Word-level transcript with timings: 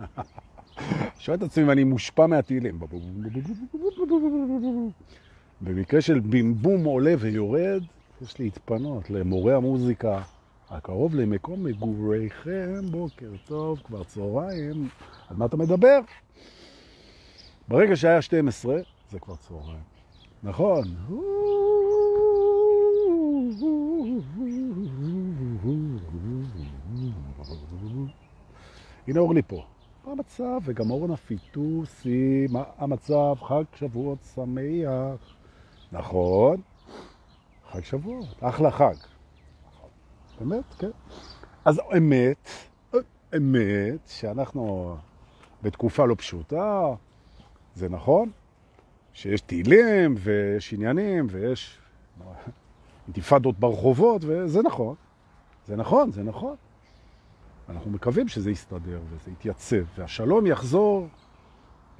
שואל 1.18 1.36
את 1.36 1.42
עצמי 1.42 1.64
אם 1.64 1.70
אני 1.70 1.84
מושפע 1.84 2.26
מהתהילים. 2.26 2.80
במקרה 5.60 6.00
של 6.00 6.20
בימבום 6.20 6.84
עולה 6.84 7.14
ויורד, 7.18 7.82
יש 8.22 8.40
להתפנות 8.40 9.10
למורה 9.10 9.56
המוזיקה 9.56 10.22
הקרוב 10.70 11.14
למקום 11.14 11.64
מגוריכם, 11.64 12.80
בוקר 12.90 13.30
טוב, 13.46 13.78
כבר 13.84 14.04
צהריים, 14.04 14.88
על 15.28 15.36
מה 15.36 15.46
אתה 15.46 15.56
מדבר? 15.56 16.00
ברגע 17.68 17.96
שהיה 17.96 18.22
12, 18.22 18.76
זה 19.10 19.18
כבר 19.18 19.36
צהריים. 19.36 19.82
נכון. 20.42 20.84
הנה 29.08 29.20
אורלי 29.20 29.42
פה. 29.42 29.64
מה 30.04 30.12
המצב? 30.12 30.60
וגם 30.64 30.90
אורנה 30.90 31.16
פיטוסי, 31.16 32.46
מה 32.50 32.62
המצב? 32.78 33.34
חג 33.40 33.64
שבועות 33.74 34.18
שמח. 34.34 35.36
נכון, 35.92 36.60
חג 37.70 37.84
שבועות, 37.84 38.26
אחלה 38.40 38.70
חג. 38.70 38.94
באמת, 40.40 40.64
כן. 40.78 40.90
אז 41.64 41.80
אמת, 41.96 42.48
אמת, 43.36 44.00
שאנחנו 44.06 44.96
בתקופה 45.62 46.06
לא 46.06 46.14
פשוטה, 46.14 46.94
זה 47.74 47.88
נכון, 47.88 48.30
שיש 49.12 49.40
תהילים 49.40 50.14
ויש 50.18 50.72
עניינים 50.72 51.26
ויש 51.30 51.78
אינתיפאדות 53.06 53.58
ברחובות, 53.58 54.22
וזה 54.24 54.62
נכון. 54.62 54.94
זה 55.72 55.76
נכון, 55.76 56.10
זה 56.10 56.22
נכון. 56.22 56.54
אנחנו 57.68 57.90
מקווים 57.90 58.28
שזה 58.28 58.50
יסתדר 58.50 59.00
וזה 59.10 59.30
יתייצב, 59.30 59.84
והשלום 59.96 60.46
יחזור 60.46 61.08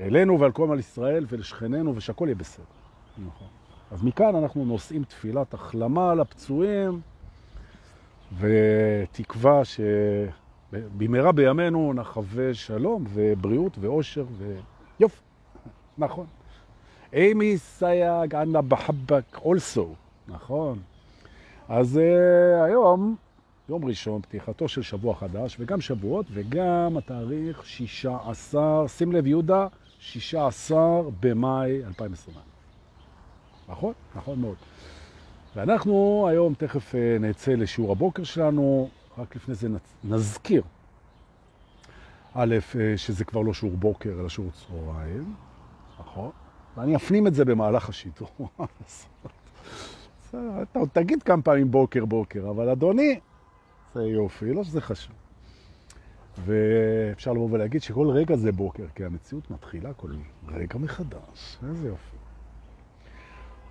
אלינו 0.00 0.40
ועל 0.40 0.52
כל 0.52 0.72
על 0.72 0.78
ישראל 0.78 1.26
ולשכננו 1.28 1.96
ושהכל 1.96 2.24
יהיה 2.24 2.34
בסדר. 2.34 2.64
נכון. 3.26 3.46
אז 3.90 4.02
מכאן 4.02 4.36
אנחנו 4.36 4.64
נושאים 4.64 5.04
תפילת 5.04 5.54
החלמה 5.54 6.14
לפצועים, 6.14 7.00
ותקווה 8.38 9.62
שבמהרה 9.64 11.32
בימינו 11.32 11.92
נחווה 11.92 12.54
שלום 12.54 13.04
ובריאות 13.08 13.78
ואושר 13.80 14.24
ויופי, 14.98 15.22
נכון. 15.98 16.26
אימי 17.12 17.58
סייג 17.58 18.34
אנא 18.34 18.60
בחבק 18.60 19.36
also, 19.36 19.80
נכון. 20.28 20.78
אז 21.68 21.96
uh, 21.96 22.64
היום, 22.64 23.16
יום 23.68 23.84
ראשון, 23.84 24.22
פתיחתו 24.22 24.68
של 24.68 24.82
שבוע 24.82 25.14
חדש, 25.14 25.56
וגם 25.60 25.80
שבועות, 25.80 26.26
וגם 26.32 26.96
התאריך 26.96 27.66
16, 27.66 28.88
שים 28.88 29.12
לב 29.12 29.26
יהודה, 29.26 29.66
16 29.98 31.02
במאי 31.20 31.84
2020. 31.84 32.36
נכון? 33.68 33.92
נכון 34.14 34.40
מאוד. 34.40 34.56
ואנחנו 35.56 36.26
היום 36.30 36.54
תכף 36.54 36.94
נצא 37.20 37.52
לשיעור 37.52 37.92
הבוקר 37.92 38.24
שלנו, 38.24 38.88
רק 39.18 39.36
לפני 39.36 39.54
זה 39.54 39.68
נזכיר, 40.04 40.62
א', 42.34 42.56
שזה 42.96 43.24
כבר 43.24 43.40
לא 43.40 43.54
שיעור 43.54 43.76
בוקר, 43.76 44.10
אלא 44.20 44.28
שיעור 44.28 44.50
צהריים, 44.50 45.34
נכון? 46.00 46.30
ואני 46.76 46.96
אפנים 46.96 47.26
את 47.26 47.34
זה 47.34 47.44
במהלך 47.44 47.88
השיטור. 47.88 48.28
אתה 50.28 50.78
עוד 50.78 50.88
תגיד 50.92 51.22
כמה 51.22 51.42
פעמים 51.42 51.70
בוקר 51.70 52.04
בוקר, 52.04 52.50
אבל 52.50 52.68
אדוני, 52.68 53.20
זה 53.94 54.02
יופי, 54.02 54.52
לא 54.52 54.64
שזה 54.64 54.80
חשוב. 54.80 55.14
ואפשר 56.44 57.32
לבוא 57.32 57.48
ולהגיד 57.50 57.82
שכל 57.82 58.08
רגע 58.08 58.36
זה 58.36 58.52
בוקר, 58.52 58.84
כי 58.94 59.04
המציאות 59.04 59.50
מתחילה 59.50 59.92
כל 59.92 60.10
רגע 60.48 60.78
מחדש. 60.78 61.58
איזה 61.68 61.88
יופי. 61.88 62.16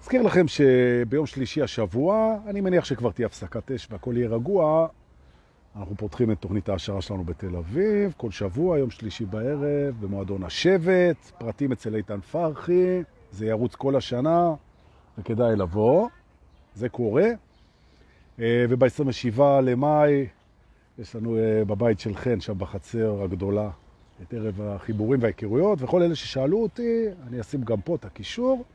אזכיר 0.02 0.22
לכם 0.22 0.46
שביום 0.48 1.26
שלישי 1.26 1.62
השבוע, 1.62 2.38
אני 2.48 2.62
מניח 2.62 2.86
שכבר 2.86 3.12
תהיה 3.12 3.26
הפסקת 3.26 3.72
אש 3.72 3.88
והכל 3.92 4.14
יהיה 4.18 4.30
רגוע, 4.30 4.88
אנחנו 5.76 5.96
פותחים 5.96 6.32
את 6.32 6.40
תוכנית 6.40 6.70
ההשערה 6.70 7.02
שלנו 7.02 7.24
בתל 7.24 7.56
אביב, 7.56 8.14
כל 8.18 8.32
שבוע, 8.32 8.78
יום 8.78 8.90
שלישי 8.90 9.26
בערב, 9.26 9.96
במועדון 10.00 10.44
השבט, 10.44 11.32
פרטים 11.38 11.72
אצל 11.72 11.96
איתן 11.96 12.22
פרחי, 12.22 13.04
זה 13.32 13.46
ירוץ 13.46 13.76
כל 13.76 13.96
השנה, 13.96 14.54
וכדאי 15.18 15.56
לבוא, 15.56 16.10
זה 16.76 16.90
קורה. 16.90 17.28
וב-27 18.40 19.42
למאי 19.64 20.28
יש 21.00 21.16
לנו 21.16 21.38
בבית 21.68 22.00
של 22.00 22.16
חן, 22.16 22.40
שם 22.40 22.58
בחצר 22.58 23.24
הגדולה, 23.24 23.70
את 24.22 24.34
ערב 24.34 24.62
החיבורים 24.62 25.22
וההיכרויות, 25.22 25.82
וכל 25.82 26.02
אלה 26.02 26.16
ששאלו 26.16 26.64
אותי, 26.64 27.06
אני 27.28 27.42
אשים 27.42 27.62
גם 27.62 27.82
פה 27.82 27.96
את 27.96 28.06
הקישור. 28.06 28.66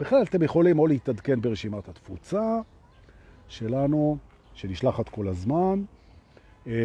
בכלל 0.00 0.22
אתם 0.22 0.42
יכולים 0.42 0.78
או 0.78 0.86
להתעדכן 0.86 1.40
ברשימת 1.40 1.88
התפוצה 1.88 2.60
שלנו, 3.48 4.16
שנשלחת 4.54 5.08
כל 5.08 5.28
הזמן, 5.28 5.82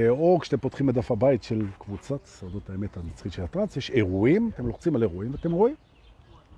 או 0.09 0.37
כשאתם 0.41 0.57
פותחים 0.57 0.89
את 0.89 0.93
דף 0.93 1.11
הבית 1.11 1.43
של 1.43 1.65
קבוצת 1.79 2.25
סודות 2.25 2.69
האמת 2.69 2.97
הנצחית 2.97 3.33
של 3.33 3.43
הטרנס, 3.43 3.77
יש 3.77 3.91
אירועים, 3.91 4.51
אתם 4.55 4.67
לוחצים 4.67 4.95
על 4.95 5.01
אירועים 5.03 5.31
ואתם 5.31 5.51
רואים, 5.51 5.75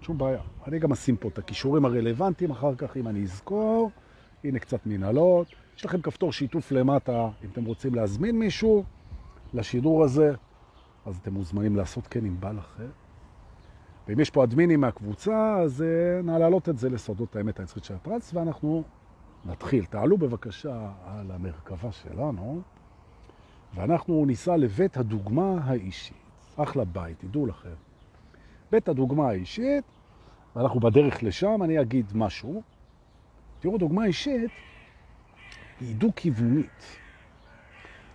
שום 0.02 0.18
בעיה. 0.18 0.42
אני 0.68 0.80
גם 0.80 0.92
אשים 0.92 1.18
פה 1.18 1.28
את 1.28 1.38
הכישורים 1.38 1.86
הרלוונטיים 1.86 2.52
אחר 2.52 2.76
כך, 2.76 2.98
אם 2.98 3.08
אני 3.08 3.24
אזכור. 3.24 3.92
הנה 4.44 4.60
קצת 4.60 4.86
מנהלות. 4.86 5.48
יש 5.78 5.86
לכם 5.86 6.02
כפתור 6.02 6.32
שיתוף 6.32 6.72
למטה, 6.72 7.30
אם 7.44 7.50
אתם 7.52 7.66
רוצים 7.66 7.96
להזמין 7.96 8.40
מישהו 8.40 8.84
לשידור 9.54 10.04
הזה, 10.04 10.34
אז 11.06 11.18
אתם 11.22 11.34
מוזמנים 11.34 11.76
לעשות 11.76 12.08
כן 12.08 12.26
אם 12.26 12.40
בא 12.40 12.52
לכם. 12.52 12.90
ואם 14.08 14.20
יש 14.20 14.30
פה 14.30 14.44
אדמינים 14.44 14.82
מהקבוצה, 14.82 15.56
אז 15.60 15.84
נא 16.24 16.32
להעלות 16.32 16.70
את 16.70 16.78
זה 16.78 16.90
לסודות 16.90 17.36
האמת 17.36 17.60
הנצחית 17.60 17.84
של 17.84 17.94
הטרנס, 17.94 18.34
ואנחנו 18.34 18.84
נתחיל. 19.46 19.86
תעלו 19.86 20.18
בבקשה 20.18 20.90
על 21.06 21.32
המרכבה 21.32 21.92
שלנו, 21.92 22.62
ואנחנו 23.76 24.26
ניסע 24.26 24.58
לבית 24.58 24.98
הדוגמה 24.98 25.58
האישית. 25.64 26.18
אחלה 26.56 26.86
בית, 26.86 27.20
תדעו 27.20 27.46
לכם. 27.46 27.74
בית 28.72 28.90
הדוגמה 28.90 29.30
האישית, 29.30 29.84
ואנחנו 30.56 30.80
בדרך 30.80 31.24
לשם, 31.24 31.64
אני 31.64 31.82
אגיד 31.82 32.06
משהו. 32.16 32.62
תראו, 33.64 33.78
דוגמה 33.78 34.06
אישית 34.06 34.52
היא 35.80 35.96
דו-כיוונית. 35.96 36.98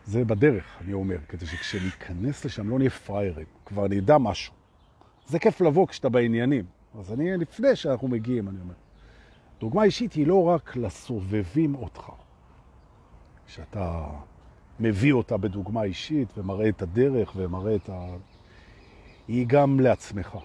זה 0.04 0.24
בדרך, 0.24 0.76
אני 0.80 0.92
אומר, 0.92 1.18
כדי 1.28 1.46
שכשניכנס 1.46 2.44
לשם 2.44 2.68
לא 2.68 2.78
נהיה 2.78 2.90
פריירים, 2.90 3.46
כבר 3.66 3.88
נדע 3.88 4.18
משהו. 4.18 4.54
זה 5.26 5.38
כיף 5.38 5.60
לבוא 5.60 5.86
כשאתה 5.86 6.08
בעניינים. 6.08 6.64
אז 6.98 7.12
אני, 7.12 7.36
לפני 7.36 7.76
שאנחנו 7.76 8.08
מגיעים, 8.08 8.48
אני 8.48 8.60
אומר. 8.60 8.74
דוגמה 9.60 9.84
אישית 9.84 10.12
היא 10.12 10.26
לא 10.26 10.44
רק 10.44 10.76
לסובבים 10.76 11.74
אותך, 11.74 12.10
שאתה 13.46 14.06
מביא 14.80 15.12
אותה 15.12 15.36
בדוגמה 15.36 15.82
אישית 15.82 16.38
ומראה 16.38 16.68
את 16.68 16.82
הדרך 16.82 17.32
ומראה 17.36 17.76
את 17.76 17.88
ה... 17.88 18.06
היא 19.28 19.46
גם 19.48 19.80
לעצמך. 19.80 20.38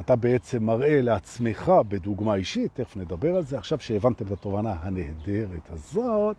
אתה 0.00 0.16
בעצם 0.16 0.64
מראה 0.64 1.02
לעצמך 1.02 1.72
בדוגמה 1.88 2.34
אישית, 2.34 2.74
תכף 2.74 2.96
נדבר 2.96 3.36
על 3.36 3.42
זה. 3.42 3.58
עכשיו 3.58 3.80
שהבנתם 3.80 4.26
את 4.26 4.30
התובנה 4.30 4.72
הנהדרת 4.80 5.70
הזאת, 5.70 6.36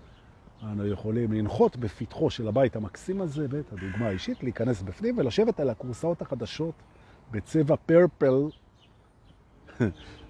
אנו 0.64 0.88
יכולים 0.88 1.34
לנחות 1.34 1.78
בפתחו 1.78 2.30
של 2.30 2.48
הבית 2.48 2.76
המקסים 2.76 3.22
הזה, 3.22 3.48
ואת 3.50 3.74
הדוגמה 3.74 4.08
האישית, 4.08 4.44
להיכנס 4.44 4.82
בפנים 4.82 5.18
ולשבת 5.18 5.60
על 5.60 5.70
הקורסאות 5.70 6.22
החדשות 6.22 6.74
בצבע 7.32 7.76
פרפל 7.76 8.50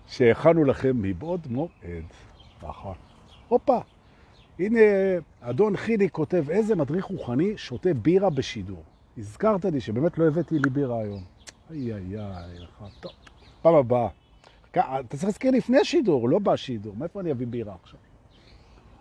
שהכנו 0.07 0.63
לכם 0.63 1.01
מבעוד 1.01 1.47
מועד. 1.49 2.05
נכון. 2.63 2.95
הופה, 3.47 3.79
הנה 4.59 4.79
אדון 5.41 5.77
חידי 5.77 6.09
כותב, 6.09 6.49
איזה 6.49 6.75
מדריך 6.75 7.06
רוחני 7.06 7.57
שותה 7.57 7.94
בירה 7.94 8.30
בשידור. 8.30 8.83
הזכרת 9.18 9.65
לי 9.65 9.81
שבאמת 9.81 10.18
לא 10.18 10.27
הבאתי 10.27 10.59
לי 10.59 10.69
בירה 10.69 11.01
היום. 11.01 11.37
איי 11.72 11.94
איי 11.94 12.19
איי, 12.19 12.66
טוב, 13.00 13.12
פעם 13.62 13.75
הבאה. 13.75 14.08
אתה 14.72 15.08
צריך 15.10 15.24
להזכיר 15.24 15.52
לפני 15.52 15.86
שידור, 15.86 16.30
לא 16.30 16.40
בשידור. 16.40 16.96
מאיפה 16.96 17.22
אני 17.22 17.31
אביא 17.31 17.48
בירה 17.48 17.75
עכשיו? 17.84 18.00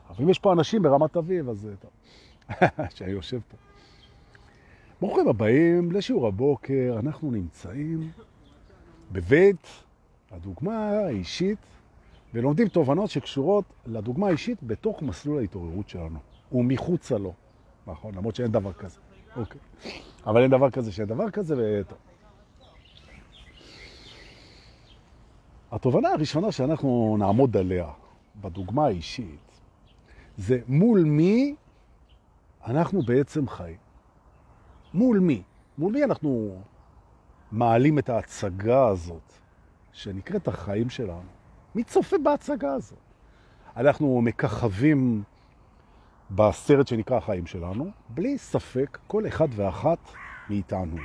אבל 0.09 0.25
אם 0.25 0.31
יש 0.31 0.39
פה 0.39 0.53
אנשים 0.53 0.83
ברמת 0.83 1.17
אביב, 1.17 1.49
אז 1.49 1.69
טוב. 1.81 1.91
שאני 2.95 3.11
יושב 3.11 3.41
פה. 3.49 3.57
ברוכים 5.01 5.29
הבאים 5.29 5.93
לשיעור 5.93 6.27
הבוקר, 6.27 6.97
אנחנו 6.99 7.31
נמצאים 7.31 8.11
בבית 9.13 9.67
הדוגמה 10.31 10.89
האישית 10.89 11.59
ולומדים 12.35 12.69
תובנות 12.69 13.11
שקשורות 13.11 13.65
לדוגמה 13.87 14.27
האישית 14.27 14.63
בתוך 14.63 15.03
מסלול 15.03 15.39
ההתעוררות 15.39 15.89
שלנו 15.89 16.19
ומחוצה 16.53 17.19
לו, 17.19 17.33
נכון? 17.87 18.15
למרות 18.15 18.35
שאין 18.35 18.53
דבר 18.53 18.73
כזה, 18.73 18.99
אוקיי. 19.37 19.61
אבל 20.27 20.43
אין 20.43 20.51
דבר 20.51 20.71
כזה 20.71 20.93
שאין 20.93 21.09
דבר 21.09 21.31
כזה 21.31 21.55
וטוב. 21.59 21.99
התובנה 25.73 26.09
הראשונה 26.09 26.53
שאנחנו 26.53 27.17
נעמוד 27.19 27.57
עליה 27.57 27.87
בדוגמה 28.41 28.87
האישית 28.87 29.61
זה 30.37 30.59
מול 30.69 31.05
מי 31.05 31.55
אנחנו 32.67 33.03
בעצם 33.03 33.49
חיים. 33.49 33.77
מול 34.95 35.19
מי? 35.19 35.43
מול 35.79 35.93
מי 35.93 36.05
אנחנו 36.05 36.63
מעלים 37.53 37.99
את 37.99 38.09
ההצגה 38.09 38.87
הזאת, 38.89 39.33
שנקראת 39.93 40.49
החיים 40.49 40.91
שלנו? 40.91 41.29
מי 41.75 41.85
צופה 41.85 42.17
בהצגה 42.19 42.73
הזאת? 42.73 42.99
אנחנו 43.77 44.21
מככבים 44.23 45.23
בסרט 46.31 46.87
שנקרא 46.87 47.17
החיים 47.17 47.47
שלנו, 47.47 47.91
בלי 48.09 48.39
ספק 48.39 48.99
כל 49.07 49.27
אחד 49.27 49.49
ואחת 49.51 49.99
מאיתנו 50.51 50.97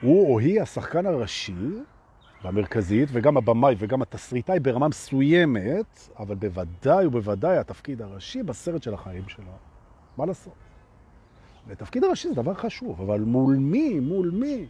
הוא 0.00 0.32
או 0.34 0.38
היא 0.38 0.62
השחקן 0.62 1.06
הראשי 1.06 1.82
והמרכזית, 2.46 3.08
וגם 3.12 3.36
הבמאי 3.36 3.74
וגם 3.78 4.02
התסריטאי 4.02 4.60
ברמה 4.60 4.88
מסוימת, 4.88 6.08
אבל 6.18 6.34
בוודאי 6.34 7.06
ובוודאי 7.06 7.58
התפקיד 7.58 8.02
הראשי 8.02 8.42
בסרט 8.42 8.82
של 8.82 8.94
החיים 8.94 9.28
שלנו. 9.28 9.48
מה 10.16 10.26
לעשות? 10.26 10.52
ותפקיד 11.66 12.04
הראשי 12.04 12.28
זה 12.28 12.34
דבר 12.34 12.54
חשוב, 12.54 13.00
אבל 13.00 13.20
מול 13.20 13.56
מי, 13.56 14.00
מול 14.00 14.30
מי 14.30 14.66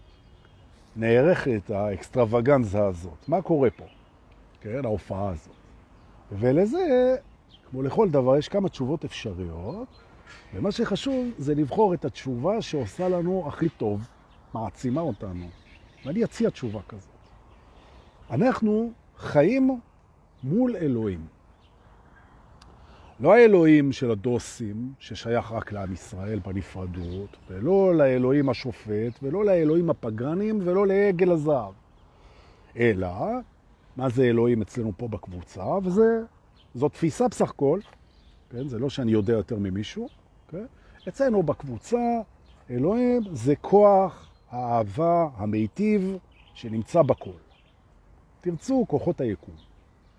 נערכת 0.96 1.70
האקסטרווגנזה 1.70 2.84
הזאת? 2.84 3.28
מה 3.28 3.42
קורה 3.42 3.70
פה? 3.70 3.84
כן, 4.60 4.84
ההופעה 4.84 5.28
הזאת. 5.30 5.54
ולזה, 6.32 7.16
כמו 7.70 7.82
לכל 7.82 8.10
דבר, 8.10 8.36
יש 8.36 8.48
כמה 8.48 8.68
תשובות 8.68 9.04
אפשריות, 9.04 9.88
ומה 10.54 10.72
שחשוב 10.72 11.30
זה 11.38 11.54
לבחור 11.54 11.94
את 11.94 12.04
התשובה 12.04 12.62
שעושה 12.62 13.08
לנו 13.08 13.44
הכי 13.48 13.68
טוב, 13.68 14.08
מעצימה 14.54 15.00
אותנו. 15.00 15.46
ואני 16.04 16.24
אציע 16.24 16.50
תשובה 16.50 16.80
כזאת. 16.88 17.15
אנחנו 18.30 18.92
חיים 19.16 19.80
מול 20.44 20.76
אלוהים. 20.76 21.26
לא 23.20 23.34
האלוהים 23.34 23.92
של 23.92 24.10
הדוסים, 24.10 24.92
ששייך 24.98 25.52
רק 25.52 25.72
לעם 25.72 25.92
ישראל 25.92 26.38
בנפרדות, 26.38 27.36
ולא 27.48 27.94
לאלוהים 27.94 28.48
השופט, 28.48 29.18
ולא 29.22 29.44
לאלוהים 29.44 29.90
הפגנים, 29.90 30.58
ולא 30.64 30.86
לעגל 30.86 31.30
הזהב. 31.30 31.72
אלא, 32.76 33.08
מה 33.96 34.08
זה 34.08 34.22
אלוהים 34.22 34.62
אצלנו 34.62 34.92
פה 34.96 35.08
בקבוצה? 35.08 35.64
וזו 35.64 36.88
תפיסה 36.88 37.28
בסך 37.28 37.50
הכל, 37.50 37.80
כן? 38.50 38.68
זה 38.68 38.78
לא 38.78 38.90
שאני 38.90 39.12
יודע 39.12 39.32
יותר 39.32 39.56
ממישהו, 39.58 40.08
כן? 40.48 40.64
אצלנו 41.08 41.42
בקבוצה, 41.42 42.20
אלוהים 42.70 43.22
זה 43.32 43.56
כוח 43.56 44.28
האהבה 44.50 45.28
המיטיב 45.36 46.16
שנמצא 46.54 47.02
בכל. 47.02 47.45
תרצו 48.46 48.84
כוחות 48.88 49.20
היקום, 49.20 49.54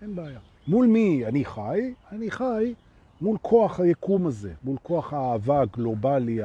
אין 0.02 0.14
בעיה. 0.14 0.38
מול 0.66 0.86
מי 0.86 1.26
אני 1.26 1.44
חי? 1.44 1.94
אני 2.12 2.30
חי 2.30 2.74
מול 3.20 3.38
כוח 3.42 3.80
היקום 3.80 4.26
הזה, 4.26 4.52
מול 4.64 4.76
כוח 4.82 5.12
האהבה 5.12 5.60
הגלובלי, 5.60 6.40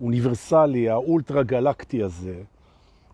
האוניברסלי, 0.00 0.88
האולטרה 0.88 1.42
גלקטי 1.42 2.02
הזה, 2.02 2.42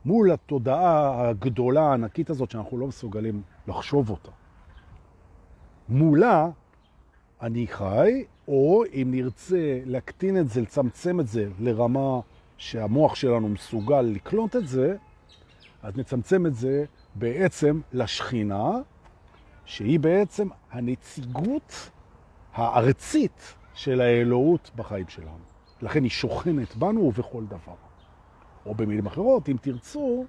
מול 0.04 0.30
התודעה 0.30 1.28
הגדולה, 1.28 1.82
הענקית 1.82 2.30
הזאת, 2.30 2.50
שאנחנו 2.50 2.78
לא 2.78 2.86
מסוגלים 2.86 3.42
לחשוב 3.68 4.10
אותה. 4.10 4.30
מולה 5.88 6.48
אני 7.42 7.66
חי, 7.66 8.24
או 8.48 8.84
אם 8.92 9.08
נרצה 9.10 9.80
להקטין 9.86 10.38
את 10.38 10.48
זה, 10.48 10.60
לצמצם 10.60 11.20
את 11.20 11.28
זה 11.28 11.48
לרמה 11.60 12.20
שהמוח 12.58 13.14
שלנו 13.14 13.48
מסוגל 13.48 14.02
לקלוט 14.02 14.56
את 14.56 14.68
זה, 14.68 14.96
אז 15.84 15.96
נצמצם 15.96 16.46
את 16.46 16.54
זה 16.54 16.84
בעצם 17.14 17.80
לשכינה, 17.92 18.70
שהיא 19.64 20.00
בעצם 20.00 20.48
הנציגות 20.70 21.90
הארצית 22.52 23.54
של 23.74 24.00
האלוהות 24.00 24.70
בחיים 24.76 25.08
שלנו. 25.08 25.44
לכן 25.82 26.02
היא 26.02 26.10
שוכנת 26.10 26.76
בנו 26.76 27.00
ובכל 27.00 27.44
דבר. 27.44 27.74
או 28.66 28.74
במילים 28.74 29.06
אחרות, 29.06 29.48
אם 29.48 29.56
תרצו, 29.60 30.24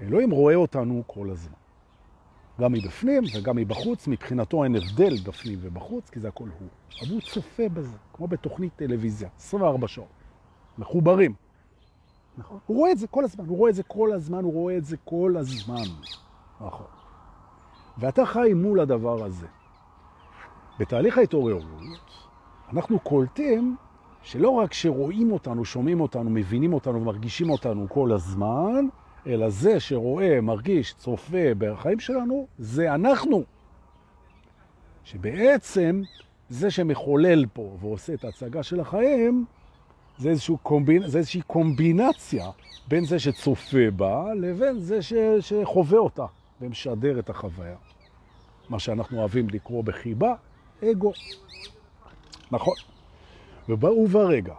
אלוהים 0.00 0.30
רואה 0.30 0.54
אותנו 0.54 1.02
כל 1.06 1.30
הזמן. 1.30 1.54
גם 2.60 2.72
מבפנים 2.72 3.22
וגם 3.34 3.56
מבחוץ, 3.56 4.08
מבחינתו 4.08 4.64
אין 4.64 4.76
הבדל 4.76 5.16
בפנים 5.24 5.58
ובחוץ, 5.62 6.10
כי 6.10 6.20
זה 6.20 6.28
הכל 6.28 6.48
הוא. 6.58 6.68
אבל 7.00 7.12
הוא 7.12 7.20
צופה 7.20 7.68
בזה, 7.68 7.96
כמו 8.12 8.28
בתוכנית 8.28 8.72
טלוויזיה, 8.76 9.28
24 9.36 9.88
שעות, 9.88 10.08
מחוברים. 10.78 11.34
נכון. 12.40 12.58
הוא 12.66 12.76
רואה 12.76 12.92
את 12.92 12.98
זה 12.98 13.06
כל 13.06 13.24
הזמן, 13.24 13.46
הוא 13.46 13.56
רואה 13.58 13.70
את 13.70 13.74
זה 13.74 13.82
כל 13.82 14.12
הזמן, 14.12 14.44
הוא 14.44 14.52
רואה 14.52 14.76
את 14.76 14.84
זה 14.84 14.96
כל 15.04 15.34
הזמן. 15.38 15.84
נכון. 16.60 16.86
ואתה 17.98 18.26
חי 18.26 18.52
מול 18.54 18.80
הדבר 18.80 19.24
הזה. 19.24 19.46
בתהליך 20.78 21.18
ההתעוררות, 21.18 21.64
אנחנו 22.72 22.98
קולטים 23.00 23.76
שלא 24.22 24.50
רק 24.50 24.72
שרואים 24.72 25.32
אותנו, 25.32 25.64
שומעים 25.64 26.00
אותנו, 26.00 26.30
מבינים 26.30 26.72
אותנו 26.72 27.00
ומרגישים 27.00 27.50
אותנו 27.50 27.86
כל 27.88 28.12
הזמן, 28.12 28.86
אלא 29.26 29.50
זה 29.50 29.80
שרואה, 29.80 30.40
מרגיש, 30.40 30.94
צופה 30.94 31.54
בחיים 31.58 32.00
שלנו, 32.00 32.46
זה 32.58 32.94
אנחנו. 32.94 33.44
שבעצם 35.04 36.02
זה 36.48 36.70
שמחולל 36.70 37.46
פה 37.52 37.76
ועושה 37.80 38.14
את 38.14 38.24
ההצגה 38.24 38.62
של 38.62 38.80
החיים, 38.80 39.44
זה, 40.20 40.30
איזשהו 40.30 40.58
קומבינ... 40.58 41.06
זה 41.06 41.18
איזושהי 41.18 41.42
קומבינציה 41.42 42.50
בין 42.88 43.04
זה 43.04 43.18
שצופה 43.18 43.90
בה 43.96 44.34
לבין 44.34 44.78
זה 44.78 45.02
ש... 45.02 45.12
שחווה 45.40 45.98
אותה 45.98 46.26
ומשדר 46.60 47.18
את 47.18 47.30
החוויה. 47.30 47.76
מה 48.68 48.78
שאנחנו 48.78 49.18
אוהבים 49.18 49.50
לקרוא 49.50 49.84
בחיבה, 49.84 50.34
אגו. 50.84 51.12
נכון. 52.50 52.74
וברגע, 53.68 54.54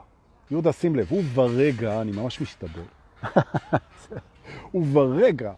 יהודה, 0.51 0.73
שים 0.73 0.95
לב, 0.95 1.11
וברגע, 1.13 2.01
אני 2.01 2.11
ממש 2.11 2.41
משתדל, 2.41 2.81
וברגע 4.73 5.53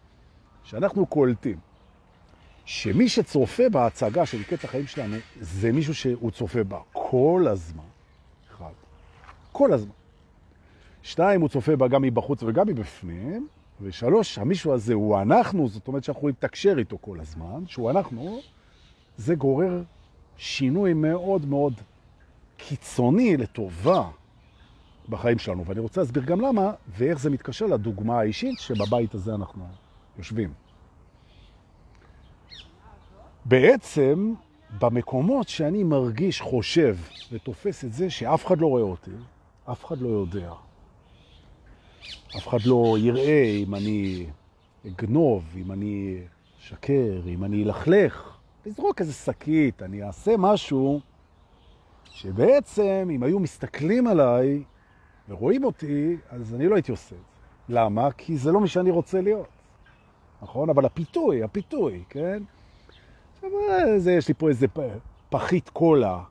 שאנחנו 0.63 1.05
קולטים 1.05 1.57
שמי 2.65 3.09
שצופה 3.09 3.69
בהצגה 3.69 4.25
של 4.25 4.43
קטע 4.43 4.67
החיים 4.67 4.87
שלנו, 4.87 5.15
זה 5.41 5.71
מישהו 5.71 5.95
שהוא 5.95 6.31
צופה 6.31 6.63
בה 6.63 6.79
כל 6.91 7.45
הזמן. 7.49 7.92
כל 9.53 9.73
הזמן. 9.73 9.91
שתיים, 11.03 11.41
הוא 11.41 11.49
צופה 11.49 11.75
בה 11.75 11.87
גם 11.87 12.01
מבחוץ 12.01 12.43
וגם 12.43 12.67
מבפנים. 12.67 13.47
ושלוש, 13.81 14.37
המישהו 14.37 14.73
הזה 14.73 14.93
הוא 14.93 15.21
אנחנו, 15.21 15.67
זאת 15.67 15.87
אומרת 15.87 16.03
שאנחנו 16.03 16.27
לתקשר 16.27 16.75
איתו 16.77 16.97
כל 17.01 17.19
הזמן, 17.19 17.63
שהוא 17.67 17.91
אנחנו, 17.91 18.39
זה 19.17 19.35
גורר 19.35 19.83
שינוי 20.37 20.93
מאוד 20.93 21.45
מאוד 21.45 21.73
קיצוני 22.57 23.37
לטובה 23.37 24.09
בחיים 25.09 25.39
שלנו. 25.39 25.65
ואני 25.65 25.79
רוצה 25.79 26.01
להסביר 26.01 26.23
גם 26.23 26.41
למה, 26.41 26.71
ואיך 26.97 27.19
זה 27.19 27.29
מתקשר 27.29 27.65
לדוגמה 27.65 28.19
האישית 28.19 28.59
שבבית 28.59 29.13
הזה 29.13 29.35
אנחנו 29.35 29.65
יושבים. 30.17 30.53
בעצם, 33.45 34.33
במקומות 34.79 35.49
שאני 35.49 35.83
מרגיש, 35.83 36.41
חושב 36.41 36.97
ותופס 37.31 37.85
את 37.85 37.93
זה 37.93 38.09
שאף 38.09 38.45
אחד 38.45 38.61
לא 38.61 38.67
רואה 38.67 38.83
אותי, 38.83 39.11
אף 39.71 39.85
אחד 39.85 40.01
לא 40.01 40.07
יודע, 40.07 40.51
אף 42.37 42.47
אחד 42.47 42.61
לא 42.65 42.95
יראה 42.99 43.43
אם 43.63 43.75
אני 43.75 44.25
אגנוב, 44.87 45.43
אם 45.55 45.71
אני 45.71 46.21
שקר, 46.57 47.21
אם 47.27 47.43
אני 47.43 47.63
אלכלך, 47.63 48.37
לזרוק 48.65 49.01
איזה 49.01 49.13
שקית, 49.13 49.83
אני 49.83 50.03
אעשה 50.03 50.35
משהו 50.37 50.99
שבעצם 52.05 53.09
אם 53.15 53.23
היו 53.23 53.39
מסתכלים 53.39 54.07
עליי 54.07 54.63
ורואים 55.29 55.63
אותי, 55.63 56.17
אז 56.29 56.55
אני 56.55 56.67
לא 56.67 56.75
הייתי 56.75 56.91
עושה 56.91 57.15
את 57.15 57.19
זה. 57.19 57.73
למה? 57.73 58.11
כי 58.11 58.37
זה 58.37 58.51
לא 58.51 58.59
מי 58.59 58.67
שאני 58.67 58.91
רוצה 58.91 59.21
להיות. 59.21 59.47
נכון? 60.41 60.69
אבל 60.69 60.85
הפיתוי, 60.85 61.43
הפיתוי, 61.43 62.03
כן? 62.09 62.43
זה, 63.97 64.11
יש 64.11 64.27
לי 64.27 64.33
פה 64.33 64.49
איזה 64.49 64.67
פחית 65.29 65.69
קולה, 65.69 66.23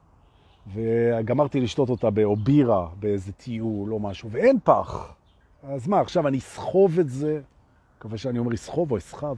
וגמרתי 0.75 1.61
לשתות 1.61 1.91
אותה 1.91 2.11
באובירה, 2.11 2.89
באיזה 3.01 3.33
טיול 3.33 3.93
או 3.93 4.01
משהו, 4.01 4.31
ואין 4.31 4.59
פח. 4.65 5.15
אז 5.63 5.89
מה, 5.89 6.01
עכשיו 6.01 6.29
אני 6.29 6.39
אסחוב 6.39 6.99
את 6.99 7.09
זה? 7.09 7.41
מקווה 7.99 8.19
שאני 8.19 8.39
אומר 8.39 8.55
אסחוב 8.55 8.93
או 8.93 8.97
אסחב. 8.97 9.37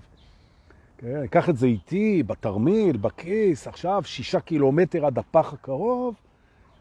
כן, 0.99 1.23
אקח 1.25 1.49
את 1.49 1.57
זה 1.57 1.67
איתי, 1.67 2.23
בתרמיל, 2.23 2.97
בכיס, 2.97 3.67
עכשיו 3.67 4.03
שישה 4.05 4.41
קילומטר 4.41 5.07
עד 5.07 5.19
הפח 5.19 5.53
הקרוב, 5.53 6.15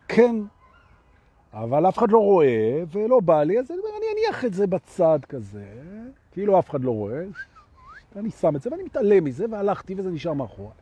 כן. 0.07 0.35
אבל 1.53 1.88
אף 1.89 1.97
אחד 1.97 2.12
לא 2.12 2.19
רואה 2.19 2.83
ולא 2.91 3.19
בא 3.19 3.43
לי, 3.43 3.59
אז 3.59 3.71
אני 3.71 3.79
אומר, 3.79 3.89
אני 3.97 4.05
אניח 4.17 4.45
את 4.45 4.53
זה 4.53 4.67
בצד 4.67 5.19
כזה, 5.29 5.65
כאילו 6.31 6.59
אף 6.59 6.69
אחד 6.69 6.83
לא 6.83 6.91
רואה. 6.91 7.23
אני 8.15 8.31
שם 8.31 8.55
את 8.55 8.62
זה 8.62 8.69
ואני 8.71 8.83
מתעלם 8.83 9.23
מזה, 9.23 9.45
והלכתי 9.51 9.95
וזה 9.97 10.12
נשאר 10.12 10.33
מאחורי. 10.33 10.73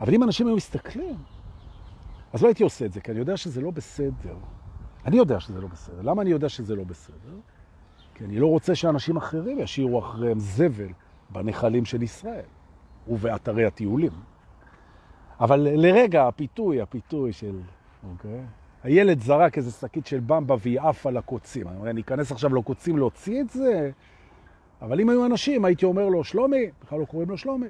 אבל 0.00 0.14
אם 0.14 0.22
אנשים 0.22 0.46
היו 0.46 0.56
מסתכלים, 0.56 1.16
אז 2.32 2.42
לא 2.42 2.48
הייתי 2.48 2.62
עושה 2.62 2.84
את 2.84 2.92
זה, 2.92 3.00
כי 3.00 3.10
אני 3.10 3.18
יודע 3.18 3.36
שזה 3.36 3.60
לא 3.60 3.70
בסדר. 3.70 4.36
אני 5.06 5.16
יודע 5.16 5.40
שזה 5.40 5.60
לא 5.60 5.68
בסדר. 5.68 6.02
למה 6.02 6.22
אני 6.22 6.30
יודע 6.30 6.48
שזה 6.48 6.76
לא 6.76 6.84
בסדר? 6.84 7.36
כי 8.14 8.24
אני 8.24 8.38
לא 8.38 8.46
רוצה 8.46 8.74
שאנשים 8.74 9.16
אחרים 9.16 9.58
ישירו 9.58 9.98
אחריהם 9.98 10.38
זבל 10.38 10.88
בנחלים 11.30 11.84
של 11.84 12.02
ישראל 12.02 12.44
ובאתרי 13.08 13.64
הטיולים. 13.64 14.12
אבל 15.40 15.60
לרגע, 15.60 16.28
הפיתוי, 16.28 16.80
הפיתוי 16.80 17.32
של, 17.32 17.60
אוקיי? 18.10 18.40
הילד 18.82 19.20
זרק 19.20 19.58
איזה 19.58 19.70
שקית 19.70 20.06
של 20.06 20.20
במבה 20.20 20.54
והיא 20.58 20.80
עפה 20.80 21.10
לקוצים. 21.10 21.68
אני 21.68 21.76
אומר, 21.76 21.90
אני 21.90 22.00
אכנס 22.00 22.32
עכשיו 22.32 22.54
לקוצים 22.54 22.98
להוציא 22.98 23.40
את 23.40 23.50
זה? 23.50 23.90
אבל 24.82 25.00
אם 25.00 25.08
היו 25.08 25.26
אנשים, 25.26 25.64
הייתי 25.64 25.84
אומר 25.84 26.08
לו, 26.08 26.24
שלומי, 26.24 26.70
בכלל 26.82 27.00
לא 27.00 27.04
קוראים 27.04 27.30
לו 27.30 27.38
שלומי, 27.38 27.66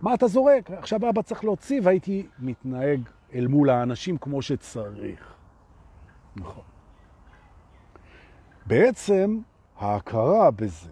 מה 0.00 0.14
אתה 0.14 0.26
זורק? 0.26 0.70
עכשיו 0.70 1.08
אבא 1.10 1.22
צריך 1.22 1.44
להוציא, 1.44 1.80
והייתי 1.82 2.26
מתנהג 2.38 3.00
אל 3.34 3.46
מול 3.46 3.70
האנשים 3.70 4.18
כמו 4.18 4.42
שצריך. 4.42 5.34
נכון. 6.36 6.64
בעצם 8.66 9.38
ההכרה 9.76 10.50
בזה 10.50 10.90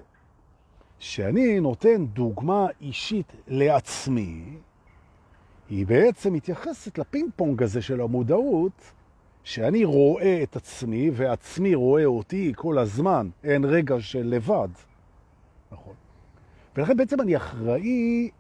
שאני 0.99 1.61
נותן 1.61 2.07
דוגמה 2.07 2.67
אישית 2.81 3.33
לעצמי, 3.47 4.57
היא 5.69 5.87
בעצם 5.87 6.33
מתייחסת 6.33 6.99
לפינג 6.99 7.31
פונג 7.37 7.63
הזה 7.63 7.83
של 7.83 8.01
המודעות, 8.01 8.93
שאני 9.45 9.85
רואה 9.85 10.43
את 10.43 10.57
עצמי 10.57 11.11
ועצמי 11.15 11.75
רואה 11.75 12.05
אותי 12.05 12.53
כל 12.57 12.79
הזמן, 12.79 13.29
אין 13.45 13.65
רגע 13.65 14.01
של 14.01 14.23
לבד. 14.27 14.69
נכון. 15.73 15.95
ולכן 16.77 16.97
בעצם 16.97 17.21
אני 17.21 17.37
אחראי 17.37 18.31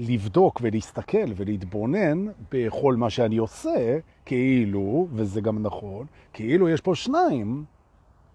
לבדוק 0.00 0.60
ולהסתכל 0.62 1.32
ולהתבונן 1.36 2.26
בכל 2.52 2.96
מה 2.96 3.10
שאני 3.10 3.36
עושה, 3.36 3.98
כאילו, 4.24 5.08
וזה 5.12 5.40
גם 5.40 5.62
נכון, 5.62 6.06
כאילו 6.32 6.68
יש 6.68 6.80
פה 6.80 6.94
שניים, 6.94 7.64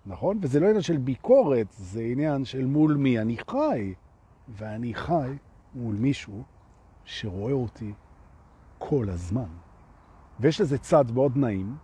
נכון? 0.06 0.40
וזה 0.42 0.60
לא 0.60 0.66
עניין 0.66 0.82
של 0.82 0.98
ביקורת, 0.98 1.68
זה 1.72 2.02
עניין 2.02 2.46
של 2.46 2.66
מול 2.66 2.96
מי 2.96 3.20
אני 3.20 3.38
חי, 3.52 3.94
ואני 4.50 4.94
חי 4.94 5.32
מול 5.76 5.96
מישהו 5.96 6.44
שרואה 7.06 7.54
אותי 7.54 7.94
כל 8.78 9.10
הזמן. 9.10 9.50
ויש 10.40 10.62
לזה 10.62 10.78
צד 10.78 11.12
מאוד 11.12 11.38
נעים, 11.38 11.76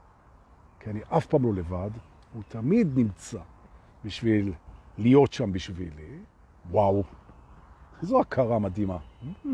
כי 0.79 0.89
אני 0.89 0.99
אף 1.09 1.25
פעם 1.25 1.43
לא 1.43 1.53
לבד, 1.53 1.91
הוא 2.33 2.43
תמיד 2.47 2.87
נמצא 2.95 3.39
בשביל 4.05 4.53
להיות 4.97 5.33
שם 5.33 5.51
בשבילי. 5.51 6.19
וואו, 6.71 7.03
איזו 8.01 8.21
הכרה 8.21 8.59
מדהימה. 8.59 8.97
Mm, 9.45 9.47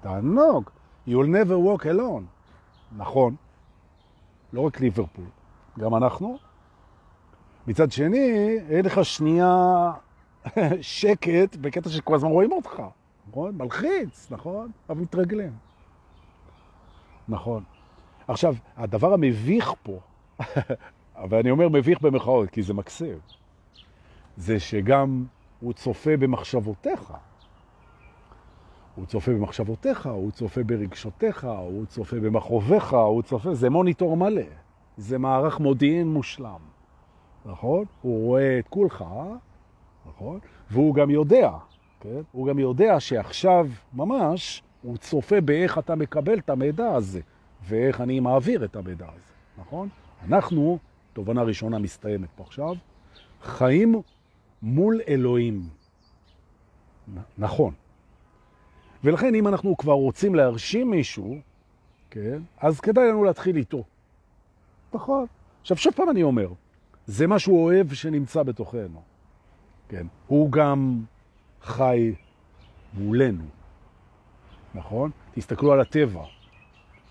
תענוג. 0.00 0.70
You'll 1.08 1.10
never 1.10 1.56
walk 1.66 1.84
alone. 1.84 2.24
נכון, 2.96 3.36
לא 4.52 4.60
רק 4.60 4.80
ליברפול, 4.80 5.24
גם 5.78 5.94
אנחנו. 5.94 6.38
מצד 7.66 7.92
שני, 7.92 8.58
אין 8.68 8.84
לך 8.84 9.04
שנייה 9.04 9.92
שקט 10.80 11.56
בקטע 11.56 11.90
שכל 11.90 12.14
הזמן 12.14 12.30
רואים 12.30 12.52
אותך, 12.52 12.82
נכון? 13.28 13.54
מלחיץ, 13.56 14.28
נכון? 14.30 14.70
אבל 14.88 15.00
מתרגלים. 15.00 15.52
נכון. 17.28 17.62
עכשיו, 18.28 18.54
הדבר 18.76 19.12
המביך 19.12 19.72
פה, 19.82 19.98
ואני 21.30 21.50
אומר 21.50 21.68
מביך 21.68 22.00
במחאות, 22.00 22.50
כי 22.50 22.62
זה 22.62 22.74
מקסים, 22.74 23.18
זה 24.36 24.60
שגם 24.60 25.24
הוא 25.60 25.72
צופה 25.72 26.16
במחשבותיך. 26.16 27.12
הוא 28.96 29.06
צופה 29.06 29.32
במחשבותיך, 29.32 30.06
הוא 30.06 30.30
צופה 30.30 30.62
ברגשותיך, 30.62 31.44
הוא 31.44 31.86
צופה 31.86 32.16
במחרוביך, 32.20 32.92
הוא 32.92 33.22
צופה, 33.22 33.54
זה 33.54 33.70
מוניטור 33.70 34.16
מלא. 34.16 34.42
זה 34.96 35.18
מערך 35.18 35.60
מודיעין 35.60 36.08
מושלם, 36.08 36.60
נכון? 37.46 37.84
הוא 38.02 38.26
רואה 38.26 38.58
את 38.58 38.68
כולך, 38.68 39.04
נכון? 40.08 40.38
והוא 40.70 40.94
גם 40.94 41.10
יודע, 41.10 41.50
כן? 42.00 42.20
הוא 42.32 42.46
גם 42.46 42.58
יודע 42.58 43.00
שעכשיו 43.00 43.66
ממש 43.94 44.62
הוא 44.82 44.96
צופה 44.96 45.40
באיך 45.40 45.78
אתה 45.78 45.94
מקבל 45.94 46.38
את 46.38 46.50
המידע 46.50 46.94
הזה, 46.94 47.20
ואיך 47.68 48.00
אני 48.00 48.20
מעביר 48.20 48.64
את 48.64 48.76
המידע 48.76 49.06
הזה, 49.08 49.32
נכון? 49.58 49.88
אנחנו, 50.22 50.78
תובנה 51.12 51.42
ראשונה 51.42 51.78
מסתיימת 51.78 52.28
פה 52.36 52.42
עכשיו, 52.42 52.74
חיים 53.42 54.02
מול 54.62 55.00
אלוהים. 55.08 55.68
נכון. 57.38 57.72
ולכן 59.06 59.34
אם 59.34 59.48
אנחנו 59.48 59.76
כבר 59.76 59.92
רוצים 59.92 60.34
להרשים 60.34 60.90
מישהו, 60.90 61.36
כן, 62.10 62.38
אז 62.58 62.80
כדאי 62.80 63.08
לנו 63.08 63.24
להתחיל 63.24 63.56
איתו. 63.56 63.84
נכון. 64.94 65.26
עכשיו, 65.60 65.76
שוב 65.76 65.92
פעם 65.92 66.10
אני 66.10 66.22
אומר, 66.22 66.48
זה 67.06 67.26
מה 67.26 67.38
שהוא 67.38 67.64
אוהב 67.64 67.92
שנמצא 67.92 68.42
בתוכנו. 68.42 69.02
כן. 69.88 70.06
הוא 70.26 70.52
גם 70.52 71.02
חי 71.62 72.14
מולנו. 72.94 73.44
נכון? 74.74 75.10
תסתכלו 75.34 75.72
על 75.72 75.80
הטבע. 75.80 76.22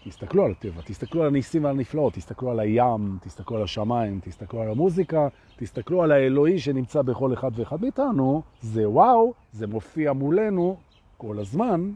תסתכלו 0.03 0.45
על 0.45 0.51
הטבע, 0.51 0.81
תסתכלו 0.85 1.21
על 1.21 1.27
הניסים 1.27 1.63
ועל 1.63 1.75
הנפלאות, 1.75 2.13
תסתכלו 2.13 2.51
על 2.51 2.59
הים, 2.59 3.17
תסתכלו 3.21 3.57
על 3.57 3.63
השמיים, 3.63 4.19
תסתכלו 4.23 4.61
על 4.61 4.69
המוזיקה, 4.69 5.27
תסתכלו 5.55 6.03
על 6.03 6.11
האלוהי 6.11 6.59
שנמצא 6.59 7.01
בכל 7.01 7.33
אחד 7.33 7.51
ואחד 7.55 7.81
מאיתנו, 7.81 8.41
זה 8.61 8.89
וואו, 8.89 9.33
זה 9.51 9.67
מופיע 9.67 10.13
מולנו 10.13 10.77
כל 11.17 11.39
הזמן. 11.39 11.91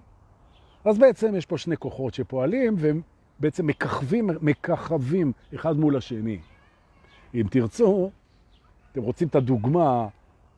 אז 0.85 0.97
בעצם 0.97 1.35
יש 1.35 1.45
פה 1.45 1.57
שני 1.57 1.77
כוחות 1.77 2.13
שפועלים 2.13 2.75
והם 2.77 3.01
בעצם 3.39 3.67
מככבים, 3.67 4.29
מככבים 4.41 5.31
אחד 5.55 5.77
מול 5.77 5.97
השני. 5.97 6.39
אם 7.33 7.45
תרצו, 7.49 8.09
אתם 8.91 9.01
רוצים 9.01 9.27
את 9.27 9.35
הדוגמה 9.35 10.07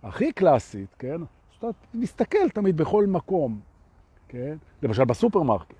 הכי 0.04 0.32
קלאסית, 0.32 0.96
כן? 1.00 1.22
אתה 1.60 1.68
מסתכל 1.94 2.50
תמיד 2.54 2.78
בכל 2.78 3.06
מקום, 3.06 3.60
כן? 4.28 4.56
למשל 4.84 5.06
בסופרמרקט. 5.06 5.74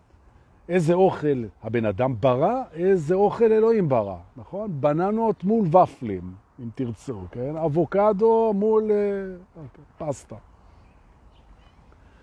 איזה 0.70 0.94
אוכל 0.94 1.44
הבן 1.64 1.86
אדם 1.86 2.16
ברא, 2.20 2.64
איזה 2.74 3.16
אוכל 3.16 3.52
אלוהים 3.52 3.90
ברא, 3.90 4.18
נכון? 4.38 4.82
בננות 4.82 5.44
מול 5.44 5.68
ופלים, 5.68 6.34
אם 6.60 6.70
תרצו, 6.76 7.22
כן? 7.32 7.56
אבוקדו 7.58 8.54
מול 8.56 8.92
אה, 8.92 9.64
פסטה. 9.98 10.36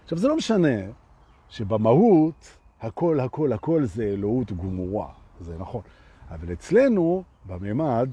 עכשיו, 0.08 0.18
זה 0.18 0.28
לא 0.28 0.36
משנה 0.36 0.78
שבמהות 1.48 2.56
הכל, 2.80 3.20
הכל, 3.20 3.52
הכל 3.52 3.84
זה 3.84 4.04
אלוהות 4.04 4.52
גמורה, 4.52 5.08
זה 5.40 5.58
נכון. 5.58 5.80
אבל 6.30 6.52
אצלנו, 6.52 7.22
בממד, 7.46 8.08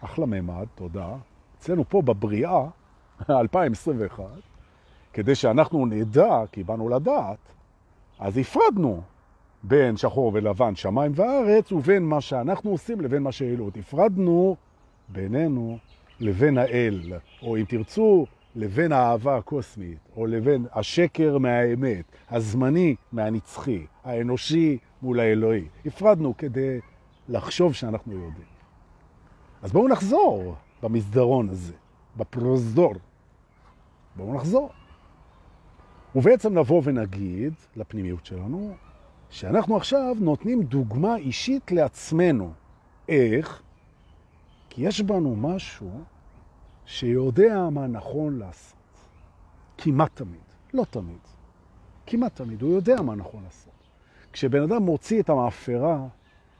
אחלה 0.00 0.26
ממד, 0.26 0.66
תודה, 0.74 1.14
אצלנו 1.58 1.84
פה 1.88 2.02
בבריאה, 2.02 2.64
2021, 3.30 4.24
כדי 5.12 5.34
שאנחנו 5.34 5.86
נדע, 5.86 6.42
כי 6.52 6.62
באנו 6.62 6.88
לדעת, 6.88 7.52
אז 8.18 8.38
הפרדנו 8.38 9.02
בין 9.62 9.96
שחור 9.96 10.30
ולבן, 10.34 10.76
שמיים 10.76 11.12
וארץ, 11.14 11.72
ובין 11.72 12.02
מה 12.02 12.20
שאנחנו 12.20 12.70
עושים 12.70 13.00
לבין 13.00 13.22
מה 13.22 13.32
שאלות. 13.32 13.76
הפרדנו 13.76 14.56
בינינו 15.08 15.78
לבין 16.20 16.58
האל, 16.58 17.12
או 17.42 17.56
אם 17.56 17.64
תרצו, 17.68 18.26
לבין 18.56 18.92
האהבה 18.92 19.36
הקוסמית, 19.36 19.98
או 20.16 20.26
לבין 20.26 20.66
השקר 20.72 21.38
מהאמת, 21.38 22.04
הזמני 22.30 22.96
מהנצחי, 23.12 23.86
האנושי 24.04 24.78
מול 25.02 25.20
האלוהי. 25.20 25.68
הפרדנו 25.86 26.36
כדי 26.36 26.80
לחשוב 27.28 27.72
שאנחנו 27.72 28.12
יודעים. 28.12 28.46
אז 29.62 29.72
בואו 29.72 29.88
נחזור 29.88 30.54
במסדרון 30.82 31.48
הזה, 31.48 31.72
בפרוזדור. 32.16 32.94
בואו 34.16 34.34
נחזור. 34.34 34.70
ובעצם 36.14 36.58
נבוא 36.58 36.82
ונגיד 36.84 37.54
לפנימיות 37.76 38.26
שלנו, 38.26 38.74
שאנחנו 39.30 39.76
עכשיו 39.76 40.16
נותנים 40.20 40.62
דוגמה 40.62 41.16
אישית 41.16 41.72
לעצמנו. 41.72 42.52
איך? 43.08 43.62
כי 44.70 44.86
יש 44.86 45.00
בנו 45.00 45.36
משהו 45.36 46.00
שיודע 46.86 47.68
מה 47.70 47.86
נכון 47.86 48.38
לעשות. 48.38 48.76
כמעט 49.78 50.10
תמיד, 50.14 50.40
לא 50.74 50.84
תמיד, 50.90 51.18
כמעט 52.06 52.34
תמיד, 52.36 52.62
הוא 52.62 52.70
יודע 52.70 53.02
מה 53.02 53.14
נכון 53.14 53.42
לעשות. 53.44 53.72
כשבן 54.32 54.62
אדם 54.62 54.82
מוציא 54.82 55.20
את 55.20 55.30
המאפרה 55.30 56.06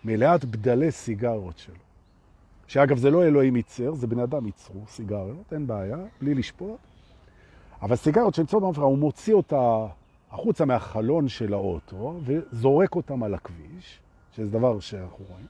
מלאת 0.04 0.45
בדלי 0.45 0.90
סיגרות 0.90 1.59
שלו, 1.59 1.75
שאגב 2.66 2.99
זה 2.99 3.11
לא 3.11 3.25
אלוהים 3.25 3.56
ייצר, 3.56 3.95
זה 3.95 4.06
בן 4.06 4.18
אדם 4.18 4.47
ייצרו 4.47 4.80
סיגריות, 4.88 5.52
אין 5.52 5.66
בעיה, 5.66 5.99
בלי 6.21 6.35
לשפוט, 6.35 6.78
אבל 7.83 7.97
סיגרות 7.97 8.35
שנמצאות 8.35 8.62
במאפרה, 8.62 8.85
הוא 8.85 8.99
מוציא 8.99 9.35
אותה 9.35 9.87
החוצה 10.30 10.64
מהחלון 10.64 11.28
של 11.28 11.54
האוטו 11.54 12.21
וזורק 12.25 12.95
אותם 12.95 13.23
על 13.23 13.35
הכביש, 13.35 14.00
שזה 14.33 14.50
דבר 14.50 14.80
שאנחנו 14.80 15.25
רואים. 15.30 15.47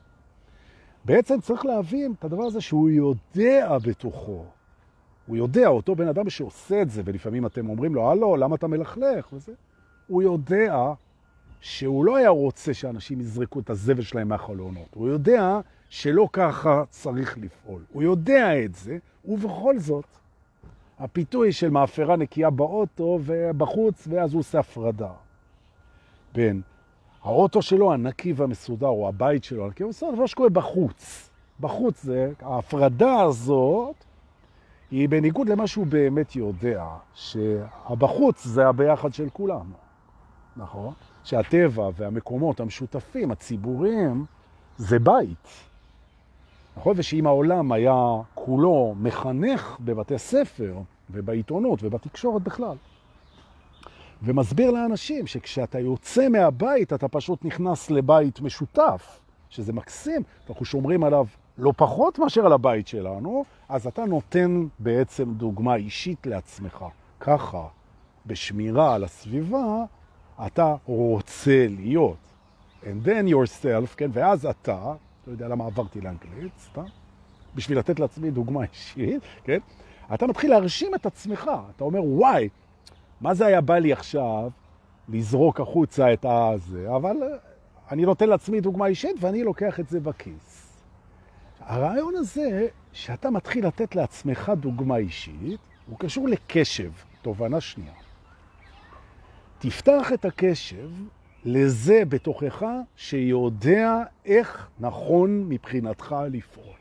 בעצם 1.04 1.40
צריך 1.40 1.66
להבין 1.66 2.12
את 2.18 2.25
הדבר 2.25 2.42
הזה 2.42 2.61
שהוא 2.61 2.90
יודע 2.90 3.78
בתוכו. 3.87 4.45
הוא 5.26 5.37
יודע, 5.37 5.68
אותו 5.68 5.95
בן 5.95 6.09
אדם 6.09 6.30
שעושה 6.30 6.83
את 6.83 6.90
זה, 6.90 7.02
ולפעמים 7.04 7.47
אתם 7.47 7.68
אומרים 7.68 7.95
לו, 7.95 8.11
הלו, 8.11 8.37
למה 8.37 8.56
אתה 8.56 8.66
מלכלך? 8.66 9.33
וזה. 9.33 9.52
הוא 10.06 10.23
יודע 10.23 10.92
שהוא 11.61 12.04
לא 12.04 12.16
היה 12.16 12.28
רוצה 12.28 12.75
שאנשים 12.75 13.21
יזרקו 13.21 13.61
את 13.61 13.71
הזבל 13.71 14.02
שלהם 14.02 14.28
מהחלונות. 14.28 14.88
הוא 14.95 15.09
יודע 15.09 15.61
שלא 15.88 16.28
ככה 16.33 16.85
צריך 16.90 17.38
לפעול. 17.38 17.83
הוא 17.92 18.02
יודע 18.02 18.64
את 18.64 18.75
זה, 18.75 18.99
ובכל 19.25 19.78
זאת, 19.78 20.04
הפיתוי 20.99 21.52
של 21.52 21.71
מאפרה 21.71 22.16
נקייה 22.16 22.50
באוטו 22.50 23.18
ובחוץ, 23.25 24.09
ואז 24.11 24.33
הוא 24.33 24.40
עושה 24.40 24.59
הפרדה 24.59 25.12
בין 26.35 26.61
האוטו 27.23 27.62
שלו 27.62 27.92
הנקי 27.92 28.33
והמסודר, 28.33 28.87
או 28.87 29.09
הבית 29.09 29.45
שלו 29.45 29.64
הנקי 29.64 29.83
והמסודר, 29.83 30.14
זה 30.14 30.21
מה 30.21 30.26
שקורה 30.26 30.49
בחוץ. 30.49 31.30
בחוץ 31.61 32.02
זה, 32.02 32.33
ההפרדה 32.40 33.21
הזאת 33.21 33.97
היא 34.90 35.09
בניגוד 35.09 35.49
למה 35.49 35.66
שהוא 35.66 35.87
באמת 35.87 36.37
יודע, 36.37 36.85
שהבחוץ 37.14 38.45
זה 38.45 38.69
הביחד 38.69 39.14
של 39.14 39.28
כולם, 39.33 39.73
נכון? 40.57 40.93
שהטבע 41.25 41.90
והמקומות 41.97 42.61
המשותפים, 42.61 43.31
הציבוריים, 43.31 44.25
זה 44.76 44.99
בית. 44.99 45.49
נכון? 46.76 46.95
ושאם 46.97 47.26
העולם 47.26 47.73
היה 47.73 47.95
כולו 48.35 48.95
מחנך 49.00 49.76
בבתי 49.81 50.19
ספר 50.19 50.78
ובעיתונות 51.11 51.78
ובתקשורת 51.83 52.43
בכלל, 52.43 52.76
ומסביר 54.23 54.71
לאנשים 54.71 55.26
שכשאתה 55.26 55.78
יוצא 55.78 56.28
מהבית 56.28 56.93
אתה 56.93 57.09
פשוט 57.09 57.45
נכנס 57.45 57.90
לבית 57.90 58.40
משותף, 58.40 59.21
שזה 59.50 59.73
מקסים, 59.73 60.23
אנחנו 60.49 60.64
שומרים 60.64 61.05
עליו 61.05 61.26
לא 61.58 61.72
פחות 61.76 62.18
מאשר 62.18 62.46
על 62.46 62.52
הבית 62.52 62.88
שלנו, 62.88 63.44
אז 63.68 63.86
אתה 63.86 64.04
נותן 64.04 64.66
בעצם 64.78 65.34
דוגמה 65.34 65.75
אישית 65.75 66.26
לעצמך. 66.26 66.84
ככה, 67.20 67.66
בשמירה 68.26 68.94
על 68.94 69.04
הסביבה, 69.04 69.84
אתה 70.46 70.75
רוצה 70.84 71.66
להיות. 71.68 72.16
And 72.82 73.06
then 73.06 73.30
yourself, 73.30 73.96
כן, 73.96 74.10
ואז 74.12 74.46
אתה, 74.46 74.94
לא 75.26 75.32
יודע 75.32 75.48
למה 75.48 75.66
עברתי 75.66 76.00
לאנגלית, 76.00 76.52
סתם, 76.58 76.84
בשביל 77.54 77.78
לתת 77.78 78.00
לעצמי 78.00 78.30
דוגמה 78.30 78.60
אישית, 78.62 79.22
כן, 79.44 79.58
אתה 80.14 80.26
מתחיל 80.26 80.50
להרשים 80.50 80.94
את 80.94 81.06
עצמך, 81.06 81.50
אתה 81.76 81.84
אומר, 81.84 82.04
וואי, 82.04 82.48
מה 83.20 83.34
זה 83.34 83.46
היה 83.46 83.60
בא 83.60 83.78
לי 83.78 83.92
עכשיו 83.92 84.50
לזרוק 85.08 85.60
החוצה 85.60 86.12
את 86.12 86.26
הזה, 86.28 86.96
אבל 86.96 87.16
אני 87.90 88.04
נותן 88.04 88.28
לעצמי 88.28 88.60
דוגמה 88.60 88.86
אישית 88.86 89.16
ואני 89.20 89.44
לוקח 89.44 89.80
את 89.80 89.88
זה 89.88 90.00
בכיס. 90.00 90.65
הרעיון 91.66 92.16
הזה, 92.16 92.66
שאתה 92.92 93.30
מתחיל 93.30 93.66
לתת 93.66 93.96
לעצמך 93.96 94.52
דוגמה 94.61 94.96
אישית, 94.96 95.61
הוא 95.87 95.99
קשור 95.99 96.28
לקשב, 96.28 96.90
תובנה 97.23 97.61
שנייה. 97.61 97.92
תפתח 99.58 100.12
את 100.14 100.25
הקשב 100.25 100.90
לזה 101.44 102.02
בתוכך 102.08 102.66
שיודע 102.96 104.02
איך 104.25 104.68
נכון 104.80 105.49
מבחינתך 105.49 106.16
לפעול. 106.30 106.76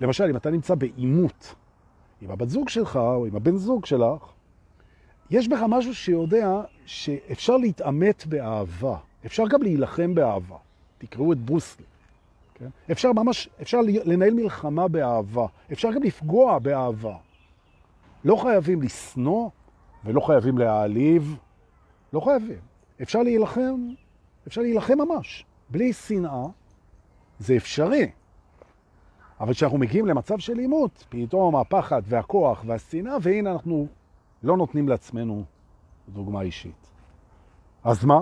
למשל, 0.00 0.24
אם 0.24 0.36
אתה 0.36 0.50
נמצא 0.50 0.74
באימות 0.74 1.54
עם 2.20 2.30
הבת 2.30 2.48
זוג 2.48 2.68
שלך 2.68 2.96
או 2.96 3.26
עם 3.26 3.36
הבן 3.36 3.56
זוג 3.56 3.86
שלך, 3.86 4.32
יש 5.30 5.48
בך 5.48 5.58
משהו 5.68 5.94
שיודע 5.94 6.60
שאפשר 6.86 7.56
להתאמת 7.56 8.26
באהבה, 8.26 8.96
אפשר 9.26 9.48
גם 9.48 9.62
להילחם 9.62 10.14
באהבה. 10.14 10.56
תקראו 10.98 11.32
את 11.32 11.38
ברוסלי. 11.38 11.84
כן? 12.58 12.68
אפשר 12.92 13.12
ממש, 13.12 13.48
אפשר 13.62 13.80
לנהל 14.04 14.34
מלחמה 14.34 14.88
באהבה, 14.88 15.46
אפשר 15.72 15.92
גם 15.92 16.02
לפגוע 16.02 16.58
באהבה. 16.58 17.16
לא 18.24 18.36
חייבים 18.36 18.82
לסנוע 18.82 19.48
ולא 20.04 20.20
חייבים 20.20 20.58
להעליב, 20.58 21.36
לא 22.12 22.20
חייבים. 22.20 22.58
אפשר 23.02 23.22
להילחם, 23.22 23.88
אפשר 24.46 24.60
להילחם 24.60 24.98
ממש. 24.98 25.44
בלי 25.70 25.92
שנאה 25.92 26.46
זה 27.38 27.56
אפשרי. 27.56 28.10
אבל 29.40 29.52
כשאנחנו 29.52 29.78
מגיעים 29.78 30.06
למצב 30.06 30.38
של 30.38 30.58
אימות, 30.58 31.04
פתאום 31.08 31.56
הפחד 31.56 32.02
והכוח 32.04 32.62
והשנאה, 32.66 33.16
והנה 33.22 33.52
אנחנו 33.52 33.86
לא 34.42 34.56
נותנים 34.56 34.88
לעצמנו 34.88 35.44
דוגמה 36.08 36.42
אישית. 36.42 36.90
אז 37.84 38.04
מה? 38.04 38.20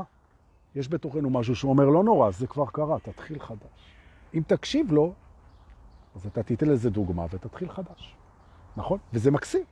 יש 0.74 0.88
בתוכנו 0.88 1.30
משהו 1.30 1.56
שאומר 1.56 1.84
לא 1.84 2.04
נורא, 2.04 2.30
זה 2.30 2.46
כבר 2.46 2.66
קרה, 2.66 2.98
תתחיל 2.98 3.38
חדש. 3.38 3.95
אם 4.34 4.42
תקשיב 4.46 4.92
לו, 4.92 5.12
אז 6.16 6.26
אתה 6.26 6.42
תיתן 6.42 6.68
לזה 6.68 6.90
דוגמה 6.90 7.26
ותתחיל 7.30 7.68
חדש. 7.68 8.16
נכון? 8.76 8.98
וזה 9.12 9.30
מקסים. 9.30 9.64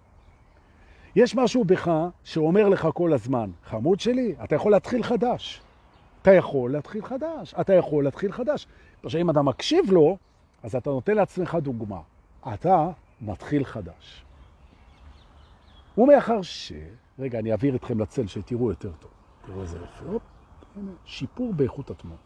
יש 1.17 1.35
משהו 1.35 1.65
בך 1.65 1.91
שאומר 2.25 2.69
לך 2.69 2.89
כל 2.95 3.13
הזמן, 3.13 3.51
חמוד 3.65 4.01
שלי, 4.01 4.35
אתה 4.45 4.55
יכול 4.55 4.73
להתחיל 4.73 5.03
חדש. 5.03 5.61
אתה 6.23 6.35
יכול 6.35 6.73
להתחיל 6.73 7.05
חדש. 7.05 7.55
אתה 7.61 7.75
יכול 7.75 8.05
להתחיל 8.05 8.33
חדש. 8.33 8.67
עכשיו, 9.03 9.21
אם 9.21 9.31
אתה 9.31 9.43
מקשיב 9.43 9.91
לו, 9.91 10.17
אז 10.63 10.77
אתה 10.77 10.91
נותן 10.91 11.15
לעצמך 11.15 11.55
דוגמה. 11.63 12.01
אתה 12.55 12.91
מתחיל 13.21 13.65
חדש. 13.65 14.25
ומאחר 15.99 16.43
ש... 16.43 16.73
רגע, 17.19 17.39
אני 17.39 17.53
אעביר 17.53 17.77
אתכם 17.77 18.01
לצל 18.01 18.27
שתראו 18.27 18.71
יותר 18.71 18.93
טוב. 18.93 19.11
תראו 19.47 19.63
איזה 19.63 19.79
יפה. 19.79 20.19
שיפור 21.05 21.53
באיכות 21.53 21.91
התמונה. 21.91 22.21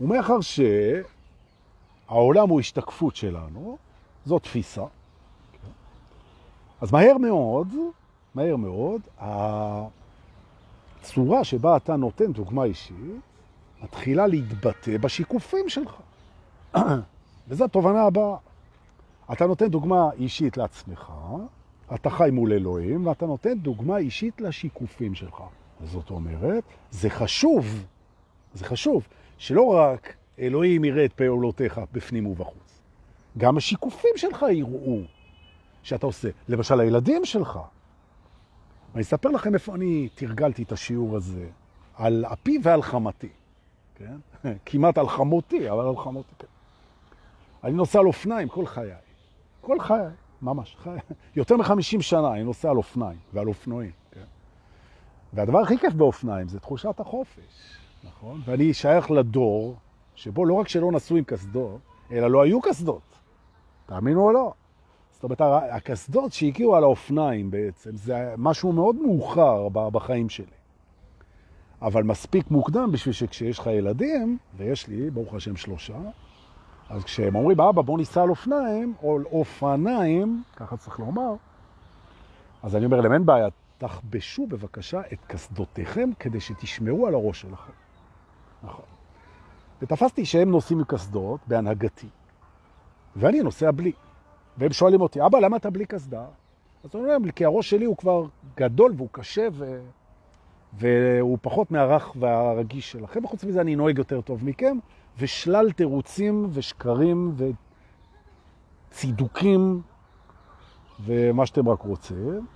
ומאחר 0.00 0.38
שהעולם 0.40 0.98
הוא 2.48 2.60
השתקפות 2.60 3.16
שלנו, 3.16 3.78
זו 4.26 4.38
תפיסה, 4.38 4.84
אז 6.80 6.92
מהר 6.92 7.18
מאוד, 7.18 7.68
מהר 8.34 8.56
מאוד, 8.56 9.00
הצורה 11.00 11.44
שבה 11.44 11.76
אתה 11.76 11.96
נותן 11.96 12.32
דוגמה 12.32 12.64
אישית, 12.64 12.96
מתחילה 13.82 14.26
להתבטא 14.26 14.98
בשיקופים 14.98 15.68
שלך. 15.68 15.94
וזו 17.48 17.64
התובנה 17.64 18.02
הבאה. 18.02 18.36
אתה 19.32 19.46
נותן 19.46 19.68
דוגמה 19.68 20.10
אישית 20.18 20.56
לעצמך, 20.56 21.12
אתה 21.94 22.10
חי 22.10 22.28
מול 22.32 22.52
אלוהים, 22.52 23.06
ואתה 23.06 23.26
נותן 23.26 23.58
דוגמה 23.58 23.96
אישית 23.96 24.40
לשיקופים 24.40 25.14
שלך. 25.14 25.42
זאת 25.84 26.10
אומרת, 26.10 26.64
זה 26.90 27.10
חשוב, 27.10 27.84
זה 28.54 28.64
חשוב, 28.64 29.06
שלא 29.38 29.74
רק 29.74 30.14
אלוהים 30.38 30.84
יראה 30.84 31.04
את 31.04 31.12
פעולותיך 31.12 31.80
בפנים 31.92 32.26
ובחוץ, 32.26 32.82
גם 33.38 33.56
השיקופים 33.56 34.10
שלך 34.16 34.46
יראו 34.50 35.00
שאתה 35.82 36.06
עושה. 36.06 36.28
למשל, 36.48 36.80
הילדים 36.80 37.24
שלך. 37.24 37.58
אני 38.94 39.02
אספר 39.02 39.28
לכם 39.28 39.54
איפה 39.54 39.74
אני 39.74 40.08
תרגלתי 40.14 40.62
את 40.62 40.72
השיעור 40.72 41.16
הזה, 41.16 41.46
על 41.94 42.24
אפי 42.32 42.58
ועל 42.62 42.82
חמתי. 42.82 43.28
כן? 43.94 44.16
כמעט 44.66 44.98
על 44.98 45.08
חמותי, 45.08 45.70
אבל 45.70 45.86
על 45.88 45.96
חמותי, 45.96 46.34
כן. 46.38 46.46
אני 47.64 47.72
נוסע 47.72 47.98
על 47.98 48.06
אופניים 48.06 48.48
כל 48.48 48.66
חיי. 48.66 48.92
כל 49.60 49.80
חיי, 49.80 50.06
ממש. 50.42 50.76
חיי. 50.82 50.98
יותר 51.36 51.56
מחמישים 51.56 52.02
שנה 52.02 52.32
אני 52.32 52.44
נוסע 52.44 52.70
על 52.70 52.76
אופניים 52.76 53.18
ועל 53.32 53.48
אופנועים. 53.48 53.90
כן? 54.10 54.24
והדבר 55.32 55.58
הכי 55.58 55.78
כיף 55.78 55.94
באופניים 55.94 56.48
זה 56.48 56.60
תחושת 56.60 57.00
החופש, 57.00 57.78
נכון? 58.06 58.40
ואני 58.44 58.74
שייך 58.74 59.10
לדור 59.10 59.76
שבו 60.14 60.44
לא 60.44 60.54
רק 60.54 60.68
שלא 60.68 60.92
נסעו 60.92 61.16
עם 61.16 61.24
קסדות, 61.24 61.80
אלא 62.12 62.30
לא 62.30 62.42
היו 62.42 62.60
קסדות. 62.60 63.18
תאמינו 63.86 64.22
או 64.22 64.32
לא. 64.32 64.52
זאת 65.12 65.24
אומרת, 65.24 65.40
הקסדות 65.70 66.32
שהגיעו 66.32 66.76
על 66.76 66.82
האופניים 66.82 67.50
בעצם, 67.50 67.96
זה 67.96 68.34
משהו 68.38 68.72
מאוד 68.72 68.96
מאוחר 68.96 69.68
בחיים 69.68 70.28
שלי. 70.28 70.46
אבל 71.82 72.02
מספיק 72.02 72.50
מוקדם 72.50 72.92
בשביל 72.92 73.12
שכשיש 73.12 73.58
לך 73.58 73.66
ילדים, 73.66 74.38
ויש 74.56 74.88
לי, 74.88 75.10
ברוך 75.10 75.34
השם, 75.34 75.56
שלושה, 75.56 75.98
אז 76.88 77.04
כשהם 77.04 77.34
אומרים, 77.34 77.60
אבא, 77.60 77.82
בוא 77.82 77.98
ניסע 77.98 78.22
על 78.22 78.30
אופניים, 78.30 78.94
או 79.02 79.16
על 79.16 79.24
אופניים, 79.24 80.42
ככה 80.56 80.76
צריך 80.76 80.98
לומר, 80.98 81.34
אז 82.62 82.76
אני 82.76 82.84
אומר 82.84 83.00
להם, 83.00 83.12
אין 83.12 83.26
בעיה, 83.26 83.48
תחבשו 83.78 84.46
בבקשה 84.46 85.00
את 85.12 85.18
קסדותיכם 85.26 86.10
כדי 86.18 86.40
שתשמרו 86.40 87.06
על 87.06 87.14
הראש 87.14 87.40
שלכם. 87.40 87.72
נכון. 88.66 88.84
ותפסתי 89.82 90.24
שהם 90.24 90.50
נוסעים 90.50 90.78
עם 90.78 90.84
בהנהגתי, 91.46 92.08
ואני 93.16 93.40
נוסע 93.40 93.70
בלי. 93.70 93.92
והם 94.58 94.72
שואלים 94.72 95.00
אותי, 95.00 95.26
אבא, 95.26 95.38
למה 95.38 95.56
אתה 95.56 95.70
בלי 95.70 95.86
קסדה? 95.86 96.24
אז 96.84 96.90
אני 96.94 97.02
אומר 97.02 97.12
להם, 97.12 97.30
כי 97.30 97.44
הראש 97.44 97.70
שלי 97.70 97.84
הוא 97.84 97.96
כבר 97.96 98.26
גדול 98.56 98.92
והוא 98.96 99.08
קשה 99.12 99.48
ו... 99.52 99.80
והוא 100.72 101.38
פחות 101.42 101.70
מהרך 101.70 102.16
והרגיש 102.20 102.92
שלכם. 102.92 103.24
וחוץ 103.24 103.44
מזה 103.44 103.60
אני 103.60 103.76
נוהג 103.76 103.98
יותר 103.98 104.20
טוב 104.20 104.44
מכם, 104.44 104.78
ושלל 105.18 105.72
תירוצים 105.72 106.46
ושקרים 106.52 107.34
וצידוקים 108.90 109.82
ומה 111.00 111.46
שאתם 111.46 111.68
רק 111.68 111.80
רוצים. 111.80 112.46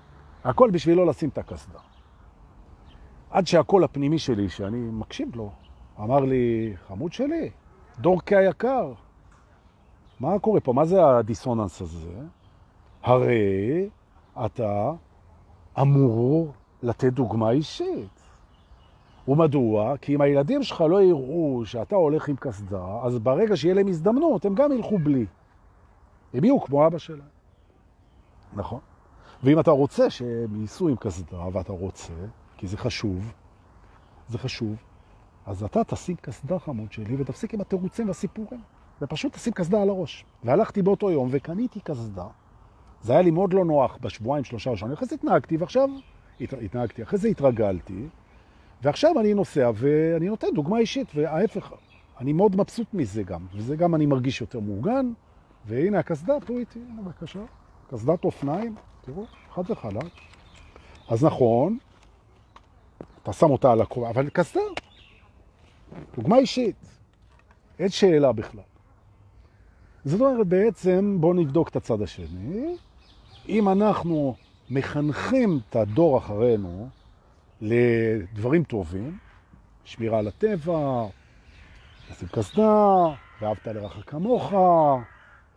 הכל 0.45 0.71
בשביל 0.71 0.97
לא 0.97 1.07
לשים 1.07 1.29
את 1.29 1.39
הקסדה. 1.39 1.79
עד 3.31 3.47
שהקול 3.47 3.85
הפנימי 3.85 4.19
שלי, 4.19 4.49
שאני 4.49 4.79
מקשיב 4.79 5.37
לו, 5.37 5.53
אמר 6.03 6.21
לי, 6.21 6.75
חמוד 6.89 7.13
שלי, 7.13 7.51
דורקי 7.99 8.37
היקר, 8.37 8.93
מה 10.21 10.39
קורה 10.39 10.61
פה? 10.61 10.73
מה 10.73 10.85
זה 10.85 11.07
הדיסוננס 11.07 11.81
הזה? 11.81 12.13
הרי 13.03 13.89
אתה 14.45 14.93
אמור 15.81 16.53
לתת 16.83 17.13
דוגמה 17.13 17.51
אישית. 17.51 18.21
ומדוע? 19.29 19.97
כי 19.97 20.15
אם 20.15 20.21
הילדים 20.21 20.63
שלך 20.63 20.81
לא 20.81 21.03
יראו 21.03 21.63
שאתה 21.65 21.97
הולך 21.97 22.29
עם 22.29 22.37
כסדה, 22.37 22.99
אז 23.03 23.19
ברגע 23.19 23.57
שיהיה 23.57 23.75
להם 23.75 23.89
הזדמנות, 23.89 24.45
הם 24.45 24.55
גם 24.55 24.73
ילכו 24.73 24.99
בלי. 24.99 25.27
הם 26.35 26.45
יהיו 26.45 26.61
כמו 26.61 26.87
אבא 26.87 26.99
שלהם. 26.99 27.29
נכון? 28.53 28.81
ואם 29.43 29.61
אתה 29.61 29.71
רוצה 29.71 30.11
שהם 30.11 30.61
ייסעו 30.61 30.89
עם 30.89 30.97
כסדה, 30.97 31.47
ואתה 31.53 31.73
רוצה, 31.73 32.13
כי 32.57 32.67
זה 32.67 32.77
חשוב, 32.77 33.33
זה 34.29 34.39
חשוב. 34.39 34.77
אז 35.51 35.63
אתה 35.63 35.85
תשים 35.85 36.17
קסדה 36.17 36.59
חמוד 36.59 36.93
שלי 36.93 37.17
ותפסיק 37.19 37.55
עם 37.55 37.61
התירוצים 37.61 38.09
והסיפורים. 38.09 38.61
ופשוט 39.03 39.33
תשים 39.33 39.53
קסדה 39.53 39.83
על 39.83 39.89
הראש. 39.89 40.25
והלכתי 40.45 40.83
באותו 40.83 41.11
יום 41.11 41.29
וקניתי 41.31 41.81
קסדה. 41.81 42.27
זה 43.03 43.13
היה 43.13 43.23
לי 43.23 43.31
מאוד 43.31 43.53
לא 43.53 43.65
נוח 43.65 43.99
בשבועיים, 44.01 44.45
שלושה 44.45 44.71
ראשונים. 44.71 44.95
אחרי 44.95 45.09
זה 45.09 45.15
התנהגתי, 45.15 45.57
ועכשיו 45.57 45.89
התנהגתי, 46.41 47.03
אחרי 47.03 47.19
זה 47.19 47.29
התרגלתי, 47.29 48.07
ועכשיו 48.83 49.21
אני 49.21 49.35
נוסע 49.35 49.71
ואני 49.75 50.29
נותן 50.29 50.47
דוגמה 50.55 50.79
אישית, 50.79 51.09
וההפך, 51.15 51.73
אני 52.21 52.33
מאוד 52.33 52.57
מבסוט 52.57 52.95
מזה 52.95 53.23
גם, 53.23 53.47
וזה 53.55 53.77
גם 53.77 53.95
אני 53.95 54.07
מרגיש 54.07 54.41
יותר 54.41 54.61
מאורגן, 54.61 55.13
והנה 55.67 55.99
הקסדה 55.99 56.35
פה 56.47 56.59
איתי, 56.59 56.79
הנה 56.89 57.03
בבקשה, 57.03 57.41
קסדת 57.91 58.25
אופניים, 58.25 58.75
תראו, 59.01 59.25
חד 59.55 59.71
וחלק. 59.71 60.05
אז 61.09 61.25
נכון, 61.25 61.79
אתה 63.23 63.33
שם 63.33 63.51
אותה 63.51 63.73
על 63.73 63.81
הקרובה, 63.81 64.11
אבל 64.11 64.29
קסדה, 64.29 64.61
דוגמה 66.17 66.39
אישית, 66.39 66.77
אין 67.79 67.89
שאלה 67.89 68.33
בכלל. 68.33 68.63
זאת 70.05 70.21
אומרת, 70.21 70.47
בעצם, 70.47 71.17
בואו 71.21 71.33
נבדוק 71.33 71.69
את 71.69 71.77
הצד 71.77 72.03
השני. 72.03 72.77
אם 73.49 73.69
אנחנו 73.69 74.35
מחנכים 74.71 75.61
את 75.69 75.77
הדור 75.77 76.19
אחרינו 76.19 76.89
לדברים 77.61 78.65
טובים, 78.65 79.19
שמירה 79.85 80.19
על 80.19 80.29
הטבע, 80.29 81.07
לשים 82.11 82.29
קסדה, 82.29 83.05
ואהבת 83.41 83.67
לרעך 83.67 84.03
כמוך, 84.07 84.53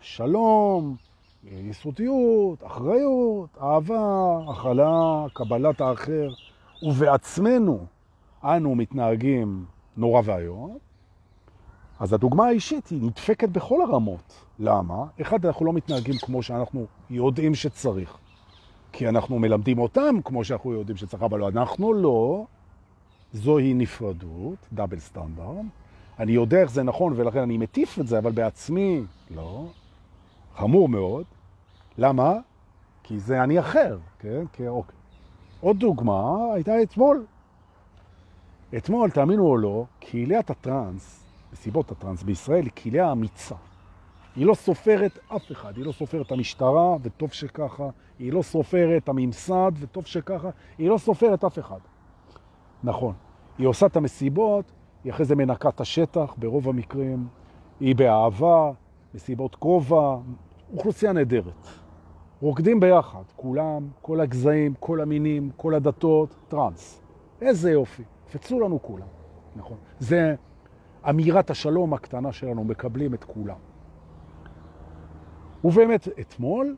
שלום, 0.02 0.96
יסודיות, 1.44 2.64
אחריות, 2.64 3.50
אהבה, 3.62 4.38
הכלה, 4.50 5.26
קבלת 5.34 5.82
האחר, 5.82 6.30
ובעצמנו 6.84 7.86
אנו 8.44 8.76
מתנהגים 8.76 9.66
נורא 9.98 10.22
והיום, 10.26 10.78
אז 12.00 12.14
הדוגמה 12.14 12.46
האישית 12.46 12.88
היא 12.88 13.02
נדפקת 13.02 13.50
בכל 13.50 13.82
הרמות. 13.82 14.46
למה? 14.60 15.06
אחד, 15.22 15.46
אנחנו 15.46 15.66
לא 15.66 15.74
מתנהגים 15.74 16.16
כמו 16.22 16.44
שאנחנו 16.44 16.86
יודעים 17.10 17.56
שצריך. 17.56 18.18
כי 18.92 19.10
אנחנו 19.10 19.40
מלמדים 19.40 19.80
אותם 19.80 20.16
כמו 20.24 20.44
שאנחנו 20.44 20.74
יודעים 20.74 20.98
שצריך, 20.98 21.24
אבל 21.24 21.44
אנחנו 21.44 21.94
לא. 21.94 22.46
זוהי 23.34 23.74
נפרדות, 23.74 24.58
דאבל 24.74 25.00
סטנדרט. 25.00 25.66
אני 26.20 26.32
יודע 26.32 26.62
איך 26.62 26.72
זה 26.72 26.84
נכון 26.84 27.14
ולכן 27.16 27.40
אני 27.40 27.58
מטיף 27.58 28.00
את 28.00 28.08
זה, 28.08 28.18
אבל 28.18 28.32
בעצמי 28.32 29.04
לא. 29.36 29.66
חמור 30.56 30.90
מאוד. 30.90 31.26
למה? 31.98 32.34
כי 33.04 33.20
זה 33.20 33.44
אני 33.44 33.60
אחר, 33.60 33.98
כן? 34.20 34.44
כי, 34.54 34.68
אוקיי. 34.68 34.96
עוד 35.62 35.80
דוגמה 35.80 36.54
הייתה 36.54 36.82
אתמול. 36.84 37.26
אתמול, 38.78 39.10
תאמינו 39.10 39.48
או 39.48 39.58
לא, 39.58 39.86
קהיליית 40.00 40.50
הטרנס, 40.50 41.24
מסיבות 41.54 41.92
הטרנס 41.92 42.24
בישראל, 42.24 42.64
היא 42.64 42.72
קהיליה 42.72 43.12
אמיצה. 43.12 43.56
היא 44.36 44.46
לא 44.46 44.54
סופרת 44.54 45.20
אף 45.36 45.52
אחד, 45.52 45.78
היא 45.78 45.86
לא 45.86 45.92
סופרת 45.92 46.32
המשטרה, 46.32 46.96
וטוב 47.02 47.32
שככה, 47.32 47.90
היא 48.20 48.34
לא 48.34 48.42
סופרת 48.42 49.10
הממסד, 49.10 49.72
וטוב 49.80 50.06
שככה, 50.06 50.50
היא 50.78 50.90
לא 50.90 50.98
סופרת 50.98 51.44
אף 51.44 51.60
אחד. 51.60 51.80
נכון. 52.84 53.14
היא 53.58 53.68
עושה 53.68 53.86
את 53.86 53.98
המסיבות, 53.98 54.72
היא 55.04 55.12
אחרי 55.12 55.26
זה 55.26 55.36
מנקה 55.36 55.70
את 55.70 55.82
השטח, 55.82 56.34
ברוב 56.38 56.70
המקרים, 56.70 57.28
היא 57.80 57.96
באהבה, 57.96 58.72
מסיבות 59.14 59.56
קרובה, 59.56 60.18
אוכלוסייה 60.74 61.14
נהדרת. 61.14 61.68
רוקדים 62.42 62.80
ביחד, 62.80 63.24
כולם, 63.36 63.88
כל 64.02 64.22
הגזעים, 64.22 64.74
כל 64.80 65.02
המינים, 65.02 65.50
כל 65.58 65.74
הדתות, 65.76 66.36
טרנס. 66.48 67.02
איזה 67.42 67.72
יופי. 67.72 68.04
פצו 68.32 68.60
לנו 68.60 68.82
כולם, 68.82 69.08
נכון. 69.56 69.78
זה 70.00 70.36
אמירת 71.10 71.50
השלום 71.50 71.94
הקטנה 71.94 72.32
שלנו, 72.32 72.64
מקבלים 72.64 73.14
את 73.14 73.24
כולם. 73.24 73.58
ובאמת, 75.64 76.08
אתמול, 76.20 76.76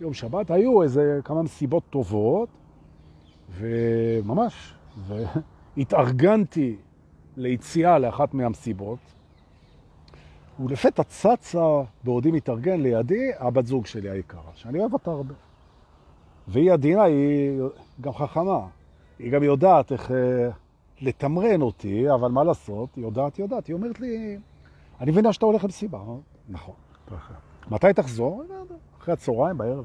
יום 0.00 0.14
שבת, 0.14 0.50
היו 0.50 0.82
איזה 0.82 1.20
כמה 1.24 1.42
מסיבות 1.42 1.82
טובות, 1.90 2.48
וממש, 3.50 4.74
והתארגנתי 5.76 6.76
ליציאה 7.36 7.98
לאחת 7.98 8.34
מהמסיבות, 8.34 8.98
ולפתע 10.60 11.02
צצה, 11.02 11.82
בעודי 12.04 12.30
מתארגן 12.30 12.80
לידי, 12.80 13.30
הבת 13.38 13.66
זוג 13.66 13.86
שלי 13.86 14.10
היקרה, 14.10 14.50
שאני 14.54 14.78
אוהב 14.78 14.92
אותה 14.92 15.10
הרבה. 15.10 15.34
והיא 16.48 16.72
עדינה, 16.72 17.02
היא 17.02 17.60
גם 18.00 18.12
חכמה. 18.12 18.66
היא 19.18 19.32
גם 19.32 19.42
יודעת 19.42 19.92
איך 19.92 20.10
אה, 20.10 20.50
לתמרן 21.00 21.62
אותי, 21.62 22.10
אבל 22.10 22.30
מה 22.30 22.44
לעשות? 22.44 22.94
היא 22.96 23.04
יודעת, 23.04 23.36
היא 23.36 23.44
יודעת. 23.44 23.66
היא 23.66 23.74
אומרת 23.74 24.00
לי, 24.00 24.38
אני 25.00 25.10
מבינה 25.10 25.32
שאתה 25.32 25.46
הולך 25.46 25.64
למסיבה. 25.64 25.98
נכון. 26.48 26.74
מתי 27.70 27.92
תחזור? 27.92 28.44
אחרי 28.98 29.14
הצהריים, 29.14 29.58
בערב. 29.58 29.84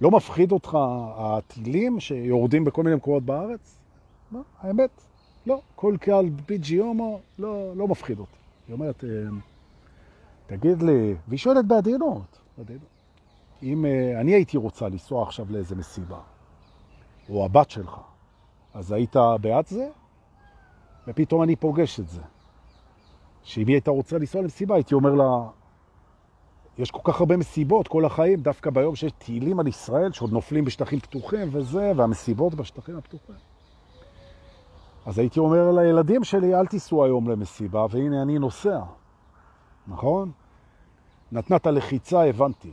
לא 0.00 0.10
מפחיד 0.10 0.52
אותך 0.52 0.78
הטילים 1.16 2.00
שיורדים 2.00 2.64
בכל 2.64 2.82
מיני 2.82 2.96
מקומות 2.96 3.22
בארץ? 3.22 3.78
לא, 4.32 4.40
האמת, 4.60 4.90
לא. 5.46 5.60
כל 5.74 5.96
קהל 6.00 6.28
ביג'י 6.28 6.76
הומו 6.76 7.20
לא, 7.38 7.76
לא 7.76 7.88
מפחיד 7.88 8.18
אותי. 8.18 8.36
היא 8.68 8.74
אומרת, 8.74 9.04
אה, 9.04 9.08
תגיד 10.46 10.82
לי, 10.82 11.14
והיא 11.28 11.38
שואלת 11.38 11.66
בעדינות, 11.66 12.38
בעדינות. 12.58 12.82
אם 13.62 13.86
אה, 13.86 14.20
אני 14.20 14.32
הייתי 14.32 14.56
רוצה 14.56 14.88
לנסוע 14.88 15.22
עכשיו 15.22 15.46
לאיזה 15.50 15.76
מסיבה, 15.76 16.18
או 17.30 17.44
הבת 17.44 17.70
שלך, 17.70 18.00
אז 18.74 18.92
היית 18.92 19.16
בעד 19.40 19.66
זה? 19.66 19.88
ופתאום 21.08 21.42
אני 21.42 21.56
פוגש 21.56 22.00
את 22.00 22.08
זה. 22.08 22.20
שאם 23.42 23.66
היא 23.66 23.74
הייתה 23.74 23.90
רוצה 23.90 24.18
לנסוע 24.18 24.42
למסיבה, 24.42 24.74
הייתי 24.74 24.94
אומר 24.94 25.14
לה, 25.14 25.48
יש 26.78 26.90
כל 26.90 27.12
כך 27.12 27.20
הרבה 27.20 27.36
מסיבות 27.36 27.88
כל 27.88 28.04
החיים, 28.04 28.40
דווקא 28.40 28.70
ביום 28.70 28.96
שיש 28.96 29.12
טילים 29.12 29.60
על 29.60 29.66
ישראל, 29.66 30.12
שעוד 30.12 30.32
נופלים 30.32 30.64
בשטחים 30.64 31.00
פתוחים 31.00 31.48
וזה, 31.52 31.92
והמסיבות 31.96 32.54
בשטחים 32.54 32.96
הפתוחים. 32.96 33.34
אז 35.06 35.18
הייתי 35.18 35.40
אומר 35.40 35.72
לילדים 35.72 36.24
שלי, 36.24 36.54
אל 36.54 36.66
תיסעו 36.66 37.04
היום 37.04 37.28
למסיבה, 37.30 37.86
והנה 37.90 38.22
אני 38.22 38.38
נוסע. 38.38 38.80
נכון? 39.86 40.30
נתנת 41.32 41.66
לחיצה, 41.66 42.24
הבנתי, 42.24 42.72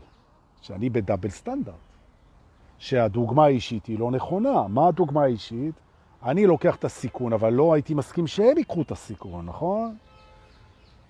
שאני 0.61 0.89
בדאבל 0.89 1.29
סטנדרט. 1.29 1.75
שהדוגמה 2.77 3.45
האישית 3.45 3.85
היא 3.85 3.99
לא 3.99 4.11
נכונה. 4.11 4.67
מה 4.67 4.87
הדוגמה 4.87 5.23
האישית? 5.23 5.75
אני 6.25 6.45
לוקח 6.45 6.75
את 6.75 6.85
הסיכון, 6.85 7.33
אבל 7.33 7.53
לא 7.53 7.73
הייתי 7.73 7.93
מסכים 7.93 8.27
שהם 8.27 8.57
ייקחו 8.57 8.81
את 8.81 8.91
הסיכון, 8.91 9.45
נכון? 9.45 9.95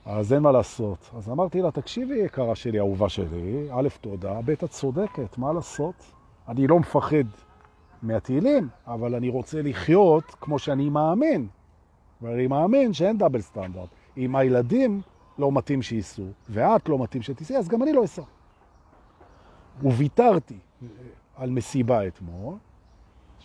אז 0.05 0.33
אין 0.33 0.41
מה 0.41 0.51
לעשות. 0.51 1.09
אז 1.17 1.29
אמרתי 1.29 1.61
לה, 1.61 1.71
תקשיבי, 1.71 2.15
יקרה 2.15 2.55
שלי, 2.55 2.79
אהובה 2.79 3.09
שלי, 3.09 3.67
א', 3.71 3.87
תודה, 4.01 4.41
ב', 4.45 4.49
את 4.49 4.63
צודקת, 4.63 5.37
מה 5.37 5.53
לעשות? 5.53 5.95
אני 6.47 6.67
לא 6.67 6.79
מפחד 6.79 7.25
מהתהילים, 8.01 8.69
אבל 8.87 9.15
אני 9.15 9.29
רוצה 9.29 9.61
לחיות 9.61 10.23
כמו 10.41 10.59
שאני 10.59 10.89
מאמין. 10.89 11.47
ואני 12.21 12.47
מאמין 12.47 12.93
שאין 12.93 13.17
דאבל 13.17 13.41
סטנדרט. 13.41 13.89
אם 14.17 14.35
הילדים 14.35 15.01
לא 15.37 15.51
מתאים 15.51 15.81
שייסעו, 15.81 16.25
ואת 16.49 16.89
לא 16.89 16.99
מתאים 16.99 17.21
שתיסעי, 17.21 17.57
אז 17.57 17.67
גם 17.67 17.83
אני 17.83 17.93
לא 17.93 18.03
אסע. 18.03 18.21
וויתרתי 19.81 20.57
על 21.35 21.49
מסיבה 21.49 22.07
אתמול, 22.07 22.55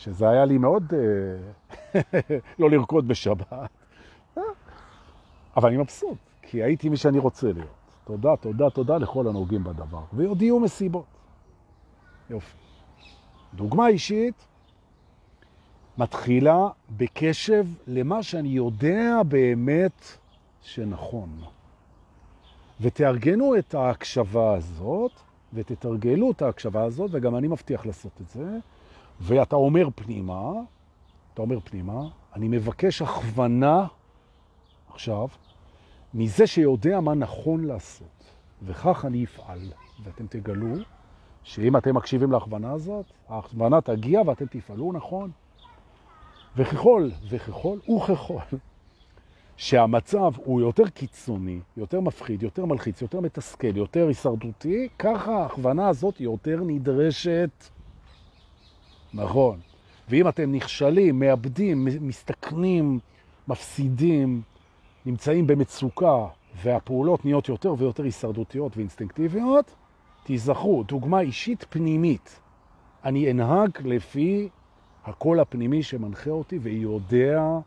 שזה 0.01 0.29
היה 0.29 0.45
לי 0.45 0.59
מאוד 0.59 0.93
אה, 0.95 2.01
לא 2.59 2.71
לרקוד 2.71 3.09
בשבת, 3.09 3.53
אבל 5.57 5.69
אני 5.69 5.77
מבסוט, 5.77 6.19
כי 6.43 6.63
הייתי 6.63 6.89
מי 6.89 6.97
שאני 6.97 7.19
רוצה 7.19 7.53
להיות. 7.53 7.69
תודה, 8.05 8.37
תודה, 8.37 8.71
תודה 8.71 8.99
לכל 8.99 9.29
הנוגעים 9.29 9.65
בדבר. 9.65 10.03
ועוד 10.13 10.43
יהיו 10.43 10.61
מסיבות. 10.61 11.05
יופי. 12.31 12.57
דוגמה 13.55 13.89
אישית 13.89 14.47
מתחילה 15.99 16.69
בקשב 16.97 17.67
למה 17.87 18.23
שאני 18.23 18.49
יודע 18.49 19.23
באמת 19.29 20.05
שנכון. 20.63 21.29
ותארגנו 22.81 23.59
את 23.59 23.75
ההקשבה 23.75 24.55
הזאת 24.55 25.13
ותתרגלו 25.55 26.31
את 26.31 26.43
ההקשבה 26.43 26.85
הזאת, 26.85 27.11
וגם 27.13 27.37
אני 27.37 27.49
מבטיח 27.49 27.87
לעשות 27.87 28.13
את 28.21 28.29
זה, 28.29 28.59
ואתה 29.21 29.57
אומר 29.57 29.89
פנימה, 29.95 30.53
אתה 31.35 31.43
אומר 31.43 31.61
פנימה, 31.61 32.01
אני 32.35 32.49
מבקש 32.49 33.03
הכוונה 33.03 33.87
עכשיו 34.93 35.29
מזה 36.15 36.47
שיודע 36.47 37.01
מה 37.01 37.15
נכון 37.15 37.65
לעשות, 37.65 38.25
וכך 38.63 39.05
אני 39.05 39.25
אפעל, 39.25 39.73
ואתם 40.05 40.27
תגלו 40.27 40.75
שאם 41.43 41.77
אתם 41.77 41.97
מקשיבים 41.97 42.33
להכוונה 42.33 42.73
הזאת, 42.73 43.07
ההכוונה 43.29 43.81
תגיע 43.81 44.21
ואתם 44.27 44.47
תפעלו 44.47 44.93
נכון. 44.93 45.31
וככל, 46.57 47.11
וככל, 47.29 47.79
וככל, 47.97 48.57
שהמצב 49.57 50.33
הוא 50.37 50.61
יותר 50.61 50.89
קיצוני, 50.89 51.61
יותר 51.77 52.01
מפחיד, 52.01 52.43
יותר 52.43 52.65
מלחיץ, 52.65 53.03
יותר 53.03 53.21
מתסכל, 53.21 53.77
יותר 53.77 54.09
הישרדותי, 54.09 54.89
ככה 54.99 55.43
ההכוונה 55.43 55.89
הזאת 55.89 56.21
יותר 56.21 56.61
נדרשת. 56.67 57.51
נכון. 59.15 59.61
ואם 60.09 60.29
אתם 60.29 60.53
נכשלים, 60.53 61.19
מאבדים, 61.19 61.89
מסתכנים, 62.01 62.99
מפסידים, 63.49 64.43
נמצאים 65.07 65.47
במצוקה, 65.47 66.27
והפעולות 66.63 67.25
נהיות 67.25 67.49
יותר 67.49 67.75
ויותר 67.79 68.03
הישרדותיות 68.03 68.77
ואינסטינקטיביות, 68.77 69.75
תיזכרו, 70.25 70.83
דוגמה 70.83 71.21
אישית 71.21 71.65
פנימית. 71.71 72.41
אני 73.05 73.31
אנהג 73.31 73.71
לפי 73.85 74.49
הקול 75.05 75.41
הפנימי 75.41 75.83
שמנחה 75.83 76.31
אותי 76.31 76.59
ויודע 76.59 77.59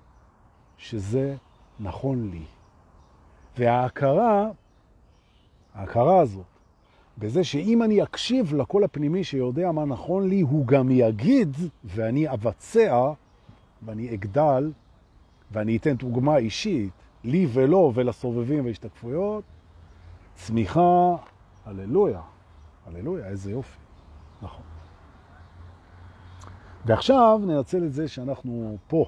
שזה 0.77 1.35
נכון 1.79 2.29
לי. 2.31 2.43
וההכרה, 3.57 4.49
ההכרה 5.73 6.19
הזאת, 6.19 6.52
בזה 7.17 7.43
שאם 7.43 7.83
אני 7.83 8.03
אקשיב 8.03 8.53
לקול 8.53 8.83
הפנימי 8.83 9.23
שיודע 9.23 9.71
מה 9.71 9.85
נכון 9.85 10.29
לי, 10.29 10.41
הוא 10.41 10.67
גם 10.67 10.91
יגיד 10.91 11.57
ואני 11.83 12.33
אבצע 12.33 13.11
ואני 13.85 14.13
אגדל 14.13 14.71
ואני 15.51 15.77
אתן 15.77 15.93
דוגמה 15.93 16.37
אישית 16.37 16.93
לי 17.23 17.47
ולא 17.53 17.91
ולסובבים 17.95 18.65
והשתקפויות, 18.65 19.43
צמיחה, 20.35 21.15
הללויה, 21.65 22.21
הללויה, 22.85 23.27
איזה 23.27 23.51
יופי, 23.51 23.77
נכון. 24.41 24.63
ועכשיו 26.85 27.41
ננצל 27.43 27.83
את 27.83 27.93
זה 27.93 28.07
שאנחנו 28.07 28.77
פה, 28.87 29.05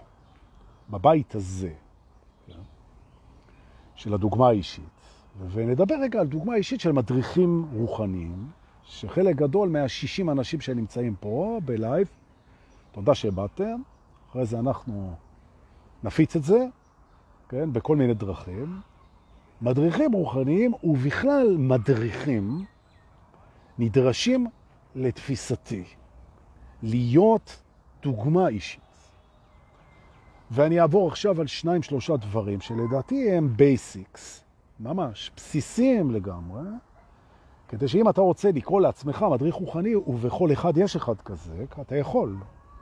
בבית 0.89 1.36
הזה, 1.36 1.74
כן? 2.48 2.60
של 3.96 4.13
הדוגמה 4.13 4.48
האישית, 4.48 4.94
ונדבר 5.52 5.95
רגע 6.02 6.19
על 6.19 6.28
דוגמה 6.28 6.56
אישית 6.56 6.82
של 6.82 6.91
מדריכים 6.91 7.67
רוחניים, 7.74 8.48
שחלק 8.84 9.36
גדול 9.36 9.69
מה-60 9.69 10.32
אנשים 10.32 10.62
שנמצאים 10.62 11.15
פה 11.19 11.60
בלייב, 11.65 12.08
תודה 12.91 13.15
שבאתם, 13.15 13.82
אחרי 14.30 14.45
זה 14.45 14.60
אנחנו 14.60 15.15
נפיץ 16.04 16.36
את 16.36 16.43
זה, 16.43 16.65
כן, 17.50 17.74
בכל 17.74 17.95
מיני 17.95 18.13
דרכים. 18.13 18.80
מדריכים 19.62 20.12
רוחניים 20.12 20.74
ובכלל 20.84 21.56
מדריכים 21.58 22.65
נדרשים 23.80 24.48
לתפיסתי, 24.95 25.84
להיות 26.84 27.62
דוגמה 28.04 28.48
אישית. 28.48 28.82
ואני 30.52 30.82
אעבור 30.82 31.08
עכשיו 31.08 31.41
על 31.41 31.48
שניים 31.48 31.84
שלושה 31.84 32.17
דברים 32.17 32.62
שלדעתי 32.62 33.32
הם 33.32 33.58
basics, 33.58 34.44
ממש 34.80 35.32
בסיסיים 35.36 36.12
לגמרי, 36.12 36.62
כדי 37.68 37.88
שאם 37.88 38.10
אתה 38.10 38.22
רוצה 38.22 38.52
לקרוא 38.52 38.82
לעצמך 38.82 39.26
מדריך 39.32 39.56
רוחני, 39.56 39.96
ובכל 39.96 40.52
אחד 40.54 40.78
יש 40.78 40.96
אחד 40.96 41.22
כזה, 41.22 41.66
אתה 41.82 41.96
יכול. 41.96 42.36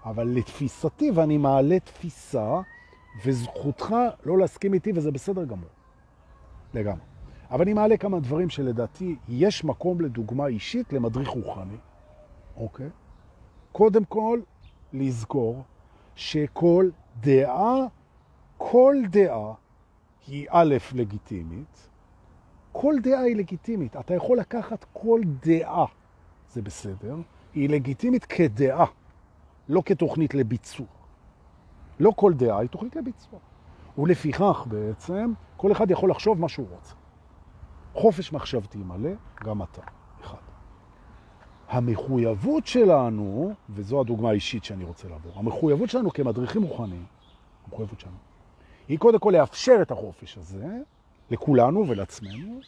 אבל 0.05 0.27
לתפיסתי, 0.27 1.11
ואני 1.11 1.37
מעלה 1.37 1.79
תפיסה, 1.79 2.61
וזכותך 3.25 3.95
לא 4.25 4.37
להסכים 4.37 4.73
איתי, 4.73 4.91
וזה 4.95 5.11
בסדר 5.11 5.43
גמור. 5.43 5.69
לגמרי. 6.73 7.03
אבל 7.51 7.61
אני 7.61 7.73
מעלה 7.73 7.97
כמה 7.97 8.19
דברים 8.19 8.49
שלדעתי 8.49 9.15
יש 9.29 9.63
מקום 9.63 10.01
לדוגמה 10.01 10.47
אישית 10.47 10.93
למדריך 10.93 11.29
רוחני, 11.29 11.77
אוקיי? 12.57 12.89
קודם 13.71 14.05
כל, 14.05 14.39
לזכור 14.93 15.63
שכל 16.15 16.89
דעה, 17.21 17.75
כל 18.57 18.95
דעה 19.09 19.53
היא 20.27 20.47
א', 20.49 20.75
לגיטימית. 20.93 21.89
כל 22.71 22.95
דעה 23.03 23.21
היא 23.21 23.35
לגיטימית. 23.35 23.95
אתה 23.95 24.13
יכול 24.13 24.37
לקחת 24.39 24.85
כל 24.93 25.21
דעה, 25.45 25.85
זה 26.49 26.61
בסדר, 26.61 27.15
היא 27.53 27.69
לגיטימית 27.69 28.25
כדעה, 28.25 28.85
לא 29.69 29.81
כתוכנית 29.85 30.33
לביצוע. 30.33 30.85
לא 31.99 32.11
כל 32.15 32.33
דעה 32.33 32.59
היא 32.59 32.69
תוכנית 32.69 32.95
לביצוע. 32.95 33.39
ולפיכך 33.97 34.65
בעצם, 34.69 35.33
כל 35.57 35.71
אחד 35.71 35.91
יכול 35.91 36.09
לחשוב 36.09 36.39
מה 36.39 36.49
שהוא 36.49 36.67
רוצה. 36.69 36.95
חופש 37.93 38.33
מחשבתי 38.33 38.77
מלא, 38.77 39.11
גם 39.43 39.63
אתה. 39.63 39.81
אחד. 40.21 40.37
המחויבות 41.67 42.67
שלנו, 42.67 43.53
וזו 43.69 44.01
הדוגמה 44.01 44.29
האישית 44.29 44.63
שאני 44.63 44.83
רוצה 44.83 45.07
לעבור, 45.09 45.31
המחויבות 45.35 45.89
שלנו 45.89 46.13
כמדריכים 46.13 46.63
רוחניים, 46.63 47.05
המחויבות 47.65 47.99
שלנו, 47.99 48.15
היא 48.87 48.99
קודם 48.99 49.19
כל 49.19 49.33
לאפשר 49.37 49.79
את 49.81 49.91
החופש 49.91 50.37
הזה 50.37 50.67
לכולנו 51.31 51.87
ולעצמנו. 51.87 52.59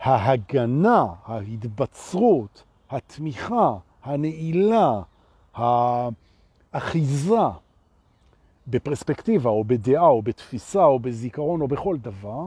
ההגנה, 0.00 1.06
ההתבצרות, 1.24 2.64
התמיכה, 2.90 3.76
הנעילה, 4.02 5.02
האחיזה 6.72 7.36
בפרספקטיבה 8.66 9.50
או 9.50 9.64
בדעה 9.64 10.06
או 10.06 10.22
בתפיסה 10.22 10.84
או 10.84 10.98
בזיכרון 10.98 11.60
או 11.60 11.68
בכל 11.68 11.96
דבר, 11.96 12.46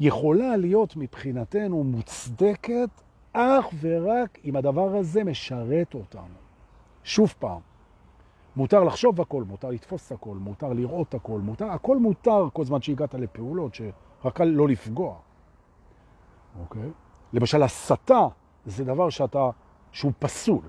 יכולה 0.00 0.56
להיות 0.56 0.96
מבחינתנו 0.96 1.84
מוצדקת 1.84 2.88
אך 3.32 3.66
ורק 3.80 4.38
אם 4.44 4.56
הדבר 4.56 4.96
הזה 4.96 5.24
משרת 5.24 5.94
אותנו. 5.94 6.38
שוב 7.04 7.34
פעם, 7.38 7.60
מותר 8.56 8.84
לחשוב 8.84 9.20
הכל, 9.20 9.42
מותר 9.42 9.70
לתפוס 9.70 10.12
הכל, 10.12 10.34
מותר 10.34 10.72
לראות 10.72 11.14
הכל, 11.14 11.40
מותר, 11.40 11.64
הכל 11.64 11.96
מותר 11.96 12.48
כל 12.52 12.64
זמן 12.64 12.82
שהגעת 12.82 13.14
לפעולות, 13.14 13.74
שרק 13.74 14.40
לא 14.40 14.68
לפגוע. 14.68 15.14
אוקיי? 16.60 16.90
למשל, 17.32 17.62
הסתה 17.62 18.26
זה 18.66 18.84
דבר 18.84 19.10
שאתה, 19.10 19.50
שהוא 19.92 20.12
פסול. 20.18 20.64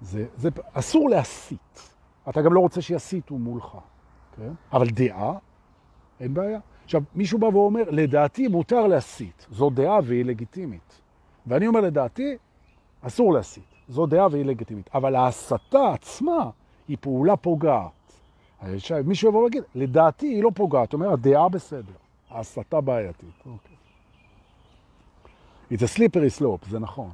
זה, 0.00 0.26
זה 0.36 0.48
אסור 0.72 1.10
להסית. 1.10 1.94
אתה 2.28 2.42
גם 2.42 2.52
לא 2.52 2.60
רוצה 2.60 2.82
שיסיתו 2.82 3.38
מולך, 3.38 3.76
כן? 4.36 4.52
אבל 4.72 4.90
דעה, 4.90 5.32
אין 6.20 6.34
בעיה. 6.34 6.60
עכשיו, 6.84 7.02
מישהו 7.14 7.38
בא 7.38 7.46
ואומר, 7.46 7.82
לדעתי 7.90 8.48
מותר 8.48 8.86
להסית. 8.86 9.46
זו 9.50 9.70
דעה 9.70 9.98
והיא 10.04 10.24
לגיטימית. 10.24 11.00
ואני 11.46 11.66
אומר, 11.66 11.80
לדעתי, 11.80 12.36
אסור 13.00 13.32
להסית. 13.32 13.74
זו 13.88 14.06
דעה 14.06 14.28
והיא 14.30 14.44
לגיטימית. 14.44 14.90
אבל 14.94 15.14
ההסתה 15.14 15.92
עצמה 15.92 16.50
היא 16.90 16.96
פעולה 17.00 17.36
פוגעת. 17.36 17.90
מישהו 19.04 19.28
יבוא 19.28 19.44
ויגיד, 19.44 19.62
לדעתי 19.74 20.26
היא 20.26 20.42
לא 20.42 20.50
פוגעת. 20.54 20.92
אומר, 20.92 21.12
הדעה 21.12 21.48
בסדר. 21.48 21.92
ההסתה 22.30 22.80
בעייתית. 22.80 23.42
אוקיי. 23.46 23.76
It's 25.72 25.82
a 25.82 25.96
slippery 25.96 26.40
slope, 26.40 26.68
זה 26.70 26.78
נכון. 26.78 27.10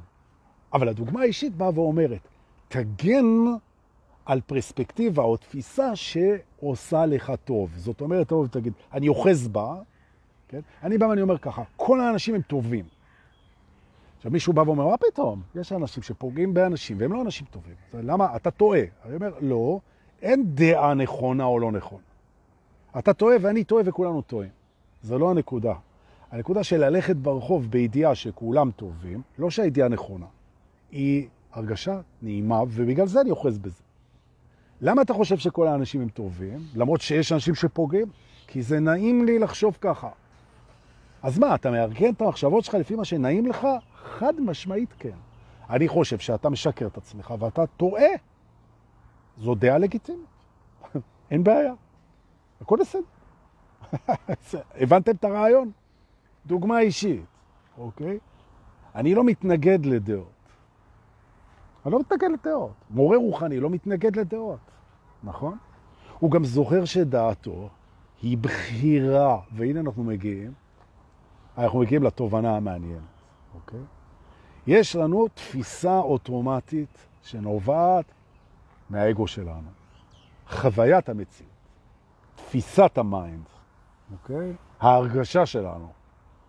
אבל 0.73 0.89
הדוגמה 0.89 1.21
האישית 1.21 1.55
באה 1.55 1.69
ואומרת, 1.79 2.27
תגן 2.67 3.25
על 4.25 4.41
פרספקטיבה 4.41 5.23
או 5.23 5.37
תפיסה 5.37 5.95
שעושה 5.95 7.05
לך 7.05 7.31
טוב. 7.45 7.69
זאת 7.75 8.01
אומרת, 8.01 8.27
טוב, 8.27 8.47
תגיד, 8.47 8.73
אני 8.93 9.07
אוחז 9.07 9.47
בה, 9.47 9.75
כן? 10.47 10.59
אני 10.83 10.97
בא 10.97 11.05
ואני 11.05 11.21
אומר 11.21 11.37
ככה, 11.37 11.63
כל 11.75 12.01
האנשים 12.01 12.35
הם 12.35 12.41
טובים. 12.41 12.85
עכשיו 14.17 14.31
מישהו 14.31 14.53
בא 14.53 14.61
ואומר, 14.61 14.87
מה 14.87 14.97
פתאום? 14.97 15.41
יש 15.55 15.71
אנשים 15.71 16.03
שפוגעים 16.03 16.53
באנשים 16.53 16.97
והם 16.99 17.13
לא 17.13 17.21
אנשים 17.21 17.47
טובים. 17.51 17.73
למה? 17.93 18.35
אתה 18.35 18.51
טועה. 18.51 18.81
אני 19.05 19.15
אומר, 19.15 19.33
לא, 19.41 19.79
אין 20.21 20.43
דעה 20.47 20.93
נכונה 20.93 21.43
או 21.43 21.59
לא 21.59 21.71
נכונה. 21.71 22.01
אתה 22.99 23.13
טועה 23.13 23.37
ואני 23.41 23.63
טועה 23.63 23.83
וכולנו 23.85 24.21
טועים. 24.21 24.51
זו 25.03 25.19
לא 25.19 25.31
הנקודה. 25.31 25.73
הנקודה 26.31 26.63
של 26.63 26.77
ללכת 26.77 27.15
ברחוב 27.15 27.71
בידיעה 27.71 28.15
שכולם 28.15 28.71
טובים, 28.71 29.21
לא 29.39 29.49
שהידיעה 29.49 29.87
נכונה, 29.87 30.25
היא 30.91 31.27
הרגשה 31.53 31.99
נעימה, 32.21 32.61
ובגלל 32.67 33.07
זה 33.07 33.21
אני 33.21 33.31
אוחז 33.31 33.57
בזה. 33.57 33.83
למה 34.81 35.01
אתה 35.01 35.13
חושב 35.13 35.37
שכל 35.37 35.67
האנשים 35.67 36.01
הם 36.01 36.09
טובים, 36.09 36.59
למרות 36.75 37.01
שיש 37.01 37.31
אנשים 37.31 37.55
שפוגעים? 37.55 38.07
כי 38.47 38.61
זה 38.61 38.79
נעים 38.79 39.25
לי 39.25 39.39
לחשוב 39.39 39.77
ככה. 39.81 40.09
אז 41.21 41.39
מה, 41.39 41.55
אתה 41.55 41.71
מארגן 41.71 42.13
את 42.13 42.21
המחשבות 42.21 42.63
שלך 42.63 42.73
לפי 42.73 42.95
מה 42.95 43.05
שנעים 43.05 43.45
לך? 43.45 43.67
חד 43.95 44.41
משמעית 44.41 44.93
כן. 44.99 45.17
אני 45.69 45.87
חושב 45.87 46.19
שאתה 46.19 46.49
משקר 46.49 46.87
את 46.87 46.97
עצמך 46.97 47.33
ואתה 47.39 47.67
טועה. 47.67 48.09
זו 49.37 49.55
דעה 49.55 49.77
לגיטימית. 49.77 50.25
אין 51.31 51.43
בעיה. 51.43 51.73
הכל 52.61 52.77
בסדר. 52.79 53.01
הבנתם 54.81 55.11
את 55.11 55.23
הרעיון? 55.23 55.71
דוגמה 56.45 56.79
אישית, 56.79 57.25
אוקיי? 57.77 58.19
אני 58.95 59.15
לא 59.15 59.23
מתנגד 59.23 59.85
לדעות. 59.85 60.31
אני 61.85 61.93
לא 61.93 61.99
מתנגד 61.99 62.31
לדעות. 62.31 62.73
מורה 62.89 63.17
רוחני 63.17 63.59
לא 63.59 63.69
מתנגד 63.69 64.15
לדעות, 64.15 64.59
נכון? 65.23 65.57
הוא 66.19 66.31
גם 66.31 66.43
זוכר 66.45 66.85
שדעתו 66.85 67.69
היא 68.21 68.37
בחירה, 68.37 69.39
והנה 69.51 69.79
אנחנו 69.79 70.03
מגיעים, 70.03 70.53
אנחנו 71.57 71.79
מגיעים 71.79 72.03
לתובנה 72.03 72.57
המעניינת, 72.57 73.01
אוקיי? 73.55 73.79
יש 74.67 74.95
לנו 74.95 75.27
תפיסה 75.27 75.99
אוטומטית 75.99 77.07
שנובעת 77.21 78.05
מהאגו 78.89 79.27
שלנו, 79.27 79.69
חוויית 80.49 81.09
המציאות, 81.09 81.51
תפיסת 82.35 82.97
ה 82.97 83.05
mind, 83.05 83.45
אוקיי? 84.11 84.53
ההרגשה 84.79 85.45
שלנו, 85.45 85.87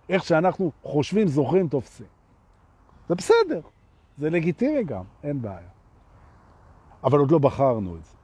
איך 0.09 0.25
שאנחנו 0.25 0.73
חושבים, 0.83 1.29
זוכרים, 1.29 1.68
תופסים. 1.68 2.07
זה 3.09 3.14
בסדר. 3.14 3.61
זה 4.16 4.31
לגיטימי 4.31 4.85
גם, 4.85 5.05
אין 5.23 5.42
בעיה. 5.42 5.68
אבל 7.05 7.18
עוד 7.18 7.31
לא 7.31 7.38
בחרנו 7.38 7.97
את 7.97 8.05
זה. 8.05 8.16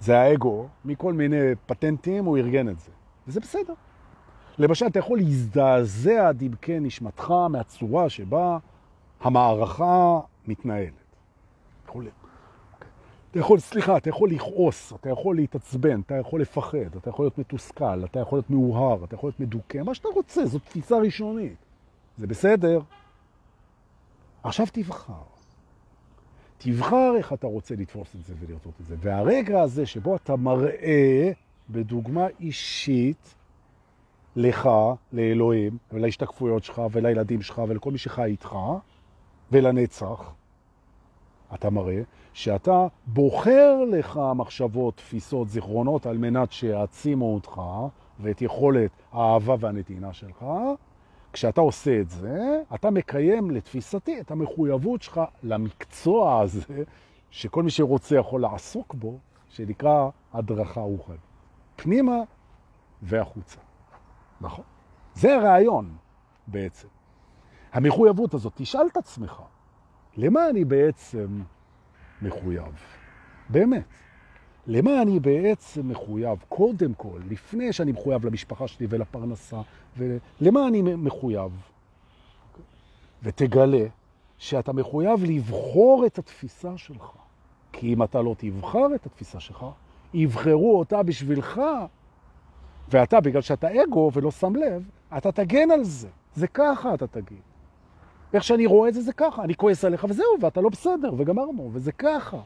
זה 0.00 0.20
האגו, 0.20 0.68
מכל 0.84 1.12
מיני 1.12 1.54
פטנטים 1.66 2.24
הוא 2.24 2.38
ארגן 2.38 2.68
את 2.68 2.78
זה, 2.78 2.90
וזה 3.26 3.40
בסדר. 3.40 3.74
למשל, 4.58 4.86
אתה 4.86 4.98
יכול 4.98 5.18
להזדעזע 5.18 6.32
עד 6.32 6.48
עמקי 6.48 6.80
נשמתך 6.80 7.30
מהצורה 7.50 8.08
שבה 8.08 8.58
המערכה 9.20 10.20
מתנהלת. 10.46 10.92
יכול... 11.88 12.08
אתה 13.30 13.38
יכול, 13.38 13.58
סליחה, 13.58 13.96
אתה 13.96 14.08
יכול 14.08 14.30
לכעוס, 14.30 14.92
אתה 14.92 15.10
יכול 15.10 15.36
להתעצבן, 15.36 16.00
אתה 16.00 16.14
יכול 16.14 16.40
לפחד, 16.40 16.96
אתה 16.96 17.10
יכול 17.10 17.24
להיות 17.24 17.38
מתוסכל, 17.38 18.04
אתה 18.04 18.20
יכול 18.20 18.36
להיות 18.36 18.50
מאוהר, 18.50 19.04
אתה 19.04 19.14
יכול 19.14 19.28
להיות 19.28 19.40
מדוכא, 19.40 19.78
מה 19.78 19.94
שאתה 19.94 20.08
רוצה, 20.14 20.46
זו 20.46 20.58
תפיסה 20.58 20.98
ראשונית. 20.98 21.56
זה 22.18 22.26
בסדר. 22.26 22.80
עכשיו 24.42 24.66
תבחר. 24.72 25.22
תבחר 26.58 27.12
איך 27.16 27.32
אתה 27.32 27.46
רוצה 27.46 27.74
לתפוס 27.74 28.14
את 28.14 28.24
זה 28.24 28.34
ולראות 28.40 28.80
את 28.80 28.86
זה. 28.86 28.96
והרגע 29.00 29.62
הזה 29.62 29.86
שבו 29.86 30.16
אתה 30.16 30.36
מראה 30.36 31.32
בדוגמה 31.70 32.26
אישית 32.40 33.34
לך, 34.36 34.70
לאלוהים, 35.12 35.78
ולהשתקפויות 35.92 36.64
שלך, 36.64 36.82
ולילדים 36.92 37.42
שלך, 37.42 37.62
ולכל 37.68 37.90
מי 37.90 37.98
שחי 37.98 38.24
איתך, 38.24 38.56
ולנצח, 39.52 40.32
אתה 41.54 41.70
מראה 41.70 42.02
שאתה 42.32 42.86
בוחר 43.06 43.84
לך 43.90 44.20
מחשבות, 44.34 44.96
תפיסות, 44.96 45.48
זיכרונות, 45.48 46.06
על 46.06 46.18
מנת 46.18 46.52
שיעצימו 46.52 47.34
אותך 47.34 47.60
ואת 48.20 48.42
יכולת 48.42 48.90
האהבה 49.12 49.54
והנתינה 49.60 50.12
שלך. 50.12 50.44
כשאתה 51.32 51.60
עושה 51.60 52.00
את 52.00 52.10
זה, 52.10 52.62
אתה 52.74 52.90
מקיים 52.90 53.50
לתפיסתי 53.50 54.20
את 54.20 54.30
המחויבות 54.30 55.02
שלך 55.02 55.20
למקצוע 55.42 56.40
הזה, 56.40 56.82
שכל 57.30 57.62
מי 57.62 57.70
שרוצה 57.70 58.16
יכול 58.16 58.40
לעסוק 58.40 58.94
בו, 58.94 59.18
שנקרא 59.48 60.08
הדרכה 60.32 60.80
רוחנית. 60.80 61.20
פנימה 61.76 62.16
והחוצה. 63.02 63.67
נכון? 64.40 64.64
זה 65.14 65.34
הרעיון 65.34 65.96
בעצם. 66.46 66.88
המחויבות 67.72 68.34
הזאת, 68.34 68.52
תשאל 68.56 68.86
את 68.92 68.96
עצמך, 68.96 69.42
למה 70.16 70.48
אני 70.48 70.64
בעצם 70.64 71.42
מחויב? 72.22 72.72
באמת. 73.48 73.84
למה 74.66 75.02
אני 75.02 75.20
בעצם 75.20 75.88
מחויב? 75.88 76.44
קודם 76.48 76.94
כל, 76.94 77.20
לפני 77.28 77.72
שאני 77.72 77.92
מחויב 77.92 78.26
למשפחה 78.26 78.68
שלי 78.68 78.86
ולפרנסה, 78.90 79.60
ולמה 79.96 80.68
אני 80.68 80.82
מחויב? 80.82 81.52
ותגלה 83.22 83.86
שאתה 84.38 84.72
מחויב 84.72 85.24
לבחור 85.24 86.06
את 86.06 86.18
התפיסה 86.18 86.78
שלך. 86.78 87.10
כי 87.72 87.92
אם 87.92 88.02
אתה 88.02 88.22
לא 88.22 88.34
תבחר 88.38 88.94
את 88.94 89.06
התפיסה 89.06 89.40
שלך, 89.40 89.66
יבחרו 90.14 90.78
אותה 90.78 91.02
בשבילך, 91.02 91.60
ואתה, 92.90 93.20
בגלל 93.20 93.42
שאתה 93.42 93.68
אגו 93.84 94.10
ולא 94.14 94.30
שם 94.30 94.56
לב, 94.56 94.90
אתה 95.16 95.32
תגן 95.32 95.70
על 95.70 95.84
זה. 95.84 96.08
זה 96.34 96.46
ככה 96.46 96.94
אתה 96.94 97.06
תגיד. 97.06 97.40
איך 98.34 98.44
שאני 98.44 98.66
רואה 98.66 98.88
את 98.88 98.94
זה, 98.94 99.00
זה 99.00 99.12
ככה. 99.12 99.44
אני 99.44 99.54
כועס 99.54 99.84
עליך 99.84 100.04
וזהו, 100.04 100.26
ואתה 100.40 100.60
לא 100.60 100.68
בסדר, 100.68 101.10
וגמרנו, 101.16 101.70
וזה 101.72 101.92
ככה. 101.92 102.40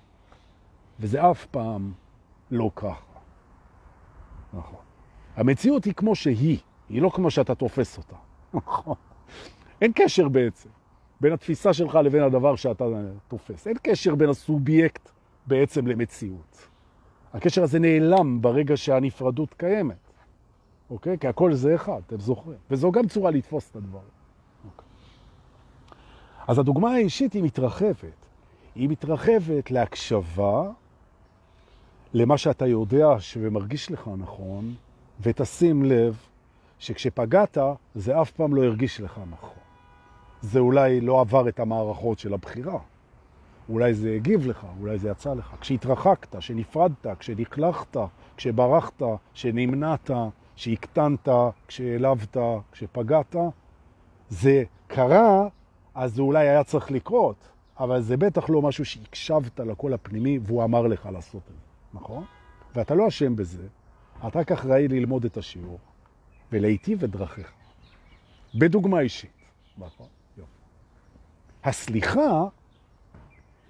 וזה 1.01 1.31
אף 1.31 1.47
פעם 1.47 1.93
לא 2.51 2.71
ככה. 2.77 3.19
נכון. 4.53 4.79
המציאות 5.37 5.85
היא 5.85 5.95
כמו 5.95 6.15
שהיא, 6.15 6.59
היא 6.89 7.03
לא 7.03 7.11
כמו 7.15 7.31
שאתה 7.31 7.55
תופס 7.55 7.99
אותה. 7.99 8.17
נכון. 8.55 8.95
אין 9.81 9.93
קשר 9.95 10.29
בעצם 10.29 10.69
בין 11.21 11.33
התפיסה 11.33 11.73
שלך 11.73 11.95
לבין 11.95 12.23
הדבר 12.23 12.57
שאתה 12.57 12.85
תופס. 13.29 13.67
אין 13.67 13.77
קשר 13.83 14.15
בין 14.15 14.29
הסובייקט 14.29 15.11
בעצם 15.47 15.87
למציאות. 15.87 16.69
הקשר 17.33 17.63
הזה 17.63 17.79
נעלם 17.79 18.43
ברגע 18.43 18.77
שהנפרדות 18.77 19.55
קיימת. 19.55 20.12
אוקיי? 20.93 21.19
כי 21.19 21.29
הכל 21.29 21.55
זה 21.55 21.75
אחד, 21.75 22.01
אתם 22.07 22.21
זוכרים. 22.21 22.59
וזו 22.71 22.93
גם 22.93 23.09
צורה 23.09 23.31
לתפוס 23.31 23.71
את 23.71 23.77
הדבר. 23.77 23.99
אוקיי. 24.65 24.85
אז 26.47 26.59
הדוגמה 26.59 26.95
האישית 26.95 27.33
היא 27.33 27.43
מתרחבת. 27.43 28.23
היא 28.75 28.89
מתרחבת 28.89 29.71
להקשבה 29.71 30.71
למה 32.15 32.39
שאתה 32.39 32.67
יודע 32.67 33.07
שמרגיש 33.19 33.91
לך 33.91 34.11
נכון, 34.19 34.75
ותשים 35.21 35.85
לב 35.85 36.17
שכשפגעת 36.79 37.59
זה 37.95 38.23
אף 38.23 38.31
פעם 38.31 38.55
לא 38.55 38.65
הרגיש 38.65 39.01
לך 39.01 39.21
נכון. 39.31 39.63
זה 40.41 40.59
אולי 40.59 41.01
לא 41.01 41.21
עבר 41.21 41.49
את 41.49 41.61
המערכות 41.61 42.19
של 42.19 42.35
הבחירה. 42.35 42.79
אולי 43.69 43.95
זה 43.95 44.15
הגיב 44.15 44.47
לך, 44.47 44.67
אולי 44.81 44.99
זה 44.99 45.09
יצא 45.11 45.35
לך. 45.35 45.55
כשהתרחקת, 45.61 46.37
כשנפרדת, 46.37 47.07
כשנכלכת, 47.19 47.97
כשברחת, 48.37 49.03
כשנמנעת, 49.35 50.11
כשהקטנת, 50.57 51.29
כשהעלבת, 51.69 52.37
כשפגעת, 52.73 53.37
זה 54.29 54.65
קרה, 54.87 55.49
אז 55.95 56.15
זה 56.15 56.23
אולי 56.23 56.49
היה 56.49 56.65
צריך 56.65 56.91
לקרות, 56.91 57.49
אבל 57.79 58.03
זה 58.03 58.17
בטח 58.17 58.51
לא 58.51 58.63
משהו 58.63 58.85
שהקשבת 58.85 59.61
לקול 59.61 59.95
הפנימי 59.95 60.39
והוא 60.43 60.65
אמר 60.65 60.87
לך 60.87 61.09
לעשות 61.13 61.43
את 61.43 61.55
זה. 61.55 61.99
נכון? 61.99 62.25
ואתה 62.75 62.95
לא 62.95 63.09
אשם 63.09 63.37
בזה, 63.37 63.67
אתה 64.27 64.39
רק 64.39 64.53
אחראי 64.53 64.89
ללמוד 64.89 65.25
את 65.25 65.37
השיעור 65.37 65.79
ולהיטיב 66.53 67.05
את 67.05 67.11
דרכיך. 67.11 67.53
בדוגמה 68.55 69.01
אישית. 69.01 69.31
נכון? 69.79 70.07
הסליחה 71.65 72.45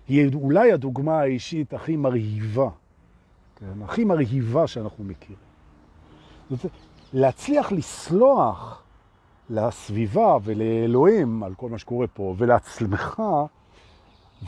היא 0.09 0.35
אולי 0.35 0.73
הדוגמה 0.73 1.21
האישית 1.21 1.75
הכי 1.75 1.97
מרהיבה, 1.97 2.69
כן? 3.57 3.83
הכי 3.83 4.05
מרהיבה 4.05 4.67
שאנחנו 4.67 5.05
מכירים. 5.05 5.52
להצליח 7.13 7.73
לסלוח 7.73 8.83
לסביבה 9.51 10.37
ולאלוהים 10.45 11.43
על 11.43 11.55
כל 11.55 11.69
מה 11.69 11.79
שקורה 11.79 12.07
פה 12.07 12.35
ולעצמך, 12.39 13.23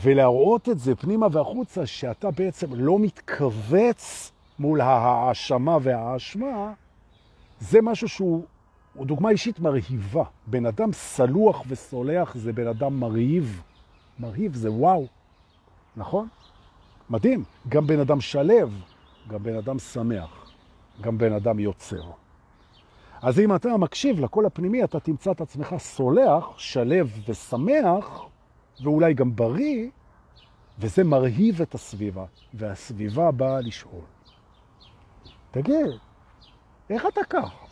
ולהראות 0.01 0.69
את 0.69 0.79
זה 0.79 0.95
פנימה 0.95 1.27
והחוצה, 1.31 1.85
שאתה 1.85 2.31
בעצם 2.31 2.73
לא 2.73 2.99
מתכווץ 2.99 4.31
מול 4.59 4.81
ההאשמה 4.81 5.77
וההאשמה, 5.81 6.73
זה 7.59 7.81
משהו 7.81 8.09
שהוא 8.09 8.43
דוגמה 8.97 9.29
אישית 9.29 9.59
מרהיבה. 9.59 10.23
בן 10.47 10.65
אדם 10.65 10.93
סלוח 10.93 11.63
וסולח 11.67 12.35
זה 12.35 12.53
בן 12.53 12.67
אדם 12.67 12.99
מרהיב. 12.99 13.61
מרהיב 14.19 14.55
זה 14.55 14.71
וואו, 14.71 15.07
נכון? 15.97 16.27
מדהים. 17.09 17.43
גם 17.69 17.87
בן 17.87 17.99
אדם 17.99 18.21
שלב, 18.21 18.73
גם 19.27 19.43
בן 19.43 19.55
אדם 19.55 19.79
שמח, 19.79 20.44
גם 21.01 21.17
בן 21.17 21.33
אדם 21.33 21.59
יוצר. 21.59 22.11
אז 23.21 23.39
אם 23.39 23.55
אתה 23.55 23.77
מקשיב 23.77 24.19
לכל 24.19 24.45
הפנימי, 24.45 24.83
אתה 24.83 24.99
תמצא 24.99 25.31
את 25.31 25.41
עצמך 25.41 25.75
סולח, 25.77 26.45
שלב 26.57 27.19
ושמח, 27.27 28.21
ואולי 28.83 29.13
גם 29.13 29.35
בריא, 29.35 29.89
וזה 30.79 31.03
מרהיב 31.03 31.61
את 31.61 31.75
הסביבה, 31.75 32.25
והסביבה 32.53 33.31
באה 33.31 33.61
לשאול. 33.61 34.01
תגיד, 35.51 35.85
איך 36.89 37.05
אתה 37.05 37.21
ככה? 37.29 37.65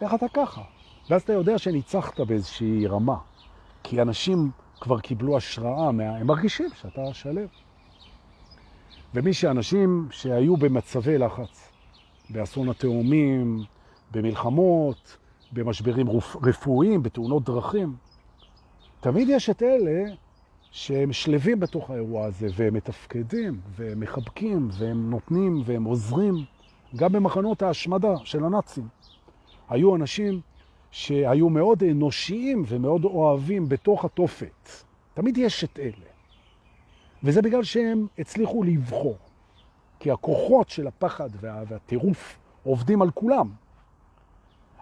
איך 0.00 0.14
אתה 0.14 0.26
ככה? 0.34 0.62
ואז 1.10 1.22
אתה 1.22 1.32
יודע 1.32 1.58
שניצחת 1.58 2.20
באיזושהי 2.20 2.86
רמה, 2.86 3.16
כי 3.82 4.02
אנשים 4.02 4.50
כבר 4.80 5.00
קיבלו 5.00 5.36
השראה, 5.36 5.92
מה... 5.92 6.16
הם 6.16 6.26
מרגישים 6.26 6.68
שאתה 6.74 7.14
שלב. 7.14 7.48
ומי 9.14 9.32
שאנשים 9.32 10.08
שהיו 10.10 10.56
במצבי 10.56 11.18
לחץ, 11.18 11.73
באסון 12.30 12.68
התאומים, 12.68 13.64
במלחמות, 14.12 15.16
במשברים 15.52 16.06
רפואיים, 16.42 17.02
בתאונות 17.02 17.44
דרכים, 17.44 17.96
תמיד 19.00 19.28
יש 19.28 19.50
את 19.50 19.62
אלה 19.62 20.04
שהם 20.70 21.12
שלבים 21.12 21.60
בתוך 21.60 21.90
האירוע 21.90 22.24
הזה, 22.26 22.48
והם 22.54 22.74
מתפקדים, 22.74 23.60
והם 23.76 24.00
מחבקים, 24.00 24.68
והם 24.72 25.10
נותנים, 25.10 25.62
והם 25.64 25.84
עוזרים, 25.84 26.34
גם 26.96 27.12
במחנות 27.12 27.62
ההשמדה 27.62 28.14
של 28.24 28.44
הנאצים. 28.44 28.88
היו 29.68 29.96
אנשים 29.96 30.40
שהיו 30.90 31.48
מאוד 31.48 31.82
אנושיים 31.82 32.64
ומאוד 32.66 33.04
אוהבים 33.04 33.68
בתוך 33.68 34.04
התופת. 34.04 34.68
תמיד 35.14 35.38
יש 35.38 35.64
את 35.64 35.78
אלה. 35.78 36.10
וזה 37.24 37.42
בגלל 37.42 37.62
שהם 37.62 38.06
הצליחו 38.18 38.62
לבחור. 38.62 39.16
כי 40.04 40.10
הכוחות 40.10 40.68
של 40.70 40.86
הפחד 40.86 41.30
וה... 41.40 41.62
והטירוף 41.68 42.38
עובדים 42.64 43.02
על 43.02 43.10
כולם. 43.10 43.50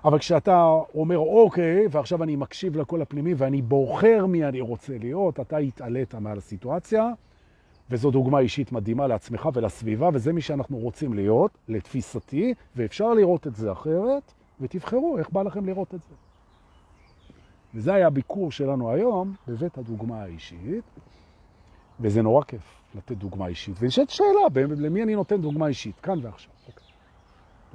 אבל 0.05 0.19
כשאתה 0.19 0.79
אומר, 0.95 1.19
אוקיי, 1.19 1.87
ועכשיו 1.91 2.23
אני 2.23 2.37
מקשיב 2.37 2.77
לכל 2.77 3.03
הפנימי 3.03 3.35
ואני 3.35 3.63
בוחר 3.63 4.27
מי 4.27 4.45
אני 4.45 4.61
רוצה 4.61 4.99
להיות, 4.99 5.41
אתה 5.41 5.57
התעלית 5.57 6.15
מעל 6.15 6.39
הסיטואציה, 6.39 7.09
וזו 7.91 8.11
דוגמה 8.11 8.39
אישית 8.39 8.73
מדהימה 8.73 9.07
לעצמך 9.07 9.49
ולסביבה, 9.55 10.09
וזה 10.13 10.33
מי 10.33 10.41
שאנחנו 10.41 10.79
רוצים 10.79 11.15
להיות, 11.15 11.59
לתפיסתי, 11.69 12.55
ואפשר 12.77 13.15
לראות 13.15 13.47
את 13.47 13.55
זה 13.55 13.73
אחרת, 13.73 14.33
ותבחרו 14.61 15.19
איך 15.19 15.31
בא 15.31 15.43
לכם 15.43 15.67
לראות 15.67 15.95
את 15.95 16.01
זה. 16.03 16.15
וזה 17.75 17.95
היה 17.95 18.07
הביקור 18.07 18.53
שלנו 18.53 18.91
היום 18.91 19.35
בבית 19.49 19.79
הדוגמה 19.79 20.23
האישית, 20.23 20.85
וזה 22.01 22.23
נורא 22.23 22.45
כיף. 22.45 22.82
לתת 22.95 23.17
דוגמה 23.17 23.47
אישית. 23.47 23.77
ונשאלת 23.81 24.11
שאלה, 24.11 24.63
למי 24.77 25.03
אני 25.03 25.15
נותן 25.15 25.41
דוגמה 25.41 25.67
אישית? 25.67 26.01
כאן 26.01 26.19
ועכשיו. 26.23 26.53
אוקיי. 26.67 26.87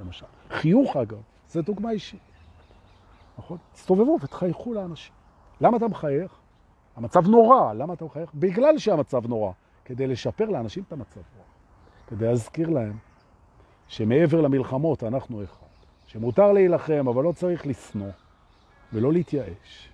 למשל. 0.00 0.26
חיוך, 0.50 0.96
אגב, 0.96 1.18
זה 1.48 1.62
דוגמה 1.62 1.90
אישית. 1.90 2.20
נכון? 3.38 3.58
תסתובבו 3.72 4.18
ותחייכו 4.22 4.74
לאנשים. 4.74 5.12
למה 5.60 5.76
אתה 5.76 5.88
מחייך? 5.88 6.32
המצב 6.96 7.26
נורא. 7.26 7.72
למה 7.72 7.94
אתה 7.94 8.04
מחייך? 8.04 8.30
בגלל 8.34 8.78
שהמצב 8.78 9.26
נורא. 9.26 9.52
כדי 9.84 10.06
לשפר 10.06 10.44
לאנשים 10.44 10.82
את 10.86 10.92
המצב 10.92 11.20
נורא. 11.36 11.46
כדי 12.06 12.26
להזכיר 12.26 12.68
להם 12.68 12.98
שמעבר 13.88 14.40
למלחמות 14.40 15.04
אנחנו 15.04 15.44
אחד. 15.44 15.66
שמותר 16.06 16.52
להילחם, 16.52 17.08
אבל 17.08 17.24
לא 17.24 17.32
צריך 17.32 17.66
לסנוע 17.66 18.10
ולא 18.92 19.12
להתייאש. 19.12 19.88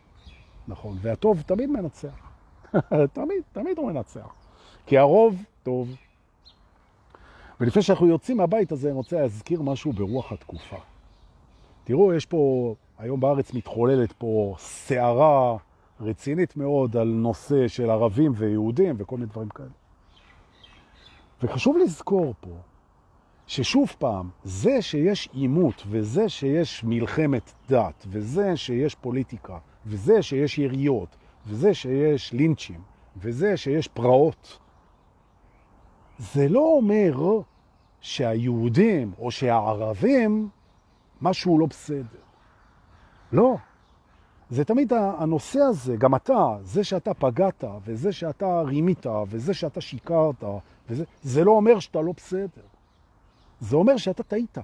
נכון, 0.69 0.97
והטוב 1.01 1.43
תמיד 1.43 1.71
מנצח. 1.71 2.31
תמיד, 3.13 3.43
תמיד 3.53 3.79
הוא 3.79 3.93
מנצח. 3.93 4.44
כי 4.87 4.99
הרוב 4.99 5.43
טוב. 5.63 5.97
ולפני 7.61 7.83
שאנחנו 7.83 8.07
יוצאים 8.07 8.37
מהבית 8.37 8.73
הזה, 8.73 8.89
אני 8.89 8.97
רוצה 8.97 9.21
להזכיר 9.21 9.63
משהו 9.63 9.93
ברוח 9.93 10.33
התקופה. 10.33 10.77
תראו, 11.85 12.15
יש 12.15 12.27
פה, 12.27 12.75
היום 12.99 13.21
בארץ 13.21 13.55
מתחוללת 13.55 14.13
פה 14.13 14.55
סערה 14.59 15.57
רצינית 16.01 16.57
מאוד 16.57 16.97
על 16.97 17.09
נושא 17.09 17.69
של 17.69 17.91
ערבים 17.91 18.33
ויהודים 18.35 18.95
וכל 18.99 19.17
מיני 19.17 19.31
דברים 19.31 19.49
כאלה. 19.49 19.69
וחשוב 21.43 21.77
לזכור 21.77 22.35
פה 22.41 22.51
ששוב 23.47 23.95
פעם, 23.99 24.31
זה 24.45 24.83
שיש 24.83 25.29
עימות 25.33 25.83
וזה 25.87 26.29
שיש 26.29 26.85
מלחמת 26.85 27.53
דת 27.69 28.07
וזה 28.09 28.57
שיש 28.57 28.95
פוליטיקה 28.95 29.59
וזה 29.87 30.23
שיש 30.23 30.59
יריות 30.59 31.17
וזה 31.47 31.75
שיש 31.75 32.33
לינצ'ים 32.33 32.81
וזה 33.17 33.57
שיש 33.57 33.89
פרעות, 33.89 34.59
זה 36.19 36.49
לא 36.49 36.61
אומר 36.61 37.41
שהיהודים 38.01 39.13
או 39.19 39.31
שהערבים 39.31 40.49
משהו 41.23 41.59
לא 41.59 41.67
בסדר. 41.67 42.25
לא. 43.33 43.57
זה 44.51 44.65
תמיד 44.65 44.93
הנושא 44.93 45.61
הזה, 45.61 45.97
גם 45.97 46.15
אתה, 46.15 46.57
זה 46.63 46.85
שאתה 46.85 47.15
פגעת, 47.15 47.65
וזה 47.85 48.13
שאתה 48.13 48.61
רימית, 48.61 49.07
וזה 49.29 49.55
שאתה 49.55 49.81
שיקרת, 49.81 50.45
וזה, 50.89 51.05
זה 51.23 51.45
לא 51.45 51.51
אומר 51.51 51.79
שאתה 51.79 52.01
לא 52.01 52.13
בסדר. 52.17 52.63
זה 53.61 53.77
אומר 53.77 53.97
שאתה 53.97 54.23
טעית. 54.23 54.59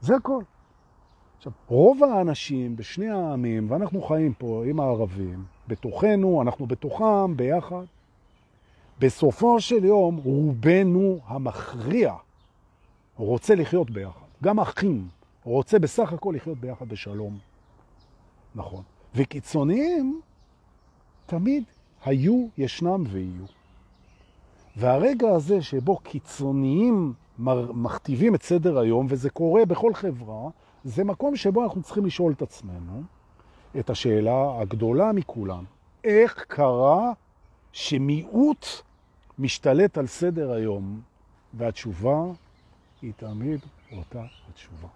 זה 0.00 0.16
הכל. 0.16 0.42
עכשיו, 1.36 1.52
רוב 1.68 2.04
האנשים 2.04 2.76
בשני 2.76 3.08
העמים, 3.10 3.70
ואנחנו 3.70 4.02
חיים 4.02 4.32
פה 4.32 4.62
עם 4.66 4.80
הערבים, 4.80 5.44
בתוכנו, 5.68 6.42
אנחנו 6.42 6.66
בתוכם, 6.66 7.36
ביחד, 7.36 7.84
בסופו 8.98 9.60
של 9.60 9.84
יום, 9.84 10.16
רובנו 10.16 11.18
המכריע 11.26 12.14
רוצה 13.16 13.54
לחיות 13.54 13.90
ביחד. 13.90 14.26
גם 14.42 14.60
אחים 14.60 15.08
רוצה 15.44 15.78
בסך 15.78 16.12
הכל 16.12 16.32
לחיות 16.36 16.58
ביחד 16.58 16.88
בשלום. 16.88 17.38
נכון. 18.54 18.82
וקיצוניים 19.14 20.20
תמיד 21.26 21.64
היו, 22.04 22.46
ישנם 22.58 23.04
ויהיו. 23.06 23.44
והרגע 24.76 25.30
הזה 25.30 25.62
שבו 25.62 25.96
קיצוניים 25.96 27.12
מכתיבים 27.74 28.34
את 28.34 28.42
סדר 28.42 28.78
היום, 28.78 29.06
וזה 29.08 29.30
קורה 29.30 29.64
בכל 29.64 29.94
חברה, 29.94 30.48
זה 30.84 31.04
מקום 31.04 31.36
שבו 31.36 31.64
אנחנו 31.64 31.82
צריכים 31.82 32.06
לשאול 32.06 32.32
את 32.32 32.42
עצמנו 32.42 33.02
את 33.78 33.90
השאלה 33.90 34.60
הגדולה 34.60 35.12
מכולם. 35.12 35.64
איך 36.04 36.44
קרה 36.48 37.12
שמיעוט 37.72 38.66
משתלט 39.38 39.98
על 39.98 40.06
סדר 40.06 40.52
היום? 40.52 41.00
והתשובה 41.54 42.24
היא 43.02 43.12
תמיד 43.16 43.60
אותה 43.92 44.24
התשובה. 44.48 44.88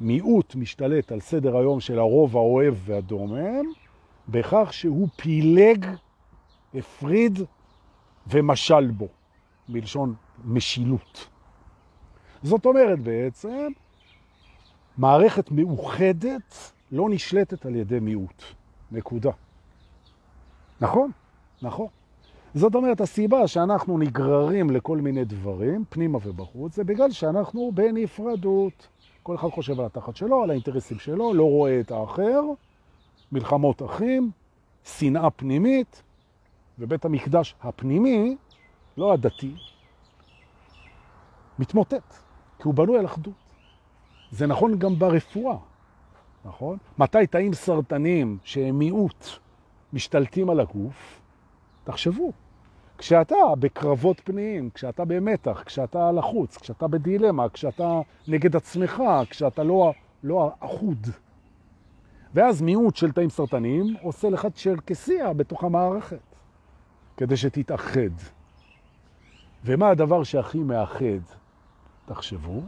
מיעוט 0.00 0.54
משתלט 0.54 1.12
על 1.12 1.20
סדר 1.20 1.56
היום 1.56 1.80
של 1.80 1.98
הרוב 1.98 2.36
האוהב 2.36 2.74
והדומם, 2.84 3.64
בכך 4.28 4.68
שהוא 4.72 5.08
פילג, 5.16 5.86
הפריד 6.74 7.38
ומשל 8.26 8.90
בו, 8.90 9.08
מלשון 9.68 10.14
משילות. 10.44 11.28
זאת 12.42 12.66
אומרת 12.66 13.00
בעצם, 13.00 13.68
מערכת 14.98 15.50
מאוחדת 15.50 16.72
לא 16.92 17.08
נשלטת 17.10 17.66
על 17.66 17.76
ידי 17.76 18.00
מיעוט. 18.00 18.42
נקודה. 18.92 19.30
נכון, 20.80 21.10
נכון. 21.62 21.86
זאת 22.54 22.74
אומרת, 22.74 23.00
הסיבה 23.00 23.48
שאנחנו 23.48 23.98
נגררים 23.98 24.70
לכל 24.70 24.98
מיני 24.98 25.24
דברים, 25.24 25.84
פנימה 25.88 26.18
ובחוץ, 26.22 26.76
זה 26.76 26.84
בגלל 26.84 27.10
שאנחנו 27.10 27.72
בנפרדות. 27.74 28.88
כל 29.22 29.34
אחד 29.34 29.48
חושב 29.48 29.80
על 29.80 29.86
התחת 29.86 30.16
שלו, 30.16 30.42
על 30.42 30.50
האינטרסים 30.50 30.98
שלו, 30.98 31.34
לא 31.34 31.44
רואה 31.44 31.80
את 31.80 31.90
האחר, 31.90 32.40
מלחמות 33.32 33.82
אחים, 33.82 34.30
שנאה 34.84 35.30
פנימית, 35.30 36.02
ובית 36.78 37.04
המקדש 37.04 37.54
הפנימי, 37.62 38.36
לא 38.96 39.12
הדתי, 39.12 39.54
מתמוטט, 41.58 42.14
כי 42.58 42.62
הוא 42.64 42.74
בנוי 42.74 42.98
על 42.98 43.06
אחדות. 43.06 43.34
זה 44.30 44.46
נכון 44.46 44.78
גם 44.78 44.98
ברפואה, 44.98 45.56
נכון? 46.44 46.78
מתי 46.98 47.26
תאים 47.26 47.54
סרטנים 47.54 48.38
שהם 48.44 48.78
מיעוט 48.78 49.26
משתלטים 49.92 50.50
על 50.50 50.60
הגוף? 50.60 51.19
תחשבו, 51.90 52.32
כשאתה 52.98 53.36
בקרבות 53.58 54.20
פנימיים, 54.24 54.70
כשאתה 54.74 55.04
במתח, 55.04 55.62
כשאתה 55.66 56.12
לחוץ, 56.12 56.56
כשאתה 56.56 56.88
בדילמה, 56.88 57.48
כשאתה 57.48 58.00
נגד 58.28 58.56
עצמך, 58.56 59.02
כשאתה 59.30 59.62
לא, 59.62 59.92
לא 60.22 60.52
אחוד. 60.60 61.06
ואז 62.34 62.62
מיעוט 62.62 62.96
של 62.96 63.12
תאים 63.12 63.30
סרטניים 63.30 63.96
עושה 64.02 64.30
לך 64.30 64.46
צ'רקסיה 64.54 65.32
בתוך 65.32 65.64
המערכת, 65.64 66.36
כדי 67.16 67.36
שתתאחד. 67.36 68.14
ומה 69.64 69.88
הדבר 69.88 70.22
שהכי 70.22 70.58
מאחד? 70.58 71.24
תחשבו, 72.06 72.60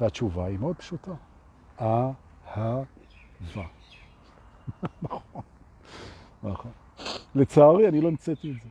והתשובה 0.00 0.46
היא 0.46 0.58
מאוד 0.58 0.76
פשוטה. 0.76 1.12
אהבה. 1.80 2.82
נכון, 5.02 5.42
נכון. 6.42 6.85
לצערי, 7.34 7.88
אני 7.88 8.00
לא 8.00 8.08
המצאתי 8.08 8.50
את 8.50 8.56
זה. 8.62 8.68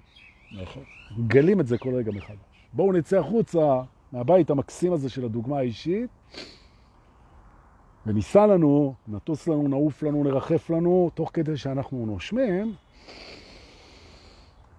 נכון. 0.61 0.83
גלים 1.27 1.59
את 1.59 1.67
זה 1.67 1.77
כל 1.77 1.95
רגע 1.95 2.11
מחדש. 2.11 2.37
בואו 2.73 2.91
נצא 2.91 3.19
החוצה 3.19 3.81
מהבית 4.11 4.49
המקסים 4.49 4.93
הזה 4.93 5.09
של 5.09 5.25
הדוגמה 5.25 5.57
האישית, 5.57 6.09
וניסע 8.05 8.47
לנו, 8.47 8.93
נטוס 9.07 9.47
לנו, 9.47 9.67
נעוף 9.67 10.03
לנו, 10.03 10.23
נרחף 10.23 10.69
לנו, 10.69 11.09
תוך 11.13 11.29
כדי 11.33 11.57
שאנחנו 11.57 12.05
נושמים. 12.05 12.73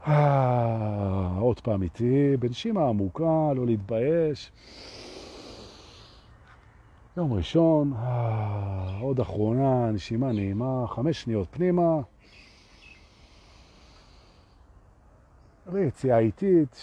אה, 0.07 1.39
עוד 1.39 1.61
פעם 1.61 1.83
איתי, 1.83 2.37
בנשימה 2.37 2.89
עמוקה, 2.89 3.53
לא 3.57 3.67
להתבייש. 3.67 4.53
יום 7.17 7.33
ראשון, 7.33 7.93
אה, 7.93 8.99
עוד 9.01 9.21
אחרונה, 9.21 9.91
נשימה 9.91 10.33
נעימה, 10.33 10.85
חמש 10.87 11.23
שניות 11.23 11.49
פנימה. 11.51 12.01
ויציאה 15.73 16.19
איטית. 16.19 16.77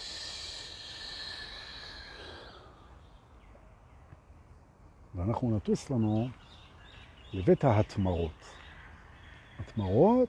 ואנחנו 5.14 5.56
נטוס 5.56 5.90
לנו 5.90 6.28
לבית 7.32 7.64
ההתמרות. 7.64 8.44
התמרות, 9.58 10.28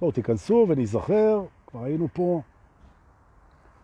בואו 0.00 0.12
תיכנסו 0.12 0.66
ונזכר, 0.68 1.44
כבר 1.66 1.84
היינו 1.84 2.08
פה. 2.12 2.42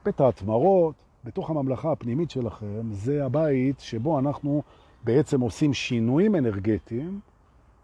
בית 0.04 0.20
ההתמרות, 0.20 0.94
בתוך 1.24 1.50
הממלכה 1.50 1.92
הפנימית 1.92 2.30
שלכם, 2.30 2.92
זה 2.92 3.24
הבית 3.24 3.80
שבו 3.80 4.18
אנחנו 4.18 4.62
בעצם 5.04 5.40
עושים 5.40 5.74
שינויים 5.74 6.36
אנרגטיים, 6.36 7.20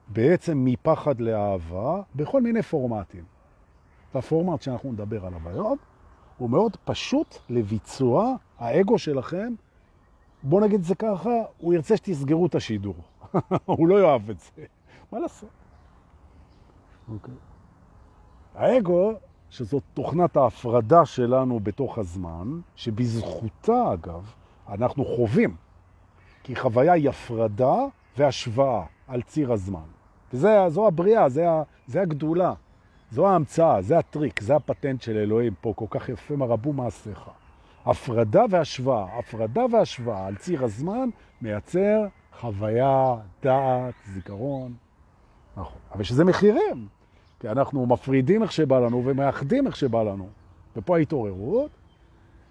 בעצם 0.08 0.64
מפחד 0.64 1.20
לאהבה, 1.20 2.02
בכל 2.14 2.42
מיני 2.42 2.62
פורמטים. 2.62 3.35
והפורמט 4.16 4.62
שאנחנו 4.62 4.92
נדבר 4.92 5.26
עליו 5.26 5.48
היום, 5.48 5.76
הוא 6.38 6.50
מאוד 6.50 6.76
פשוט 6.84 7.36
לביצוע. 7.50 8.34
האגו 8.58 8.98
שלכם, 8.98 9.54
בוא 10.42 10.60
נגיד 10.60 10.82
זה 10.82 10.94
ככה, 10.94 11.30
הוא 11.58 11.74
ירצה 11.74 11.96
שתסגרו 11.96 12.46
את 12.46 12.54
השידור. 12.54 12.94
הוא 13.64 13.88
לא 13.88 14.00
יאהב 14.00 14.30
את 14.30 14.40
זה. 14.40 14.64
מה 15.12 15.18
לעשות? 15.18 15.48
אוקיי. 17.12 17.34
האגו, 18.54 19.12
שזאת 19.50 19.82
תוכנת 19.94 20.36
ההפרדה 20.36 21.04
שלנו 21.06 21.60
בתוך 21.60 21.98
הזמן, 21.98 22.60
שבזכותה, 22.76 23.92
אגב, 23.92 24.32
אנחנו 24.68 25.04
חווים. 25.04 25.56
כי 26.42 26.56
חוויה 26.56 26.92
היא 26.92 27.08
הפרדה 27.08 27.76
והשוואה 28.16 28.82
על 29.08 29.22
ציר 29.22 29.52
הזמן. 29.52 29.86
וזו 30.32 30.86
הבריאה, 30.86 31.28
זה, 31.28 31.46
זה 31.86 32.02
הגדולה. 32.02 32.54
זו 33.16 33.28
ההמצאה, 33.28 33.82
זה 33.82 33.98
הטריק, 33.98 34.40
זה 34.40 34.56
הפטנט 34.56 35.02
של 35.02 35.16
אלוהים 35.16 35.54
פה, 35.60 35.72
כל 35.76 35.84
כך 35.90 36.08
יפה 36.08 36.36
מרבו 36.36 36.72
מעשיך. 36.72 37.30
הפרדה 37.86 38.44
והשוואה, 38.50 39.18
הפרדה 39.18 39.62
והשוואה 39.72 40.26
על 40.26 40.36
ציר 40.36 40.64
הזמן 40.64 41.08
מייצר 41.42 42.06
חוויה, 42.40 43.14
דעת, 43.42 43.94
זיכרון. 44.14 44.74
נכון. 45.56 45.78
אבל 45.92 46.04
שזה 46.04 46.24
מחירים, 46.24 46.88
כי 47.40 47.48
אנחנו 47.48 47.86
מפרידים 47.86 48.42
איך 48.42 48.52
שבא 48.52 48.78
לנו 48.78 49.02
ומאחדים 49.04 49.66
איך 49.66 49.76
שבא 49.76 50.02
לנו. 50.02 50.28
ופה 50.76 50.96
ההתעוררות, 50.96 51.70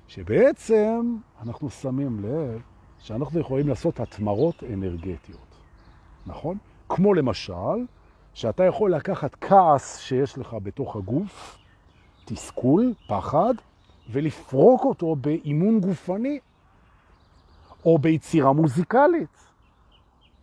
שבעצם 0.08 1.18
אנחנו 1.42 1.70
שמים 1.70 2.20
לב 2.20 2.62
שאנחנו 3.00 3.40
יכולים 3.40 3.68
לעשות 3.68 4.00
התמרות 4.00 4.64
אנרגטיות, 4.74 5.56
נכון? 6.26 6.58
כמו 6.90 7.14
למשל, 7.14 7.86
שאתה 8.36 8.64
יכול 8.64 8.94
לקחת 8.96 9.36
כעס 9.42 10.00
שיש 10.00 10.38
לך 10.38 10.56
בתוך 10.64 10.96
הגוף, 10.96 11.58
תסכול, 12.26 12.94
פחד, 13.08 13.54
ולפרוק 14.12 14.86
אותו 14.86 15.16
באימון 15.16 15.80
גופני 15.80 16.40
או 17.86 17.98
ביצירה 17.98 18.54
מוזיקלית. 18.54 19.46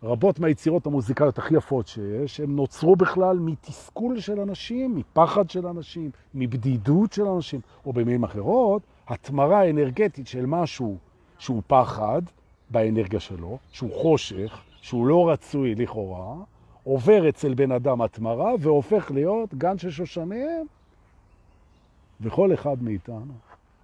רבות 0.03 0.39
מהיצירות 0.39 0.87
המוזיקליות 0.87 1.39
הכי 1.39 1.57
יפות 1.57 1.89
שיש, 1.89 2.41
הן 2.41 2.57
נוצרו 2.57 2.97
בכלל 2.97 3.39
מתסכול 3.39 4.21
של 4.21 4.41
אנשים, 4.41 4.97
מפחד 4.97 5.51
של 5.51 5.67
אנשים, 5.67 6.11
מבדידות 6.35 7.13
של 7.13 7.27
אנשים, 7.27 7.61
או 7.87 7.93
במילים 7.93 8.25
אחרות, 8.25 8.83
התמרה 9.09 9.71
אנרגטית 9.71 10.27
של 10.27 10.47
משהו 10.47 10.97
שהוא 11.39 11.63
פחד 11.67 12.23
באנרגיה 12.71 13.21
שלו, 13.21 13.59
שהוא 13.73 13.91
חושך, 14.03 14.61
שהוא 14.81 15.07
לא 15.07 15.31
רצוי 15.31 15.75
לכאורה, 15.75 16.35
עובר 16.85 17.29
אצל 17.29 17.55
בן 17.55 17.73
אדם 17.73 18.03
התמרה 18.03 18.53
והופך 18.61 19.11
להיות 19.11 19.55
גן 19.55 19.79
של 19.79 19.91
שושנים, 19.91 20.67
וכל 22.21 22.55
אחד 22.55 22.83
מאיתנו 22.83 23.33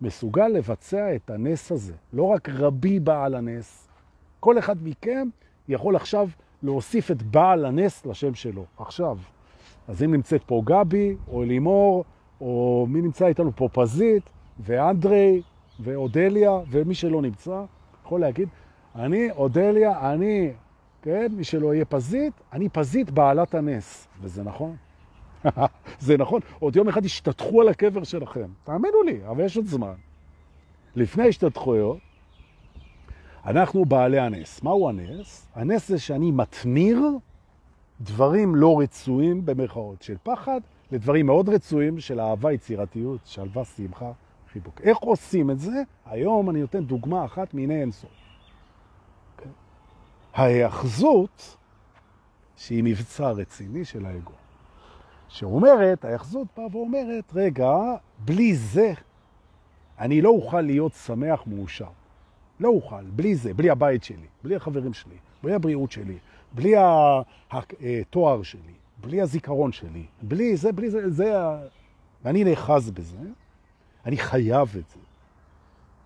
מסוגל 0.00 0.48
לבצע 0.48 1.14
את 1.14 1.30
הנס 1.30 1.72
הזה. 1.72 1.94
לא 2.12 2.22
רק 2.22 2.48
רבי 2.48 3.00
בעל 3.00 3.34
הנס, 3.34 3.88
כל 4.40 4.58
אחד 4.58 4.76
מכם 4.82 5.28
יכול 5.68 5.96
עכשיו 5.96 6.28
להוסיף 6.62 7.10
את 7.10 7.22
בעל 7.22 7.64
הנס 7.64 8.06
לשם 8.06 8.34
שלו, 8.34 8.64
עכשיו. 8.78 9.18
אז 9.88 10.02
אם 10.02 10.14
נמצאת 10.14 10.42
פה 10.44 10.62
גבי, 10.64 11.16
או 11.28 11.42
לימור, 11.42 12.04
או 12.40 12.86
מי 12.88 13.02
נמצא 13.02 13.26
איתנו 13.26 13.52
פה 13.56 13.68
פזית, 13.72 14.22
ואנדרי, 14.60 15.42
ואודליה, 15.80 16.58
ומי 16.70 16.94
שלא 16.94 17.22
נמצא, 17.22 17.64
יכול 18.04 18.20
להגיד, 18.20 18.48
אני, 18.94 19.30
אודליה, 19.30 20.12
אני, 20.12 20.50
כן, 21.08 21.32
מי 21.32 21.44
שלא 21.44 21.74
יהיה 21.74 21.84
פזית, 21.84 22.32
אני 22.52 22.68
פזית 22.68 23.10
בעלת 23.10 23.54
הנס. 23.54 24.08
וזה 24.20 24.42
נכון. 24.42 24.76
זה 26.00 26.16
נכון. 26.16 26.40
עוד 26.58 26.76
יום 26.76 26.88
אחד 26.88 27.04
השתתחו 27.04 27.60
על 27.60 27.68
הקבר 27.68 28.04
שלכם. 28.04 28.48
תאמינו 28.64 29.02
לי, 29.02 29.20
אבל 29.28 29.44
יש 29.44 29.56
עוד 29.56 29.66
זמן. 29.66 29.94
לפני 30.96 31.28
השתתחויות, 31.28 31.98
אנחנו 33.46 33.84
בעלי 33.84 34.18
הנס. 34.18 34.62
מהו 34.62 34.88
הנס? 34.88 35.48
הנס 35.54 35.88
זה 35.88 35.98
שאני 35.98 36.30
מתמיר 36.30 37.02
דברים 38.00 38.54
לא 38.54 38.80
רצויים 38.80 39.46
במרכאות 39.46 40.02
של 40.02 40.16
פחד 40.22 40.60
לדברים 40.92 41.26
מאוד 41.26 41.48
רצויים 41.48 42.00
של 42.00 42.20
אהבה, 42.20 42.52
יצירתיות, 42.52 43.20
שלווה, 43.24 43.64
שמחה, 43.64 44.12
חיבוק. 44.52 44.80
איך 44.80 44.98
עושים 44.98 45.50
את 45.50 45.58
זה? 45.58 45.82
היום 46.06 46.50
אני 46.50 46.60
נותן 46.60 46.84
דוגמה 46.84 47.24
אחת 47.24 47.54
מיני 47.54 47.80
אינסוף. 47.80 48.27
ההאחזות, 50.38 51.56
שהיא 52.56 52.84
מבצע 52.84 53.30
רציני 53.30 53.84
של 53.84 54.06
האגו, 54.06 54.32
שאומרת, 55.28 56.04
ההאחזות 56.04 56.46
באה 56.56 56.66
ואומרת, 56.72 57.24
רגע, 57.34 57.72
בלי 58.18 58.56
זה 58.56 58.92
אני 59.98 60.22
לא 60.22 60.30
אוכל 60.30 60.60
להיות 60.60 60.92
שמח 60.92 61.42
מאושר. 61.46 61.88
לא 62.60 62.68
אוכל, 62.68 63.04
בלי 63.04 63.34
זה, 63.34 63.54
בלי 63.54 63.70
הבית 63.70 64.04
שלי, 64.04 64.26
בלי 64.44 64.56
החברים 64.56 64.94
שלי, 64.94 65.16
בלי 65.42 65.54
הבריאות 65.54 65.92
שלי, 65.92 66.18
בלי 66.52 66.74
התואר 66.76 68.42
שלי, 68.42 68.72
בלי 69.00 69.20
הזיכרון 69.20 69.72
שלי, 69.72 70.06
בלי 70.22 70.56
זה, 70.56 70.72
בלי 70.72 70.90
זה, 70.90 71.10
זה... 71.10 71.32
ואני 72.24 72.44
נאחז 72.44 72.90
בזה, 72.90 73.18
אני 74.06 74.16
חייב 74.16 74.68
את 74.68 74.90
זה. 74.90 75.00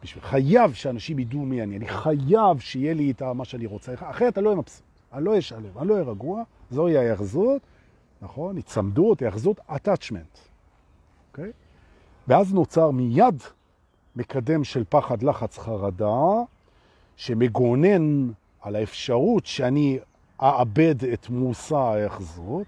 בשביל, 0.03 0.25
חייב 0.25 0.73
שאנשים 0.73 1.19
ידעו 1.19 1.41
מי 1.41 1.63
אני, 1.63 1.77
אני 1.77 1.89
חייב 1.89 2.59
שיהיה 2.59 2.95
לי 2.95 3.11
את 3.11 3.23
מה 3.23 3.45
שאני 3.45 3.67
רוצה, 3.67 3.95
אחרת 3.95 4.39
אני 4.39 4.45
לא 4.45 4.53
אמפסות, 4.53 4.83
אני 5.13 5.25
לא 5.25 5.39
אשלב, 5.39 5.79
אני 5.79 5.89
לא 5.89 5.95
אהיה 5.95 6.05
רגוע, 6.05 6.43
זוהי 6.71 6.99
ההאחזות, 6.99 7.63
נכון? 8.23 8.59
הצמדות, 8.59 9.23
ההאחזות, 9.23 9.61
attachment, 9.71 10.39
אוקיי? 11.31 11.51
Okay? 11.51 11.53
ואז 12.29 12.55
נוצר 12.55 12.91
מיד 12.91 13.43
מקדם 14.17 14.65
של 14.65 14.85
פחד, 14.89 15.23
לחץ, 15.23 15.59
חרדה, 15.59 16.43
שמגונן 17.17 18.31
על 18.61 18.77
האפשרות 18.77 19.47
שאני 19.47 19.99
אאבד 20.41 21.05
את 21.05 21.29
מושא 21.29 21.77
ההאחזות, 21.77 22.67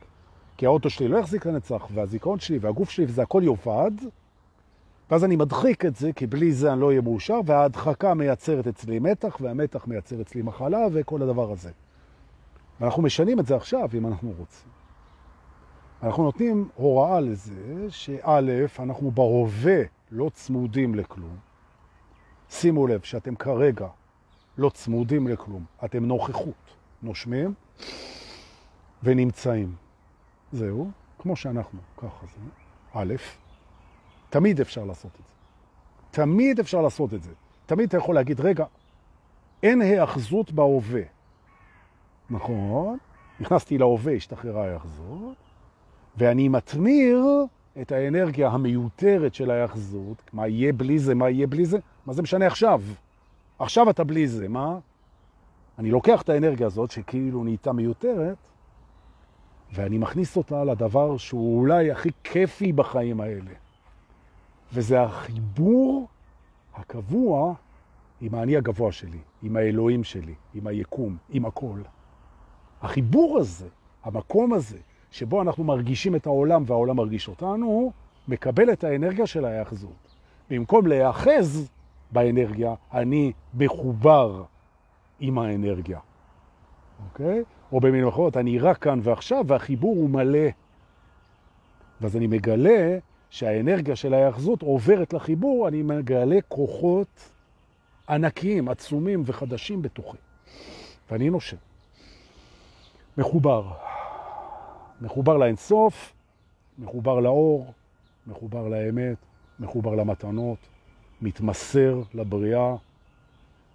כי 0.57 0.67
האוטו 0.67 0.91
שלי 0.91 1.09
לא 1.09 1.19
יחזיק 1.19 1.47
לנצח, 1.47 1.87
והזיכרון 1.95 2.41
שלי 2.41 2.59
והגוף 2.59 2.91
שלי, 2.91 3.05
וזה 3.05 3.23
הכל 3.23 3.43
יובד, 3.45 3.91
ואז 5.11 5.25
אני 5.25 5.37
מדחיק 5.37 5.85
את 5.85 5.97
זה, 5.97 6.13
כי 6.13 6.27
בלי 6.27 6.53
זה 6.53 6.73
אני 6.73 6.81
לא 6.81 6.87
אהיה 6.89 7.01
מאושר, 7.01 7.41
וההדחקה 7.47 8.15
מייצרת 8.15 8.67
אצלי 8.67 8.99
מתח, 8.99 9.37
והמתח 9.41 9.87
מייצר 9.87 10.21
אצלי 10.21 10.43
מחלה, 10.43 10.87
וכל 10.93 11.23
הדבר 11.23 11.53
הזה. 11.53 11.71
ואנחנו 12.81 13.03
משנים 13.03 13.41
את 13.41 13.47
זה 13.47 13.57
עכשיו, 13.57 13.89
אם 13.95 14.07
אנחנו 14.07 14.33
רוצים. 14.39 14.69
אנחנו 16.03 16.23
נותנים 16.23 16.69
הוראה 16.75 17.21
לזה, 17.21 17.87
שא', 17.89 18.41
אנחנו 18.79 19.11
בהווה 19.11 19.83
לא 20.11 20.31
צמודים 20.35 20.95
לכלום. 20.95 21.37
שימו 22.51 22.87
לב 22.87 23.03
שאתם 23.03 23.35
כרגע 23.35 23.89
לא 24.59 24.71
צמודים 24.71 25.29
לכלום, 25.29 25.65
אתם 25.85 26.05
נוכחות, 26.05 26.75
נושמים 27.03 27.55
ונמצאים. 29.03 29.75
זהו, 30.53 30.91
כמו 31.19 31.37
שאנחנו, 31.37 31.79
ככה 31.97 32.27
זה. 32.27 32.41
א', 32.93 33.15
תמיד 34.35 34.61
אפשר 34.61 34.85
לעשות 34.85 35.11
את 35.21 35.27
זה. 35.27 35.35
תמיד 36.11 36.61
אפשר 36.61 36.81
לעשות 36.81 37.15
את 37.15 37.23
זה. 37.23 37.31
תמיד 37.67 37.89
אתה 37.89 37.97
יכול 37.97 38.15
להגיד, 38.15 38.41
רגע, 38.41 38.65
אין 39.63 39.81
היאחזות 39.81 40.53
בהווה. 40.53 41.03
נכון, 42.31 42.99
נכנסתי 43.41 43.79
להווה, 43.79 44.13
השתחררה 44.13 44.69
ההאחזות, 44.69 45.37
ואני 46.17 46.49
מתמיר 46.49 47.27
את 47.81 47.93
האנרגיה 47.93 48.49
המיותרת 48.49 49.35
של 49.35 49.51
ההאחזות, 49.51 50.23
מה 50.33 50.49
יהיה 50.49 50.73
בלי 50.73 50.99
זה, 50.99 51.15
מה 51.15 51.31
יהיה 51.31 51.47
בלי 51.47 51.67
זה, 51.67 51.79
מה 52.07 52.13
זה 52.13 52.23
משנה 52.23 52.47
עכשיו? 52.47 52.83
עכשיו 53.59 53.91
אתה 53.91 54.05
בלי 54.05 54.29
זה, 54.29 54.49
מה? 54.49 54.79
אני 55.79 55.91
לוקח 55.91 56.23
את 56.23 56.29
האנרגיה 56.29 56.67
הזאת, 56.67 56.91
שכאילו 56.91 57.45
נהייתה 57.45 57.73
מיותרת, 57.73 58.37
ואני 59.73 59.99
מכניס 59.99 60.37
אותה 60.37 60.65
לדבר 60.65 61.17
שהוא 61.17 61.61
אולי 61.61 61.91
הכי 61.91 62.11
כיפי 62.25 62.73
בחיים 62.73 63.21
האלה. 63.21 63.64
וזה 64.75 65.03
החיבור 65.03 66.09
הקבוע 66.75 67.55
עם 68.21 68.35
האני 68.35 68.57
הגבוה 68.57 68.93
שלי, 68.93 69.19
עם 69.43 69.57
האלוהים 69.57 70.05
שלי, 70.05 70.35
עם 70.55 70.67
היקום, 70.67 71.17
עם 71.31 71.47
הכל. 71.47 71.81
החיבור 72.83 73.39
הזה, 73.39 73.69
המקום 74.05 74.53
הזה, 74.53 74.79
שבו 75.11 75.43
אנחנו 75.43 75.65
מרגישים 75.65 76.17
את 76.17 76.27
העולם 76.27 76.63
והעולם 76.67 76.97
מרגיש 76.97 77.29
אותנו, 77.29 77.93
מקבל 78.29 78.73
את 78.73 78.85
האנרגיה 78.85 79.27
של 79.27 79.45
ההאחזות. 79.45 80.15
במקום 80.51 80.87
להאחז 80.87 81.69
באנרגיה, 82.13 82.75
אני 82.93 83.33
מחובר 83.55 84.45
עם 85.21 85.39
האנרגיה. 85.39 85.99
אוקיי? 87.09 87.43
או 87.73 87.81
במילים 87.81 88.09
אחרות, 88.09 88.37
אני 88.37 88.59
רק 88.59 88.79
כאן 88.79 89.01
ועכשיו, 89.03 89.45
והחיבור 89.49 89.97
הוא 89.97 90.11
מלא. 90.11 90.49
ואז 92.01 92.17
אני 92.17 92.27
מגלה 92.27 92.99
שהאנרגיה 93.35 93.97
של 93.97 94.15
ההאחזות 94.15 94.63
עוברת 94.63 95.13
לחיבור, 95.13 95.69
אני 95.69 95.83
מגלה 95.83 96.37
כוחות 96.49 97.31
ענקיים, 98.09 98.69
עצומים 98.69 99.23
וחדשים 99.27 99.83
בתוכי. 99.83 100.17
ואני 101.11 101.31
נושם. 101.31 101.57
מחובר. 103.19 103.73
מחובר 105.01 105.37
לאינסוף, 105.37 106.13
מחובר 106.79 107.21
לאור, 107.21 107.73
מחובר 108.27 108.69
לאמת, 108.69 109.19
מחובר 109.61 109.95
למתנות, 109.95 110.59
מתמסר 111.23 112.03
לבריאה, 112.15 112.75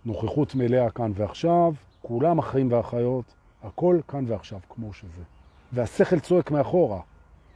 נוכחות 0.06 0.56
מלאה 0.56 0.90
כאן 0.90 1.12
ועכשיו, 1.16 1.74
כולם 2.02 2.40
החיים 2.40 2.72
והחיות, 2.72 3.26
הכל 3.64 4.00
כאן 4.08 4.26
ועכשיו, 4.28 4.60
כמו 4.70 4.94
שזה. 4.94 5.24
והשכל 5.74 6.20
צועק 6.20 6.52
מאחורה. 6.52 7.02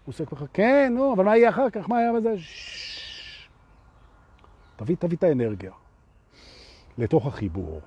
הוא 0.06 0.14
עושה 0.14 0.26
ככה, 0.26 0.46
כן, 0.54 0.94
נו, 0.96 1.14
אבל 1.14 1.26
מה 1.26 1.38
יהיה 1.38 1.50
אחר 1.50 1.70
כך? 1.70 1.90
מה 1.90 1.98
היה 1.98 2.14
בזה? 2.14 2.36
תביא, 4.76 4.96
תביא 5.00 5.18
את 5.18 5.24
האנרגיה 5.24 5.72
לתוך 6.98 7.28
החיבור. 7.28 7.82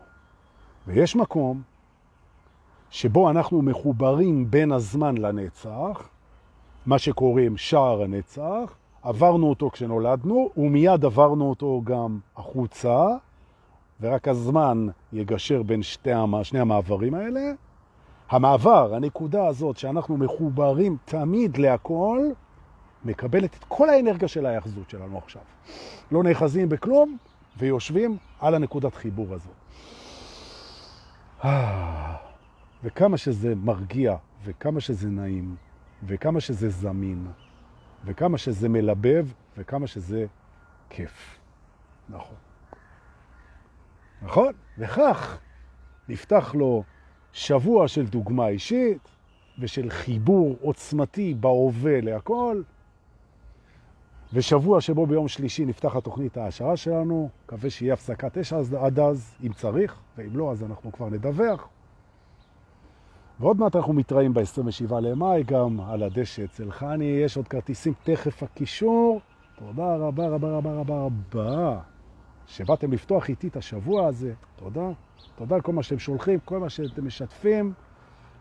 ויש 0.86 1.16
מקום 1.16 1.62
שבו 2.90 3.30
אנחנו 3.30 3.62
מחוברים 3.62 4.50
בין 4.50 4.72
הזמן 4.72 5.18
לנצח, 5.18 6.08
מה 6.86 6.98
שקוראים 6.98 7.56
שער 7.56 8.02
הנצח, 8.02 8.76
עברנו 9.02 9.46
אותו 9.46 9.70
כשנולדנו, 9.70 10.50
ומיד 10.56 11.04
עברנו 11.04 11.50
אותו 11.50 11.82
גם 11.84 12.18
החוצה, 12.36 13.06
ורק 14.00 14.28
הזמן 14.28 14.86
יגשר 15.12 15.62
בין 15.62 15.82
שתי, 15.82 16.10
שני 16.42 16.60
המעברים 16.60 17.14
האלה. 17.14 17.52
המעבר, 18.30 18.94
הנקודה 18.94 19.46
הזאת 19.46 19.76
שאנחנו 19.76 20.16
מחוברים 20.16 20.96
תמיד 21.04 21.56
להכל, 21.56 22.28
מקבלת 23.04 23.54
את 23.54 23.64
כל 23.68 23.90
האנרגיה 23.90 24.28
של 24.28 24.46
ההיאחזות 24.46 24.90
שלנו 24.90 25.18
עכשיו. 25.18 25.42
לא 26.12 26.22
נאחזים 26.22 26.68
בכלום 26.68 27.16
ויושבים 27.58 28.16
על 28.40 28.54
הנקודת 28.54 28.94
חיבור 28.94 29.26
הזאת. 29.34 29.54
וכמה 32.84 33.16
שזה 33.16 33.54
מרגיע, 33.54 34.16
וכמה 34.44 34.80
שזה 34.80 35.08
נעים, 35.08 35.56
וכמה 36.06 36.40
שזה 36.40 36.70
זמין, 36.70 37.26
וכמה 38.04 38.38
שזה 38.38 38.68
מלבב, 38.68 39.26
וכמה 39.56 39.86
שזה 39.86 40.26
כיף. 40.90 41.38
נכון. 42.08 42.36
נכון? 44.22 44.52
וכך 44.78 45.38
נפתח 46.08 46.54
לו 46.54 46.82
שבוע 47.36 47.88
של 47.88 48.06
דוגמה 48.06 48.48
אישית 48.48 49.08
ושל 49.58 49.90
חיבור 49.90 50.56
עוצמתי 50.60 51.34
בהווה 51.34 52.00
להכל, 52.00 52.62
ושבוע 54.32 54.80
שבו 54.80 55.06
ביום 55.06 55.28
שלישי 55.28 55.64
נפתח 55.64 55.96
התוכנית 55.96 56.36
ההשערה 56.36 56.76
שלנו, 56.76 57.28
מקווה 57.44 57.70
שיהיה 57.70 57.94
הפסקת 57.94 58.38
אש 58.38 58.52
עד 58.80 58.98
אז, 58.98 59.34
אם 59.46 59.52
צריך, 59.52 59.98
ואם 60.18 60.36
לא, 60.36 60.52
אז 60.52 60.62
אנחנו 60.62 60.92
כבר 60.92 61.08
נדווח. 61.08 61.68
ועוד 63.40 63.56
מעט 63.56 63.76
אנחנו 63.76 63.92
מתראים 63.92 64.34
ב-27 64.34 64.94
למאי 65.00 65.42
גם 65.42 65.80
על 65.80 66.02
הדשא 66.02 66.44
אצל 66.44 66.70
חני, 66.70 67.04
יש 67.04 67.36
עוד 67.36 67.48
כרטיסים, 67.48 67.92
תכף 68.02 68.42
הקישור. 68.42 69.20
תודה 69.58 69.96
רבה 69.96 70.28
רבה 70.28 70.48
רבה 70.48 70.72
רבה 70.72 70.94
רבה 71.02 71.80
שבאתם 72.46 72.92
לפתוח 72.92 73.28
איתי 73.28 73.48
את 73.48 73.56
השבוע 73.56 74.06
הזה. 74.06 74.32
תודה. 74.56 74.90
תודה 75.36 75.54
על 75.54 75.60
כל 75.60 75.72
מה 75.72 75.82
שאתם 75.82 75.98
שולחים, 75.98 76.38
כל 76.44 76.58
מה 76.58 76.68
שאתם 76.68 77.06
משתפים. 77.06 77.72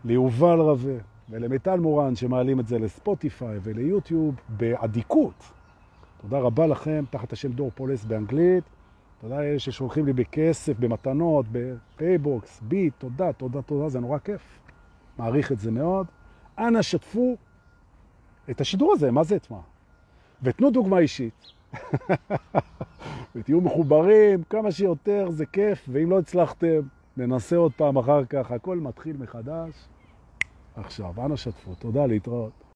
ליובל 0.04 0.60
רווה 0.60 0.94
ולמיטל 1.30 1.80
מורן 1.80 2.16
שמעלים 2.16 2.60
את 2.60 2.66
זה 2.66 2.78
לספוטיפיי 2.78 3.58
וליוטיוב 3.62 4.34
באדיקות. 4.48 5.44
תודה 6.20 6.38
רבה 6.38 6.66
לכם, 6.66 7.04
תחת 7.10 7.32
השם 7.32 7.52
דור 7.52 7.70
פולס 7.74 8.04
באנגלית. 8.04 8.64
תודה 9.20 9.40
לאלה 9.40 9.58
ששולחים 9.58 10.06
לי 10.06 10.12
בכסף, 10.12 10.78
במתנות, 10.78 11.46
בפייבוקס, 11.52 12.60
ביט, 12.62 12.94
תודה, 12.98 13.32
תודה, 13.32 13.62
תודה, 13.62 13.88
זה 13.88 14.00
נורא 14.00 14.18
כיף. 14.18 14.60
מעריך 15.18 15.52
את 15.52 15.60
זה 15.60 15.70
מאוד. 15.70 16.06
אנא 16.58 16.82
שתפו 16.82 17.36
את 18.50 18.60
השידור 18.60 18.92
הזה, 18.92 19.10
מה 19.10 19.24
זה 19.24 19.36
את 19.36 19.50
מה? 19.50 19.60
ותנו 20.42 20.70
דוגמה 20.70 20.98
אישית. 20.98 21.55
ותהיו 23.34 23.60
מחוברים 23.60 24.42
כמה 24.50 24.72
שיותר, 24.72 25.30
זה 25.30 25.46
כיף, 25.46 25.88
ואם 25.88 26.10
לא 26.10 26.18
הצלחתם, 26.18 26.80
ננסה 27.16 27.56
עוד 27.56 27.72
פעם 27.72 27.96
אחר 27.96 28.24
כך, 28.24 28.50
הכל 28.50 28.76
מתחיל 28.76 29.16
מחדש. 29.16 29.88
עכשיו, 30.76 31.12
אנא 31.24 31.36
שתפו, 31.36 31.74
תודה, 31.74 32.06
להתראות. 32.06 32.64